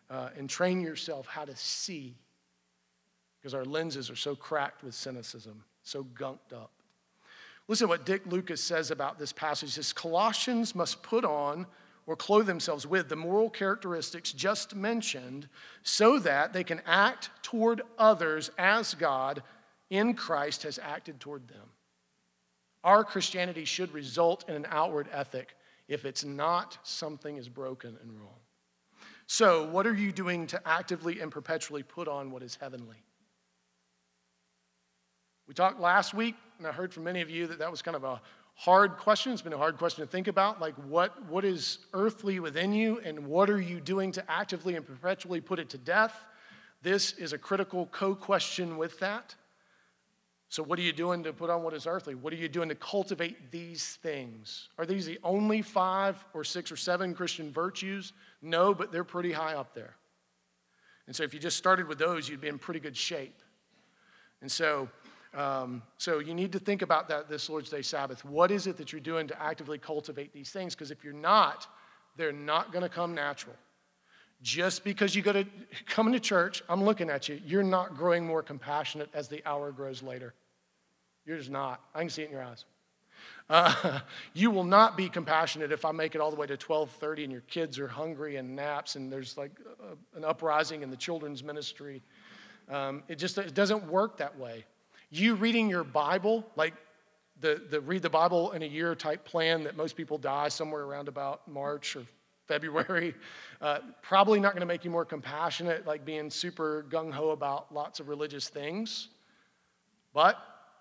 Uh, 0.09 0.30
and 0.38 0.48
train 0.48 0.80
yourself 0.80 1.26
how 1.26 1.44
to 1.44 1.57
see. 1.57 2.14
Because 3.44 3.52
our 3.52 3.66
lenses 3.66 4.09
are 4.09 4.16
so 4.16 4.35
cracked 4.35 4.83
with 4.83 4.94
cynicism, 4.94 5.64
so 5.83 6.02
gunked 6.02 6.54
up. 6.54 6.70
Listen 7.68 7.88
to 7.88 7.90
what 7.90 8.07
Dick 8.07 8.22
Lucas 8.24 8.62
says 8.62 8.90
about 8.90 9.18
this 9.18 9.35
passage. 9.35 9.68
He 9.68 9.74
says 9.74 9.92
Colossians 9.92 10.74
must 10.74 11.02
put 11.02 11.26
on 11.26 11.66
or 12.07 12.16
clothe 12.16 12.46
themselves 12.46 12.87
with 12.87 13.11
the 13.11 13.16
moral 13.16 13.50
characteristics 13.50 14.33
just 14.33 14.74
mentioned 14.74 15.46
so 15.83 16.18
that 16.20 16.54
they 16.54 16.64
can 16.64 16.80
act 16.87 17.28
toward 17.42 17.83
others 17.98 18.50
as 18.57 18.94
God 18.94 19.42
in 19.90 20.14
Christ 20.14 20.62
has 20.62 20.78
acted 20.78 21.20
toward 21.20 21.46
them. 21.48 21.68
Our 22.83 23.04
Christianity 23.04 23.66
should 23.66 23.92
result 23.92 24.48
in 24.48 24.54
an 24.54 24.66
outward 24.70 25.07
ethic. 25.12 25.54
If 25.87 26.07
it's 26.07 26.24
not, 26.24 26.78
something 26.83 27.37
is 27.37 27.50
broken 27.50 27.98
and 28.00 28.11
wrong. 28.18 28.40
So, 29.26 29.66
what 29.66 29.87
are 29.87 29.92
you 29.92 30.12
doing 30.12 30.46
to 30.46 30.66
actively 30.66 31.20
and 31.20 31.30
perpetually 31.30 31.83
put 31.83 32.09
on 32.09 32.30
what 32.30 32.42
is 32.42 32.57
heavenly? 32.59 33.04
We 35.46 35.54
talked 35.54 35.78
last 35.78 36.14
week, 36.14 36.37
and 36.59 36.66
I 36.66 36.72
heard 36.72 36.92
from 36.92 37.04
many 37.04 37.20
of 37.20 37.28
you 37.28 37.46
that 37.48 37.59
that 37.59 37.70
was 37.70 37.83
kind 37.83 37.96
of 37.96 38.04
a 38.04 38.20
hard 38.54 38.96
question. 38.96 39.33
It's 39.33 39.42
been 39.42 39.52
a 39.52 39.59
hard 39.59 39.76
question 39.76 40.04
to 40.04 40.11
think 40.11 40.26
about. 40.26 40.61
Like, 40.61 40.74
what, 40.88 41.24
what 41.26 41.44
is 41.44 41.78
earthly 41.92 42.40
within 42.40 42.72
you, 42.72 43.00
and 43.04 43.26
what 43.26 43.50
are 43.50 43.61
you 43.61 43.80
doing 43.80 44.12
to 44.12 44.30
actively 44.30 44.74
and 44.74 44.87
perpetually 44.87 45.40
put 45.40 45.59
it 45.59 45.68
to 45.70 45.78
death? 45.78 46.24
This 46.83 47.12
is 47.12 47.33
a 47.33 47.38
critical 47.38 47.87
co 47.87 48.14
question 48.14 48.78
with 48.78 48.98
that. 49.00 49.35
So, 50.49 50.62
what 50.62 50.78
are 50.78 50.82
you 50.82 50.92
doing 50.92 51.24
to 51.24 51.32
put 51.32 51.51
on 51.51 51.62
what 51.62 51.74
is 51.74 51.86
earthly? 51.86 52.14
What 52.14 52.32
are 52.32 52.36
you 52.36 52.49
doing 52.49 52.68
to 52.68 52.74
cultivate 52.74 53.51
these 53.51 53.99
things? 54.03 54.68
Are 54.78 54.86
these 54.86 55.05
the 55.05 55.18
only 55.24 55.62
five 55.62 56.24
or 56.32 56.45
six 56.45 56.70
or 56.70 56.76
seven 56.76 57.14
Christian 57.14 57.51
virtues? 57.53 58.12
No, 58.40 58.72
but 58.72 58.92
they're 58.92 59.05
pretty 59.05 59.32
high 59.32 59.55
up 59.55 59.74
there. 59.74 59.97
And 61.07 61.14
so, 61.14 61.22
if 61.22 61.34
you 61.34 61.40
just 61.40 61.57
started 61.57 61.88
with 61.88 61.99
those, 61.99 62.28
you'd 62.28 62.40
be 62.40 62.49
in 62.49 62.59
pretty 62.59 62.80
good 62.80 62.97
shape. 62.97 63.42
And 64.40 64.53
so, 64.53 64.88
um, 65.35 65.82
so 65.99 66.20
you 66.20 66.35
need 66.35 66.53
to 66.53 66.59
think 66.59 66.82
about 66.82 67.09
that 67.09 67.28
this 67.28 67.49
Lord's 67.49 67.70
Day 67.70 67.82
Sabbath. 67.82 68.24
What 68.24 68.51
is 68.51 68.66
it 68.66 68.76
that 68.76 68.93
you're 68.93 69.01
doing 69.01 69.26
to 69.28 69.43
actively 69.43 69.78
cultivate 69.78 70.32
these 70.32 70.51
things? 70.51 70.74
Because 70.74 70.91
if 70.91 71.03
you're 71.03 71.12
not, 71.12 71.66
they're 72.16 72.32
not 72.32 72.72
going 72.72 72.82
to 72.82 72.89
come 72.89 73.14
natural. 73.14 73.57
Just 74.43 74.85
because 74.85 75.16
you 75.16 75.22
go 75.22 75.32
to 75.32 75.45
come 75.87 76.12
to 76.12 76.20
church, 76.20 76.62
I'm 76.68 76.85
looking 76.85 77.11
at 77.11 77.28
you, 77.28 77.41
you're 77.45 77.62
not 77.62 77.97
growing 77.97 78.26
more 78.26 78.43
compassionate 78.43 79.11
as 79.12 79.28
the 79.28 79.43
hour 79.45 79.72
grows 79.72 80.03
later. 80.03 80.35
You're 81.26 81.39
just 81.39 81.51
not. 81.51 81.80
I 81.95 82.01
can 82.01 82.11
see 82.11 82.22
it 82.22 82.26
in 82.26 82.32
your 82.32 82.43
eyes. 82.43 82.64
Uh, 83.49 84.01
you 84.35 84.51
will 84.51 84.64
not 84.64 84.97
be 84.97 85.09
compassionate 85.09 85.72
if 85.72 85.85
I 85.85 85.93
make 85.93 86.14
it 86.14 86.20
all 86.20 86.30
the 86.30 86.37
way 86.37 86.47
to 86.47 86.57
12:30 86.57 87.24
and 87.24 87.32
your 87.32 87.41
kids 87.43 87.78
are 87.78 87.89
hungry 87.89 88.37
and 88.37 88.55
naps 88.55 88.95
and 88.95 89.11
there's 89.11 89.37
like 89.37 89.53
a, 89.82 90.16
an 90.16 90.24
uprising 90.24 90.82
in 90.82 90.91
the 90.91 90.97
children's 90.97 91.43
ministry. 91.43 92.03
Um, 92.68 93.03
it 93.09 93.16
just 93.16 93.37
it 93.39 93.55
doesn't 93.55 93.89
work 93.89 94.18
that 94.18 94.39
way. 94.39 94.64
You 95.17 95.37
reading 95.37 95.71
your 95.71 95.85
Bible, 95.85 96.45
like 96.57 96.75
the, 97.41 97.62
the 97.71 97.81
read 97.81 98.03
the 98.03 98.11
Bible 98.11 98.51
in 98.51 98.62
a 98.62 98.67
year 98.67 98.97
type 98.97 99.25
plan 99.25 99.62
that 99.62 99.77
most 99.77 99.97
people 99.97 100.19
die 100.19 100.49
somewhere 100.49 100.83
around 100.83 101.07
about 101.07 101.47
March 101.47 101.95
or 101.95 102.03
February. 102.49 103.15
Uh, 103.62 103.79
probably 104.03 104.41
not 104.41 104.55
going 104.55 104.61
to 104.61 104.67
make 104.67 104.85
you 104.85 104.91
more 104.91 105.05
compassionate, 105.05 105.87
like 105.87 106.05
being 106.05 106.31
super 106.31 106.85
gung 106.91 107.12
ho 107.12 107.31
about 107.31 107.73
lots 107.73 108.01
of 108.01 108.09
religious 108.09 108.49
things. 108.49 109.07
But 110.12 110.37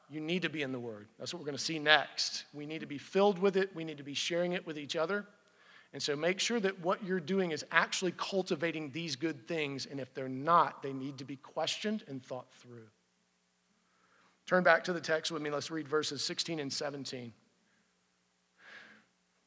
you 0.10 0.20
need 0.20 0.42
to 0.42 0.50
be 0.50 0.64
in 0.64 0.72
the 0.72 0.80
Word. 0.80 1.06
That's 1.20 1.32
what 1.32 1.40
we're 1.40 1.46
going 1.46 1.58
to 1.58 1.64
see 1.64 1.78
next. 1.78 2.46
We 2.56 2.66
need 2.66 2.80
to 2.80 2.88
be 2.88 2.98
filled 2.98 3.38
with 3.38 3.56
it, 3.56 3.76
we 3.76 3.84
need 3.84 3.98
to 3.98 4.04
be 4.04 4.16
sharing 4.16 4.54
it 4.54 4.66
with 4.66 4.80
each 4.80 4.96
other. 4.96 5.28
And 5.94 6.02
so 6.02 6.16
make 6.16 6.40
sure 6.40 6.60
that 6.60 6.80
what 6.80 7.06
you're 7.06 7.20
doing 7.20 7.52
is 7.52 7.64
actually 7.72 8.14
cultivating 8.18 8.90
these 8.90 9.16
good 9.16 9.48
things. 9.48 9.86
And 9.86 10.00
if 10.00 10.12
they're 10.16 10.28
not, 10.28 10.82
they 10.82 10.92
need 10.92 11.20
to 11.20 11.24
be 11.24 11.36
questioned 11.36 12.04
and 12.08 12.26
thought 12.26 12.52
through. 12.54 12.88
Turn 14.46 14.64
back 14.64 14.84
to 14.86 14.94
the 14.94 15.02
text 15.02 15.32
with 15.32 15.42
me. 15.42 15.50
Let's 15.50 15.72
read 15.72 15.88
verses 15.88 16.24
16 16.24 16.60
and 16.60 16.72
17. 16.72 17.34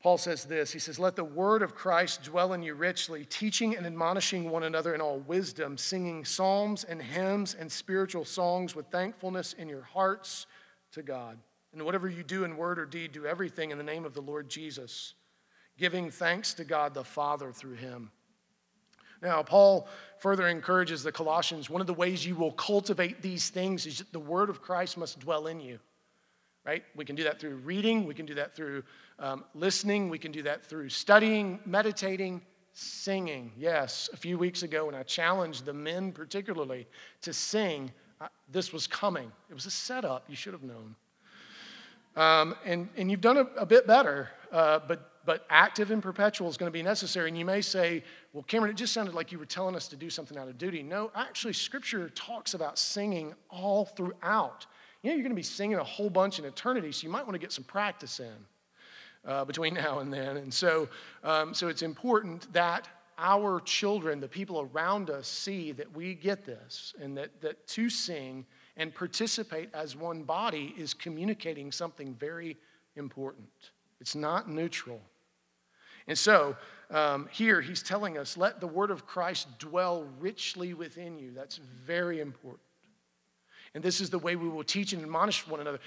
Paul 0.03 0.19
says 0.19 0.45
this 0.45 0.73
He 0.73 0.79
says, 0.79 0.99
Let 0.99 1.17
the 1.17 1.25
word 1.25 1.63
of 1.63 1.75
Christ 1.75 2.23
dwell 2.23 2.53
in 2.53 2.63
you 2.63 2.75
richly, 2.75 3.25
teaching 3.25 3.77
and 3.77 3.87
admonishing 3.87 4.51
one 4.51 4.63
another 4.63 4.95
in 4.95 5.01
all 5.01 5.19
wisdom, 5.19 5.77
singing 5.77 6.25
psalms 6.25 6.85
and 6.85 7.03
hymns 7.03 7.55
and 7.55 7.71
spiritual 7.71 8.25
songs 8.25 8.75
with 8.75 8.87
thankfulness 8.87 9.53
in 9.53 9.69
your 9.69 9.83
hearts 9.83 10.47
to 10.93 11.03
God. 11.03 11.39
And 11.73 11.83
whatever 11.83 12.09
you 12.09 12.23
do 12.23 12.45
in 12.45 12.57
word 12.57 12.79
or 12.79 12.87
deed, 12.87 13.13
do 13.13 13.27
everything 13.27 13.71
in 13.71 13.79
the 13.79 13.85
name 13.85 14.05
of 14.05 14.15
the 14.15 14.23
Lord 14.23 14.49
Jesus, 14.49 15.15
giving 15.77 16.11
thanks 16.11 16.55
to 16.55 16.65
God 16.65 16.95
the 16.95 17.05
Father 17.05 17.53
through 17.53 17.75
him. 17.75 18.11
Now, 19.23 19.43
Paul 19.43 19.89
further 20.19 20.47
encourages 20.49 21.03
the 21.03 21.13
Colossians 21.13 21.69
one 21.71 21.81
of 21.81 21.87
the 21.87 21.95
ways 21.95 22.27
you 22.27 22.35
will 22.35 22.53
cultivate 22.53 23.23
these 23.23 23.51
things 23.51 23.87
is 23.87 23.99
that 23.99 24.13
the 24.13 24.19
word 24.19 24.51
of 24.51 24.63
Christ 24.63 24.97
must 24.97 25.21
dwell 25.21 25.47
in 25.47 25.61
you 25.61 25.79
right? 26.67 26.83
We 26.97 27.05
can 27.05 27.15
do 27.15 27.23
that 27.25 27.39
through 27.39 27.57
reading, 27.57 28.07
we 28.07 28.15
can 28.15 28.27
do 28.27 28.35
that 28.35 28.55
through 28.55 28.83
um, 29.21 29.45
listening, 29.55 30.09
we 30.09 30.19
can 30.19 30.33
do 30.33 30.43
that 30.43 30.65
through 30.65 30.89
studying, 30.89 31.61
meditating, 31.65 32.43
singing. 32.73 33.53
Yes, 33.57 34.11
a 34.13 34.17
few 34.17 34.37
weeks 34.37 34.65
ago 34.65 34.87
when 34.87 34.95
I 34.95 35.05
challenged 35.05 35.65
the 35.65 35.73
men 35.73 36.11
particularly 36.11 36.89
to 37.23 37.33
sing, 37.33 37.93
uh, 38.21 38.27
this 38.51 38.73
was 38.73 38.87
coming. 38.87 39.31
It 39.49 39.55
was 39.55 39.67
a 39.67 39.71
setup, 39.71 40.25
you 40.29 40.35
should 40.35 40.55
have 40.55 40.65
known. 40.65 40.97
Um, 42.17 42.57
and, 42.65 42.89
and 42.97 43.11
you've 43.11 43.21
done 43.21 43.37
a, 43.37 43.47
a 43.57 43.67
bit 43.67 43.87
better, 43.87 44.31
uh, 44.51 44.81
but, 44.89 45.13
but 45.27 45.45
active 45.51 45.91
and 45.91 46.03
perpetual 46.03 46.49
is 46.49 46.57
going 46.57 46.69
to 46.69 46.73
be 46.73 46.83
necessary. 46.83 47.29
And 47.29 47.37
you 47.37 47.45
may 47.45 47.61
say, 47.61 48.03
well, 48.33 48.45
Cameron, 48.45 48.71
it 48.71 48.77
just 48.77 48.93
sounded 48.95 49.15
like 49.15 49.33
you 49.33 49.39
were 49.39 49.45
telling 49.47 49.77
us 49.77 49.89
to 49.89 49.97
do 49.97 50.09
something 50.09 50.39
out 50.39 50.49
of 50.49 50.57
duty. 50.57 50.83
No, 50.83 51.11
actually, 51.15 51.53
Scripture 51.53 52.09
talks 52.11 52.55
about 52.55 52.79
singing 52.79 53.35
all 53.51 53.85
throughout 53.85 54.67
you 55.07 55.13
know, 55.13 55.19
you're 55.19 55.23
going 55.23 55.31
to 55.31 55.37
be 55.37 55.43
singing 55.43 55.79
a 55.79 55.85
whole 55.85 56.11
bunch 56.11 56.41
in 56.41 56.45
eternity, 56.45 56.91
so 56.91 57.07
you 57.07 57.13
might 57.13 57.23
want 57.23 57.35
to 57.35 57.39
get 57.39 57.53
some 57.53 57.63
practice 57.63 58.19
in 58.19 58.35
uh, 59.25 59.45
between 59.45 59.75
now 59.87 60.01
and 60.01 60.13
then. 60.13 60.37
And 60.37 60.53
so, 60.53 60.89
um, 61.23 61.55
so 61.55 61.69
it's 61.69 61.83
important 61.83 62.53
that 62.53 62.89
our 63.17 63.61
children, 63.61 64.19
the 64.19 64.27
people 64.27 64.69
around 64.73 65.09
us, 65.09 65.29
see 65.29 65.71
that 65.73 65.95
we 65.95 66.15
get 66.15 66.45
this 66.45 66.93
and 67.01 67.17
that, 67.17 67.41
that 67.41 67.69
to 67.69 67.89
sing 67.89 68.45
and 68.77 68.93
participate 68.93 69.71
as 69.73 69.95
one 69.95 70.25
body 70.25 70.75
is 70.77 70.93
communicating 70.93 71.71
something 71.71 72.15
very 72.15 72.57
important. 72.97 73.49
It's 74.01 74.17
not 74.17 74.51
neutral. 74.51 75.01
And 76.09 76.19
so, 76.19 76.57
um, 76.91 77.29
here 77.33 77.61
he's 77.61 77.83
telling 77.83 78.17
us, 78.17 78.37
let 78.37 78.61
the 78.61 78.67
word 78.67 78.91
of 78.91 79.07
Christ 79.07 79.59
dwell 79.59 80.07
richly 80.21 80.73
within 80.75 81.19
you. 81.19 81.33
That's 81.33 81.57
very 81.57 82.21
important. 82.21 82.61
And 83.75 83.83
this 83.83 84.01
is 84.01 84.09
the 84.09 84.19
way 84.19 84.37
we 84.37 84.49
will 84.49 84.65
teach 84.65 84.93
and 84.93 85.03
admonish 85.03 85.47
one 85.47 85.61
another. 85.61 85.81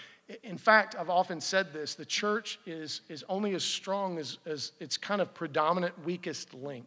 In 0.43 0.57
fact, 0.59 0.95
I've 0.99 1.09
often 1.09 1.41
said 1.41 1.73
this 1.73 1.95
the 1.95 2.05
church 2.05 2.59
is, 2.65 3.01
is 3.09 3.23
only 3.27 3.55
as 3.55 3.63
strong 3.63 4.19
as, 4.19 4.37
as 4.45 4.73
its 4.79 4.97
kind 4.97 5.21
of 5.21 5.33
predominant 5.33 6.05
weakest 6.05 6.53
link. 6.53 6.85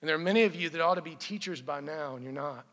And 0.00 0.08
there 0.08 0.16
are 0.16 0.18
many 0.18 0.42
of 0.42 0.54
you 0.54 0.68
that 0.70 0.80
ought 0.80 0.96
to 0.96 1.02
be 1.02 1.14
teachers 1.14 1.62
by 1.62 1.80
now, 1.80 2.16
and 2.16 2.24
you're 2.24 2.32
not. 2.32 2.66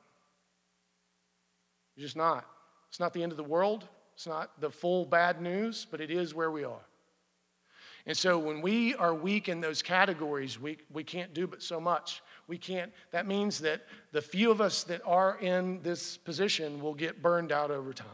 You're 1.95 2.05
just 2.05 2.17
not. 2.17 2.45
It's 2.89 2.99
not 2.99 3.13
the 3.13 3.23
end 3.23 3.31
of 3.31 3.37
the 3.37 3.43
world, 3.43 3.87
it's 4.15 4.27
not 4.27 4.59
the 4.59 4.69
full 4.69 5.05
bad 5.05 5.41
news, 5.41 5.85
but 5.89 6.01
it 6.01 6.09
is 6.09 6.33
where 6.33 6.51
we 6.51 6.63
are. 6.63 6.85
And 8.07 8.15
so 8.15 8.39
when 8.39 8.61
we 8.61 8.95
are 8.95 9.13
weak 9.13 9.49
in 9.49 9.59
those 9.59 9.81
categories, 9.81 10.57
we, 10.57 10.77
we 10.91 11.03
can't 11.03 11.33
do 11.33 11.45
but 11.45 11.61
so 11.61 11.81
much. 11.81 12.23
We 12.47 12.57
can't, 12.57 12.93
that 13.11 13.27
means 13.27 13.59
that 13.59 13.81
the 14.13 14.21
few 14.21 14.49
of 14.49 14.61
us 14.61 14.83
that 14.85 15.01
are 15.05 15.37
in 15.41 15.81
this 15.83 16.15
position 16.15 16.81
will 16.81 16.93
get 16.93 17.21
burned 17.21 17.51
out 17.51 17.69
over 17.69 17.91
time. 17.91 18.07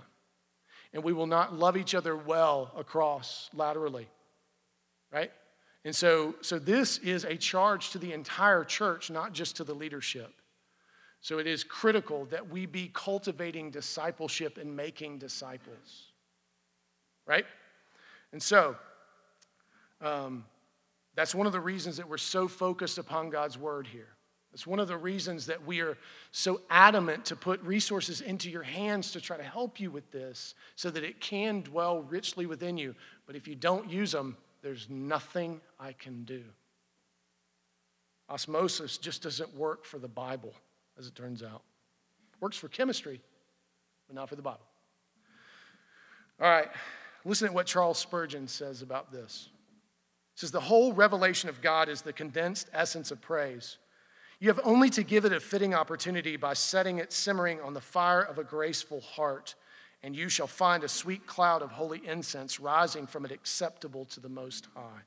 And 0.94 1.04
we 1.04 1.14
will 1.14 1.28
not 1.28 1.54
love 1.54 1.78
each 1.78 1.94
other 1.94 2.16
well 2.16 2.72
across 2.76 3.52
laterally. 3.54 4.08
Right? 5.12 5.32
And 5.86 5.96
so, 5.96 6.34
so 6.42 6.58
this 6.58 6.98
is 6.98 7.24
a 7.24 7.38
charge 7.38 7.92
to 7.92 8.00
the 8.00 8.14
entire 8.14 8.64
church, 8.64 9.12
not 9.12 9.32
just 9.32 9.58
to 9.58 9.64
the 9.64 9.76
leadership. 9.76 10.34
So 11.22 11.38
it 11.38 11.46
is 11.46 11.64
critical 11.64 12.26
that 12.26 12.50
we 12.50 12.66
be 12.66 12.90
cultivating 12.92 13.70
discipleship 13.70 14.58
and 14.58 14.76
making 14.76 15.20
disciples. 15.20 16.12
Right? 17.28 17.46
And 18.32 18.42
so, 18.42 18.76
um, 20.04 20.46
that's 21.16 21.34
one 21.34 21.48
of 21.48 21.54
the 21.54 21.60
reasons 21.60 21.98
that 21.98 22.08
we're 22.08 22.18
so 22.18 22.48
focused 22.48 22.98
upon 22.98 23.30
God's 23.30 23.58
word 23.58 23.88
here. 23.88 24.10
It's 24.54 24.68
one 24.68 24.80
of 24.80 24.88
the 24.88 24.98
reasons 24.98 25.48
that 25.48 25.66
we 25.66 25.82
are 25.82 25.98
so 26.32 26.62
adamant 26.70 27.26
to 27.26 27.36
put 27.36 27.60
resources 27.64 28.22
into 28.22 28.52
your 28.52 28.62
hands 28.62 29.12
to 29.12 29.22
try 29.22 29.36
to 29.36 29.44
help 29.44 29.80
you 29.80 29.90
with 29.90 30.12
this 30.12 30.54
so 30.76 30.92
that 30.92 31.04
it 31.04 31.20
can 31.20 31.62
dwell 31.62 32.04
richly 32.04 32.46
within 32.46 32.78
you. 32.78 32.94
But 33.26 33.36
if 33.36 33.48
you 33.48 33.56
don't 33.56 33.90
use 33.90 34.12
them, 34.12 34.38
there's 34.62 34.88
nothing 34.90 35.60
I 35.80 35.94
can 35.94 36.24
do. 36.24 36.44
Osmosis 38.30 38.98
just 38.98 39.24
doesn't 39.24 39.56
work 39.56 39.86
for 39.86 39.98
the 39.98 40.08
Bible, 40.08 40.54
as 40.98 41.08
it 41.08 41.16
turns 41.16 41.42
out. 41.42 41.64
Works 42.40 42.58
for 42.58 42.68
chemistry, 42.68 43.22
but 44.08 44.16
not 44.16 44.30
for 44.30 44.36
the 44.36 44.42
Bible. 44.42 44.66
All 46.40 46.50
right, 46.50 46.70
listen 47.26 47.48
to 47.48 47.54
what 47.54 47.66
Charles 47.66 47.98
Spurgeon 47.98 48.48
says 48.48 48.82
about 48.82 49.12
this. 49.12 49.50
He 50.34 50.40
says, 50.40 50.52
The 50.52 50.60
whole 50.62 50.94
revelation 50.94 51.50
of 51.50 51.62
God 51.62 51.90
is 51.90 52.02
the 52.02 52.14
condensed 52.14 52.70
essence 52.74 53.12
of 53.12 53.22
praise. 53.22 53.78
You 54.40 54.50
have 54.50 54.60
only 54.64 54.90
to 54.92 55.04
give 55.04 55.26
it 55.26 55.32
a 55.32 55.40
fitting 55.40 55.74
opportunity 55.74 56.36
by 56.36 56.54
setting 56.54 56.98
it 56.98 57.14
simmering 57.14 57.62
on 57.62 57.74
the 57.74 57.82
fire 57.82 58.22
of 58.22 58.38
a 58.38 58.44
graceful 58.44 59.02
heart, 59.02 59.56
and 60.02 60.16
you 60.16 60.28
shall 60.28 60.48
find 60.48 60.84
a 60.84 60.90
sweet 60.90 61.26
cloud 61.26 61.62
of 61.62 61.72
holy 61.72 62.02
incense 62.06 62.60
rising 62.60 63.08
from 63.08 63.24
it 63.26 63.32
acceptable 63.32 64.06
to 64.06 64.20
the 64.20 64.30
Most 64.30 64.68
High. 64.76 65.04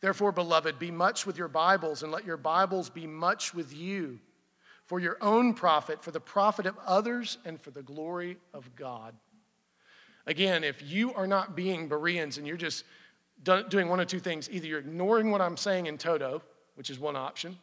Therefore, 0.00 0.32
beloved, 0.32 0.78
be 0.78 0.90
much 0.90 1.24
with 1.24 1.38
your 1.38 1.48
Bibles, 1.48 2.02
and 2.02 2.12
let 2.12 2.26
your 2.26 2.36
Bibles 2.36 2.90
be 2.90 3.06
much 3.06 3.54
with 3.54 3.72
you, 3.72 4.20
for 4.84 5.00
your 5.00 5.16
own 5.20 5.54
profit, 5.54 6.02
for 6.02 6.10
the 6.10 6.20
profit 6.20 6.66
of 6.66 6.76
others, 6.86 7.38
and 7.44 7.60
for 7.60 7.70
the 7.70 7.82
glory 7.82 8.36
of 8.52 8.76
God. 8.76 9.14
Again, 10.26 10.62
if 10.62 10.82
you 10.82 11.14
are 11.14 11.26
not 11.26 11.56
being 11.56 11.88
Bereans 11.88 12.36
and 12.36 12.46
you're 12.46 12.58
just 12.58 12.84
doing 13.42 13.88
one 13.88 14.00
of 14.00 14.06
two 14.06 14.20
things 14.20 14.48
either 14.50 14.66
you're 14.66 14.80
ignoring 14.80 15.30
what 15.30 15.40
I'm 15.40 15.56
saying 15.56 15.86
in 15.86 15.98
toto, 15.98 16.42
which 16.74 16.90
is 16.90 16.98
one 16.98 17.16
option, 17.16 17.58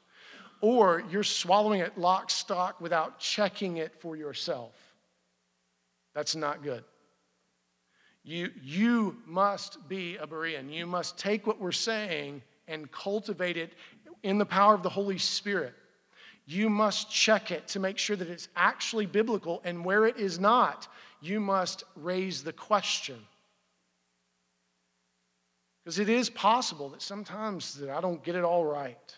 or 0.61 1.03
you're 1.11 1.23
swallowing 1.23 1.81
it 1.81 1.97
lock, 1.97 2.29
stock 2.29 2.79
without 2.81 3.19
checking 3.19 3.77
it 3.77 3.93
for 4.01 4.15
yourself. 4.15 4.73
That's 6.13 6.35
not 6.35 6.63
good. 6.63 6.83
You, 8.23 8.49
you 8.63 9.17
must 9.27 9.87
be 9.87 10.17
a 10.17 10.25
Berean. 10.25 10.73
You 10.73 10.87
must 10.87 11.17
take 11.19 11.45
what 11.45 11.59
we're 11.59 11.71
saying 11.71 12.41
and 12.67 12.91
cultivate 12.91 13.57
it 13.57 13.73
in 14.23 14.39
the 14.39 14.45
power 14.45 14.73
of 14.73 14.81
the 14.81 14.89
Holy 14.89 15.19
Spirit. 15.19 15.75
You 16.47 16.69
must 16.69 17.11
check 17.11 17.51
it 17.51 17.67
to 17.69 17.79
make 17.79 17.99
sure 17.99 18.15
that 18.15 18.29
it's 18.29 18.47
actually 18.55 19.05
biblical, 19.05 19.61
and 19.63 19.85
where 19.85 20.05
it 20.05 20.17
is 20.17 20.39
not, 20.39 20.87
you 21.21 21.39
must 21.39 21.83
raise 21.95 22.43
the 22.43 22.53
question. 22.53 23.17
Because 25.85 25.99
it 25.99 26.09
is 26.09 26.31
possible 26.31 26.89
that 26.89 27.01
sometimes 27.03 27.75
that 27.75 27.91
I 27.91 28.01
don't 28.01 28.23
get 28.23 28.33
it 28.33 28.43
all 28.43 28.65
right. 28.65 29.15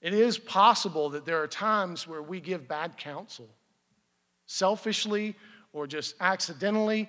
It 0.00 0.14
is 0.14 0.38
possible 0.38 1.10
that 1.10 1.26
there 1.26 1.42
are 1.42 1.48
times 1.48 2.06
where 2.06 2.22
we 2.22 2.38
give 2.38 2.68
bad 2.68 2.96
counsel, 2.96 3.48
selfishly 4.46 5.34
or 5.72 5.88
just 5.88 6.14
accidentally. 6.20 7.08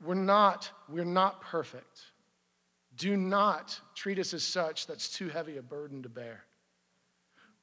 We're 0.00 0.14
not, 0.14 0.70
we're 0.88 1.04
not 1.04 1.40
perfect. 1.40 2.02
Do 2.94 3.16
not 3.16 3.80
treat 3.96 4.20
us 4.20 4.32
as 4.32 4.44
such 4.44 4.86
that's 4.86 5.08
too 5.08 5.30
heavy 5.30 5.56
a 5.56 5.62
burden 5.62 6.04
to 6.04 6.08
bear. 6.08 6.44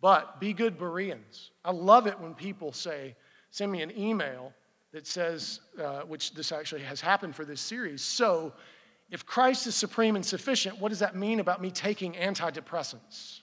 But 0.02 0.41
be 0.41 0.52
good 0.52 0.78
Bereans. 0.78 1.52
I 1.64 1.72
love 1.72 2.06
it 2.06 2.20
when 2.20 2.34
people 2.34 2.74
say, 2.74 3.16
send 3.50 3.72
me 3.72 3.82
an 3.82 3.97
email 3.97 4.52
that 4.91 5.08
says, 5.08 5.62
uh, 5.82 6.02
which 6.02 6.34
this 6.34 6.52
actually 6.52 6.82
has 6.82 7.00
happened 7.00 7.34
for 7.34 7.45
this 7.45 7.62
series. 7.62 8.02
So, 8.02 8.52
if 9.12 9.26
Christ 9.26 9.66
is 9.68 9.76
supreme 9.76 10.16
and 10.16 10.26
sufficient, 10.26 10.80
what 10.80 10.89
does 10.89 10.99
that 10.99 11.16
mean 11.16 11.39
about 11.39 11.62
me 11.62 11.72
taking 11.72 12.14
antidepressants? 12.14 13.41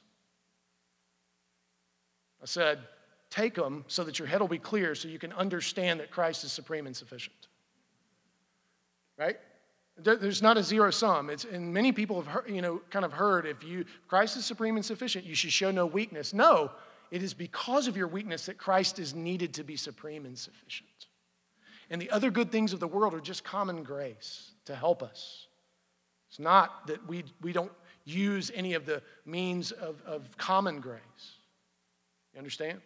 I 2.40 2.46
said, 2.46 2.78
take 3.30 3.54
them 3.54 3.84
so 3.88 4.04
that 4.04 4.18
your 4.18 4.28
head 4.28 4.40
will 4.40 4.48
be 4.48 4.58
clear 4.58 4.94
so 4.94 5.08
you 5.08 5.18
can 5.18 5.32
understand 5.32 6.00
that 6.00 6.10
Christ 6.10 6.44
is 6.44 6.52
supreme 6.52 6.86
and 6.86 6.96
sufficient. 6.96 7.48
right? 9.18 9.36
There's 9.98 10.42
not 10.42 10.58
a 10.58 10.62
zero 10.62 10.90
sum. 10.90 11.30
It's, 11.30 11.44
and 11.44 11.72
many 11.72 11.90
people 11.90 12.16
have 12.16 12.26
heard, 12.26 12.50
you 12.50 12.60
know, 12.60 12.82
kind 12.90 13.04
of 13.04 13.14
heard 13.14 13.46
if 13.46 13.64
you 13.64 13.86
Christ 14.08 14.36
is 14.36 14.44
supreme 14.44 14.76
and 14.76 14.84
sufficient, 14.84 15.24
you 15.24 15.34
should 15.34 15.52
show 15.52 15.70
no 15.70 15.86
weakness. 15.86 16.34
No, 16.34 16.70
it 17.10 17.22
is 17.22 17.32
because 17.32 17.88
of 17.88 17.96
your 17.96 18.06
weakness 18.06 18.46
that 18.46 18.58
Christ 18.58 18.98
is 18.98 19.14
needed 19.14 19.54
to 19.54 19.64
be 19.64 19.76
supreme 19.76 20.26
and 20.26 20.38
sufficient. 20.38 21.06
And 21.88 22.02
the 22.02 22.10
other 22.10 22.30
good 22.30 22.52
things 22.52 22.74
of 22.74 22.80
the 22.80 22.88
world 22.88 23.14
are 23.14 23.20
just 23.20 23.42
common 23.42 23.84
grace 23.84 24.50
to 24.66 24.74
help 24.74 25.02
us. 25.02 25.45
It's 26.28 26.38
not 26.38 26.86
that 26.86 27.06
we, 27.08 27.24
we 27.40 27.52
don't 27.52 27.72
use 28.04 28.50
any 28.54 28.74
of 28.74 28.86
the 28.86 29.02
means 29.24 29.72
of, 29.72 30.00
of 30.06 30.36
common 30.36 30.80
grace. 30.80 31.00
You 32.32 32.38
understand? 32.38 32.80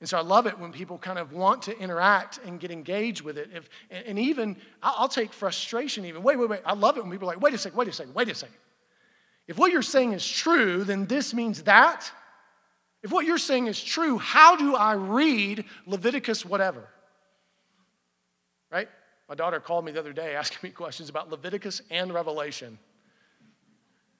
And 0.00 0.08
so 0.08 0.16
I 0.16 0.20
love 0.20 0.46
it 0.46 0.58
when 0.58 0.70
people 0.70 0.96
kind 0.96 1.18
of 1.18 1.32
want 1.32 1.62
to 1.62 1.76
interact 1.78 2.38
and 2.44 2.60
get 2.60 2.70
engaged 2.70 3.22
with 3.22 3.36
it. 3.36 3.50
If, 3.52 3.68
and 3.90 4.18
even, 4.18 4.56
I'll 4.82 5.08
take 5.08 5.32
frustration 5.32 6.04
even. 6.04 6.22
Wait, 6.22 6.38
wait, 6.38 6.48
wait. 6.48 6.60
I 6.64 6.74
love 6.74 6.96
it 6.96 7.02
when 7.02 7.10
people 7.10 7.28
are 7.28 7.34
like, 7.34 7.42
wait 7.42 7.54
a 7.54 7.58
second, 7.58 7.76
wait 7.76 7.88
a 7.88 7.92
second, 7.92 8.14
wait 8.14 8.28
a 8.28 8.34
second. 8.34 8.54
If 9.48 9.58
what 9.58 9.72
you're 9.72 9.82
saying 9.82 10.12
is 10.12 10.26
true, 10.26 10.84
then 10.84 11.06
this 11.06 11.34
means 11.34 11.62
that. 11.62 12.10
If 13.02 13.10
what 13.10 13.26
you're 13.26 13.38
saying 13.38 13.66
is 13.66 13.82
true, 13.82 14.18
how 14.18 14.56
do 14.56 14.76
I 14.76 14.92
read 14.92 15.64
Leviticus 15.86 16.44
whatever? 16.44 16.88
Right? 18.70 18.88
My 19.28 19.34
daughter 19.34 19.60
called 19.60 19.84
me 19.84 19.92
the 19.92 20.00
other 20.00 20.12
day 20.12 20.34
asking 20.34 20.58
me 20.62 20.70
questions 20.70 21.08
about 21.08 21.30
Leviticus 21.30 21.82
and 21.90 22.12
Revelation. 22.12 22.78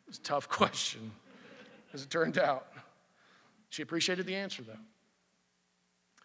It 0.06 0.08
was 0.08 0.18
a 0.18 0.22
tough 0.22 0.48
question, 0.48 1.12
as 1.92 2.02
it 2.02 2.10
turned 2.10 2.38
out. 2.38 2.66
She 3.70 3.82
appreciated 3.82 4.26
the 4.26 4.36
answer, 4.36 4.62
though. 4.62 4.72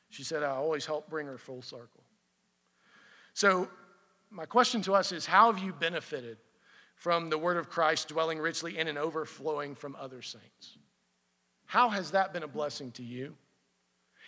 She 0.09 0.23
said, 0.23 0.43
I 0.43 0.49
always 0.49 0.85
help 0.85 1.09
bring 1.09 1.27
her 1.27 1.37
full 1.37 1.61
circle. 1.61 2.03
So, 3.33 3.67
my 4.29 4.45
question 4.45 4.81
to 4.83 4.93
us 4.93 5.11
is 5.11 5.25
how 5.25 5.51
have 5.51 5.63
you 5.63 5.73
benefited 5.73 6.37
from 6.95 7.29
the 7.29 7.37
word 7.37 7.57
of 7.57 7.69
Christ 7.69 8.07
dwelling 8.07 8.39
richly 8.39 8.77
in 8.77 8.87
and 8.87 8.97
overflowing 8.97 9.75
from 9.75 9.95
other 9.99 10.21
saints? 10.21 10.77
How 11.65 11.89
has 11.89 12.11
that 12.11 12.33
been 12.33 12.43
a 12.43 12.47
blessing 12.47 12.91
to 12.91 13.03
you? 13.03 13.35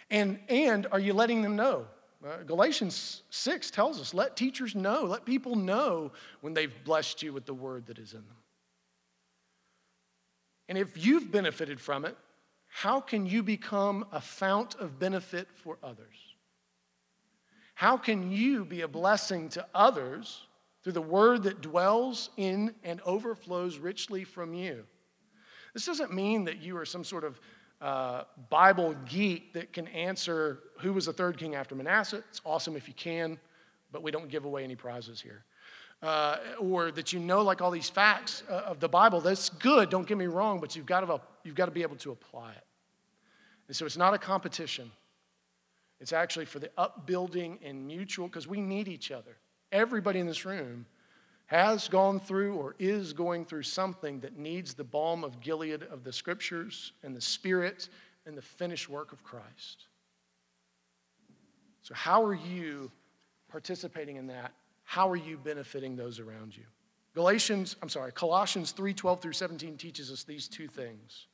And, 0.09 0.39
and 0.49 0.87
are 0.91 0.99
you 0.99 1.13
letting 1.13 1.41
them 1.41 1.55
know? 1.55 1.85
Uh, 2.25 2.37
Galatians 2.37 3.21
6 3.29 3.69
tells 3.69 4.01
us 4.01 4.13
let 4.13 4.35
teachers 4.35 4.73
know, 4.73 5.03
let 5.03 5.25
people 5.25 5.55
know 5.55 6.11
when 6.41 6.53
they've 6.53 6.73
blessed 6.83 7.21
you 7.21 7.31
with 7.31 7.45
the 7.45 7.53
word 7.53 7.85
that 7.85 7.99
is 7.99 8.13
in 8.13 8.19
them. 8.19 8.37
And 10.67 10.77
if 10.77 11.05
you've 11.05 11.31
benefited 11.31 11.79
from 11.79 12.03
it, 12.03 12.17
how 12.67 12.99
can 12.99 13.27
you 13.27 13.43
become 13.43 14.05
a 14.11 14.19
fount 14.19 14.75
of 14.75 14.97
benefit 14.97 15.47
for 15.53 15.77
others? 15.83 16.15
How 17.75 17.95
can 17.95 18.31
you 18.31 18.65
be 18.65 18.81
a 18.81 18.87
blessing 18.87 19.49
to 19.49 19.65
others 19.75 20.47
through 20.83 20.93
the 20.93 21.01
word 21.01 21.43
that 21.43 21.61
dwells 21.61 22.31
in 22.37 22.73
and 22.83 23.01
overflows 23.01 23.77
richly 23.77 24.23
from 24.23 24.53
you? 24.53 24.85
This 25.75 25.85
doesn't 25.85 26.13
mean 26.13 26.45
that 26.45 26.61
you 26.61 26.77
are 26.77 26.85
some 26.85 27.03
sort 27.03 27.25
of 27.25 27.39
uh, 27.85 28.23
Bible 28.49 28.95
geek 29.05 29.53
that 29.53 29.71
can 29.71 29.87
answer 29.89 30.59
who 30.79 30.91
was 30.91 31.05
the 31.05 31.13
third 31.13 31.37
king 31.37 31.53
after 31.53 31.75
Manasseh. 31.75 32.23
It's 32.29 32.41
awesome 32.43 32.75
if 32.75 32.87
you 32.87 32.95
can, 32.95 33.37
but 33.91 34.01
we 34.01 34.09
don't 34.09 34.27
give 34.27 34.43
away 34.43 34.63
any 34.63 34.75
prizes 34.75 35.21
here. 35.21 35.43
Uh, 36.01 36.37
or 36.59 36.91
that 36.91 37.13
you 37.13 37.19
know 37.19 37.43
like 37.43 37.61
all 37.61 37.69
these 37.69 37.89
facts 37.89 38.41
uh, 38.49 38.53
of 38.53 38.79
the 38.79 38.89
Bible. 38.89 39.21
That's 39.21 39.49
good, 39.49 39.91
don't 39.91 40.07
get 40.07 40.17
me 40.17 40.25
wrong, 40.25 40.59
but 40.59 40.75
you've 40.75 40.87
got 40.87 41.01
to, 41.01 41.21
you've 41.43 41.55
got 41.55 41.65
to 41.65 41.71
be 41.71 41.83
able 41.83 41.95
to 41.97 42.11
apply 42.11 42.53
it. 42.53 42.63
And 43.67 43.75
so 43.75 43.85
it's 43.85 43.97
not 43.97 44.15
a 44.15 44.17
competition. 44.17 44.91
It's 45.99 46.11
actually 46.11 46.45
for 46.45 46.57
the 46.57 46.71
upbuilding 46.77 47.59
and 47.63 47.85
mutual, 47.85 48.27
because 48.27 48.47
we 48.47 48.61
need 48.61 48.87
each 48.87 49.11
other. 49.11 49.37
Everybody 49.71 50.19
in 50.19 50.25
this 50.25 50.43
room 50.43 50.87
has 51.47 51.87
gone 51.87 52.19
through 52.19 52.55
or 52.55 52.75
is 52.79 53.13
going 53.13 53.45
through 53.45 53.63
something 53.63 54.19
that 54.21 54.37
needs 54.37 54.73
the 54.73 54.83
balm 54.83 55.23
of 55.23 55.39
Gilead 55.41 55.83
of 55.83 56.03
the 56.03 56.11
scriptures 56.11 56.93
and 57.03 57.15
the 57.15 57.21
spirit 57.21 57.89
and 58.25 58.35
the 58.37 58.41
finished 58.41 58.89
work 58.89 59.11
of 59.11 59.23
Christ. 59.23 59.85
So, 61.83 61.93
how 61.93 62.23
are 62.23 62.33
you 62.33 62.91
participating 63.49 64.15
in 64.15 64.27
that? 64.27 64.53
How 64.83 65.09
are 65.09 65.15
you 65.15 65.37
benefiting 65.37 65.95
those 65.95 66.19
around 66.19 66.57
you? 66.57 66.63
Galatians, 67.13 67.75
I'm 67.81 67.89
sorry, 67.89 68.11
Colossians 68.11 68.71
3 68.71 68.93
12 68.93 69.21
through 69.21 69.33
17 69.33 69.77
teaches 69.77 70.11
us 70.11 70.23
these 70.23 70.47
two 70.47 70.67
things 70.67 71.27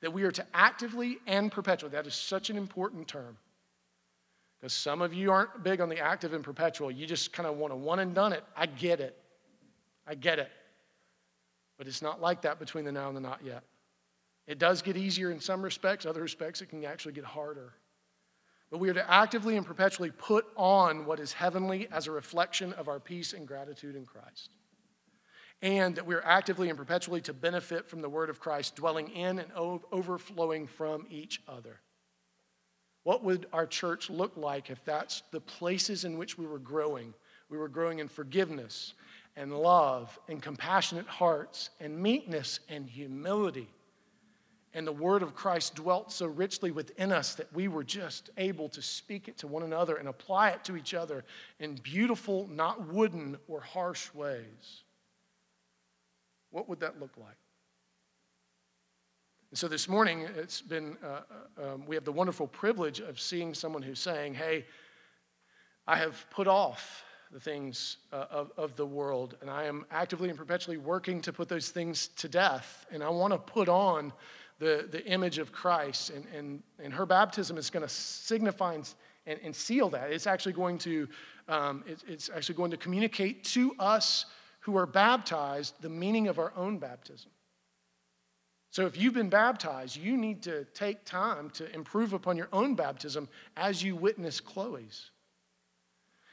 that 0.00 0.12
we 0.12 0.22
are 0.22 0.30
to 0.30 0.44
actively 0.54 1.18
and 1.26 1.52
perpetually, 1.52 1.92
that 1.92 2.06
is 2.06 2.14
such 2.14 2.50
an 2.50 2.56
important 2.56 3.06
term. 3.06 3.36
Because 4.58 4.72
some 4.72 5.02
of 5.02 5.14
you 5.14 5.30
aren't 5.30 5.62
big 5.62 5.80
on 5.80 5.88
the 5.88 5.98
active 6.00 6.32
and 6.32 6.42
perpetual. 6.42 6.90
You 6.90 7.06
just 7.06 7.32
kind 7.32 7.46
of 7.48 7.56
want 7.56 7.72
to 7.72 7.76
one 7.76 8.00
and 8.00 8.14
done 8.14 8.32
it. 8.32 8.42
I 8.56 8.66
get 8.66 9.00
it. 9.00 9.16
I 10.08 10.14
get 10.14 10.38
it. 10.38 10.50
But 11.76 11.86
it's 11.86 12.02
not 12.02 12.20
like 12.20 12.42
that 12.42 12.58
between 12.58 12.84
the 12.84 12.92
now 12.92 13.08
and 13.08 13.16
the 13.16 13.20
not 13.20 13.40
yet. 13.44 13.62
It 14.46 14.58
does 14.58 14.80
get 14.82 14.96
easier 14.96 15.30
in 15.30 15.40
some 15.40 15.62
respects, 15.62 16.06
other 16.06 16.22
respects, 16.22 16.62
it 16.62 16.70
can 16.70 16.84
actually 16.84 17.12
get 17.12 17.24
harder. 17.24 17.74
But 18.70 18.78
we 18.78 18.88
are 18.88 18.94
to 18.94 19.10
actively 19.10 19.56
and 19.56 19.64
perpetually 19.64 20.10
put 20.10 20.46
on 20.56 21.04
what 21.04 21.20
is 21.20 21.32
heavenly 21.32 21.88
as 21.92 22.06
a 22.06 22.10
reflection 22.10 22.72
of 22.72 22.88
our 22.88 22.98
peace 22.98 23.32
and 23.32 23.46
gratitude 23.46 23.94
in 23.94 24.06
Christ 24.06 24.50
and 25.60 25.96
that 25.96 26.06
we're 26.06 26.22
actively 26.22 26.68
and 26.68 26.78
perpetually 26.78 27.20
to 27.22 27.32
benefit 27.32 27.88
from 27.88 28.00
the 28.00 28.08
word 28.08 28.30
of 28.30 28.38
Christ, 28.38 28.76
dwelling 28.76 29.08
in 29.08 29.38
and 29.38 29.50
overflowing 29.54 30.66
from 30.66 31.06
each 31.10 31.40
other. 31.48 31.80
What 33.02 33.24
would 33.24 33.46
our 33.52 33.66
church 33.66 34.10
look 34.10 34.36
like 34.36 34.70
if 34.70 34.84
that's 34.84 35.22
the 35.32 35.40
places 35.40 36.04
in 36.04 36.18
which 36.18 36.38
we 36.38 36.46
were 36.46 36.58
growing? 36.58 37.14
We 37.48 37.58
were 37.58 37.68
growing 37.68 37.98
in 37.98 38.08
forgiveness 38.08 38.94
and 39.36 39.56
love 39.56 40.18
and 40.28 40.42
compassionate 40.42 41.06
hearts 41.06 41.70
and 41.80 41.98
meekness 41.98 42.60
and 42.68 42.88
humility. 42.88 43.68
And 44.74 44.86
the 44.86 44.92
word 44.92 45.22
of 45.22 45.34
Christ 45.34 45.76
dwelt 45.76 46.12
so 46.12 46.26
richly 46.26 46.70
within 46.70 47.10
us 47.10 47.34
that 47.36 47.52
we 47.52 47.68
were 47.68 47.84
just 47.84 48.30
able 48.36 48.68
to 48.70 48.82
speak 48.82 49.28
it 49.28 49.38
to 49.38 49.46
one 49.46 49.62
another 49.62 49.96
and 49.96 50.08
apply 50.08 50.50
it 50.50 50.64
to 50.64 50.76
each 50.76 50.92
other 50.94 51.24
in 51.58 51.74
beautiful, 51.76 52.46
not 52.48 52.86
wooden 52.86 53.38
or 53.48 53.60
harsh 53.60 54.12
ways. 54.12 54.82
What 56.50 56.68
would 56.68 56.80
that 56.80 57.00
look 57.00 57.16
like? 57.16 57.36
And 59.50 59.58
so 59.58 59.66
this 59.66 59.88
morning, 59.88 60.28
it's 60.36 60.60
been, 60.60 60.98
uh, 61.02 61.20
uh, 61.58 61.74
um, 61.74 61.86
we 61.86 61.96
have 61.96 62.04
the 62.04 62.12
wonderful 62.12 62.46
privilege 62.46 63.00
of 63.00 63.18
seeing 63.18 63.54
someone 63.54 63.82
who's 63.82 63.98
saying, 63.98 64.34
Hey, 64.34 64.66
I 65.86 65.96
have 65.96 66.26
put 66.30 66.46
off 66.46 67.02
the 67.32 67.40
things 67.40 67.98
uh, 68.12 68.26
of, 68.30 68.52
of 68.56 68.76
the 68.76 68.86
world, 68.86 69.36
and 69.40 69.50
I 69.50 69.64
am 69.64 69.84
actively 69.90 70.28
and 70.28 70.38
perpetually 70.38 70.78
working 70.78 71.20
to 71.22 71.32
put 71.32 71.48
those 71.48 71.68
things 71.68 72.08
to 72.16 72.28
death. 72.28 72.86
And 72.90 73.02
I 73.02 73.08
want 73.10 73.32
to 73.32 73.38
put 73.38 73.68
on 73.68 74.12
the, 74.58 74.88
the 74.90 75.04
image 75.06 75.38
of 75.38 75.52
Christ. 75.52 76.10
And, 76.10 76.26
and, 76.34 76.62
and 76.82 76.92
her 76.92 77.06
baptism 77.06 77.58
is 77.58 77.70
going 77.70 77.82
to 77.82 77.88
signify 77.88 78.74
and, 78.74 79.40
and, 79.42 79.54
seal 79.54 79.88
that. 79.90 80.10
It's 80.10 80.26
actually 80.26 80.54
going 80.54 80.78
to, 80.78 81.08
um, 81.48 81.84
it, 81.86 82.02
it's 82.08 82.30
actually 82.34 82.56
going 82.56 82.70
to 82.70 82.76
communicate 82.76 83.44
to 83.44 83.74
us 83.78 84.26
who 84.60 84.76
are 84.76 84.86
baptized 84.86 85.74
the 85.80 85.88
meaning 85.88 86.28
of 86.28 86.38
our 86.38 86.52
own 86.56 86.78
baptism. 86.78 87.30
So 88.70 88.86
if 88.86 88.98
you've 88.98 89.14
been 89.14 89.30
baptized, 89.30 89.96
you 89.96 90.16
need 90.16 90.42
to 90.42 90.64
take 90.74 91.04
time 91.04 91.50
to 91.50 91.72
improve 91.74 92.12
upon 92.12 92.36
your 92.36 92.48
own 92.52 92.74
baptism 92.74 93.28
as 93.56 93.82
you 93.82 93.96
witness 93.96 94.40
Chloe's. 94.40 95.10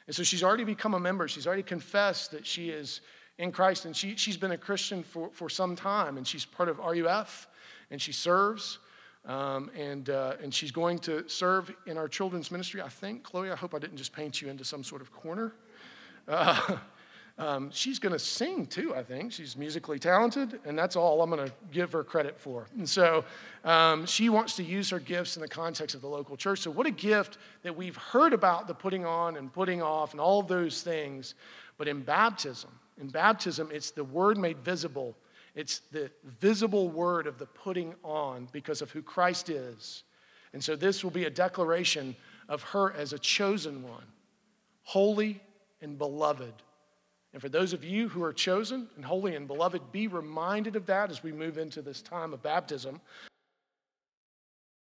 And 0.08 0.16
so 0.16 0.24
she's 0.24 0.44
already 0.44 0.64
become 0.64 0.94
a 0.94 1.00
member. 1.00 1.28
She's 1.28 1.48
already 1.48 1.64
confessed 1.64 2.32
that 2.32 2.46
she 2.46 2.70
is 2.70 3.02
in 3.38 3.52
Christ, 3.52 3.86
and 3.86 3.96
she, 3.96 4.16
she's 4.16 4.38
been 4.38 4.52
a 4.52 4.58
Christian 4.58 5.04
for, 5.04 5.30
for 5.32 5.50
some 5.50 5.76
time, 5.76 6.18
and 6.18 6.26
she's 6.26 6.46
part 6.46 6.70
of 6.70 6.80
RUF, 6.80 7.48
and 7.92 8.02
she 8.02 8.12
serves. 8.12 8.80
Um, 9.26 9.72
and, 9.76 10.10
uh, 10.12 10.36
and 10.42 10.54
she's 10.54 10.72
going 10.72 11.00
to 11.00 11.28
serve 11.28 11.74
in 11.88 11.98
our 11.98 12.08
children's 12.08 12.52
ministry, 12.52 12.82
I 12.82 12.90
think. 12.90 13.24
Chloe, 13.24 13.50
I 13.50 13.56
hope 13.56 13.74
I 13.74 13.80
didn't 13.80 13.98
just 13.98 14.14
paint 14.14 14.40
you 14.40 14.50
into 14.50 14.64
some 14.64 14.84
sort 14.84 15.02
of 15.02 15.12
corner. 15.12 15.54
Uh, 16.28 16.78
Um, 17.38 17.70
she's 17.74 18.00
going 18.00 18.14
to 18.14 18.20
sing 18.20 18.66
too, 18.66 18.96
I 18.96 19.04
think. 19.04 19.34
She's 19.34 19.58
musically 19.58 20.00
talented, 20.00 20.60
and 20.64 20.80
that's 20.80 20.96
all 20.96 21.22
I'm 21.22 21.30
going 21.30 21.46
to 21.46 21.54
give 21.70 21.92
her 21.92 22.04
credit 22.04 22.40
for. 22.40 22.68
And 22.78 22.88
so 22.88 23.26
um, 23.66 24.06
she 24.06 24.30
wants 24.30 24.56
to 24.56 24.64
use 24.64 24.90
her 24.92 25.00
gifts 25.00 25.36
in 25.36 25.42
the 25.42 25.48
context 25.48 25.96
of 25.96 26.02
the 26.02 26.08
local 26.08 26.38
church. 26.38 26.60
So, 26.60 26.72
what 26.72 26.88
a 26.88 26.92
gift 26.92 27.38
that 27.64 27.76
we've 27.76 27.98
heard 27.98 28.32
about 28.32 28.68
the 28.68 28.74
putting 28.74 29.06
on 29.06 29.36
and 29.36 29.52
putting 29.52 29.82
off 29.82 30.14
and 30.14 30.22
all 30.22 30.40
of 30.40 30.48
those 30.48 30.82
things. 30.82 31.36
But 31.78 31.90
in 31.90 32.04
baptism, 32.04 32.72
in 33.02 33.10
baptism, 33.10 33.70
it's 33.74 33.92
the 33.92 34.06
word 34.06 34.38
made 34.38 34.60
visible. 34.60 35.18
It's 35.56 35.80
the 35.92 36.12
visible 36.40 36.88
word 36.88 37.28
of 37.28 37.38
the 37.38 37.48
putting 37.48 37.96
on 38.02 38.48
because 38.54 38.82
of 38.82 38.92
who 38.92 39.02
Christ 39.02 39.50
is. 39.50 40.04
And 40.54 40.64
so, 40.64 40.78
this 40.78 41.04
will 41.04 41.12
be 41.12 41.26
a 41.26 41.30
declaration 41.30 42.16
of 42.48 42.64
her 42.64 42.94
as 42.94 43.12
a 43.12 43.20
chosen 43.20 43.84
one, 43.84 44.06
holy 44.84 45.42
and 45.82 45.98
beloved 45.98 46.54
and 47.36 47.42
for 47.42 47.50
those 47.50 47.74
of 47.74 47.84
you 47.84 48.08
who 48.08 48.24
are 48.24 48.32
chosen 48.32 48.88
and 48.96 49.04
holy 49.04 49.36
and 49.36 49.46
beloved, 49.46 49.92
be 49.92 50.08
reminded 50.08 50.78
of 50.78 50.86
that 50.86 51.12
as 51.12 51.22
we 51.22 51.34
move 51.34 51.58
into 51.58 51.82
this 51.82 52.02
time 52.02 52.32
of 52.32 52.42
baptism. 52.42 53.02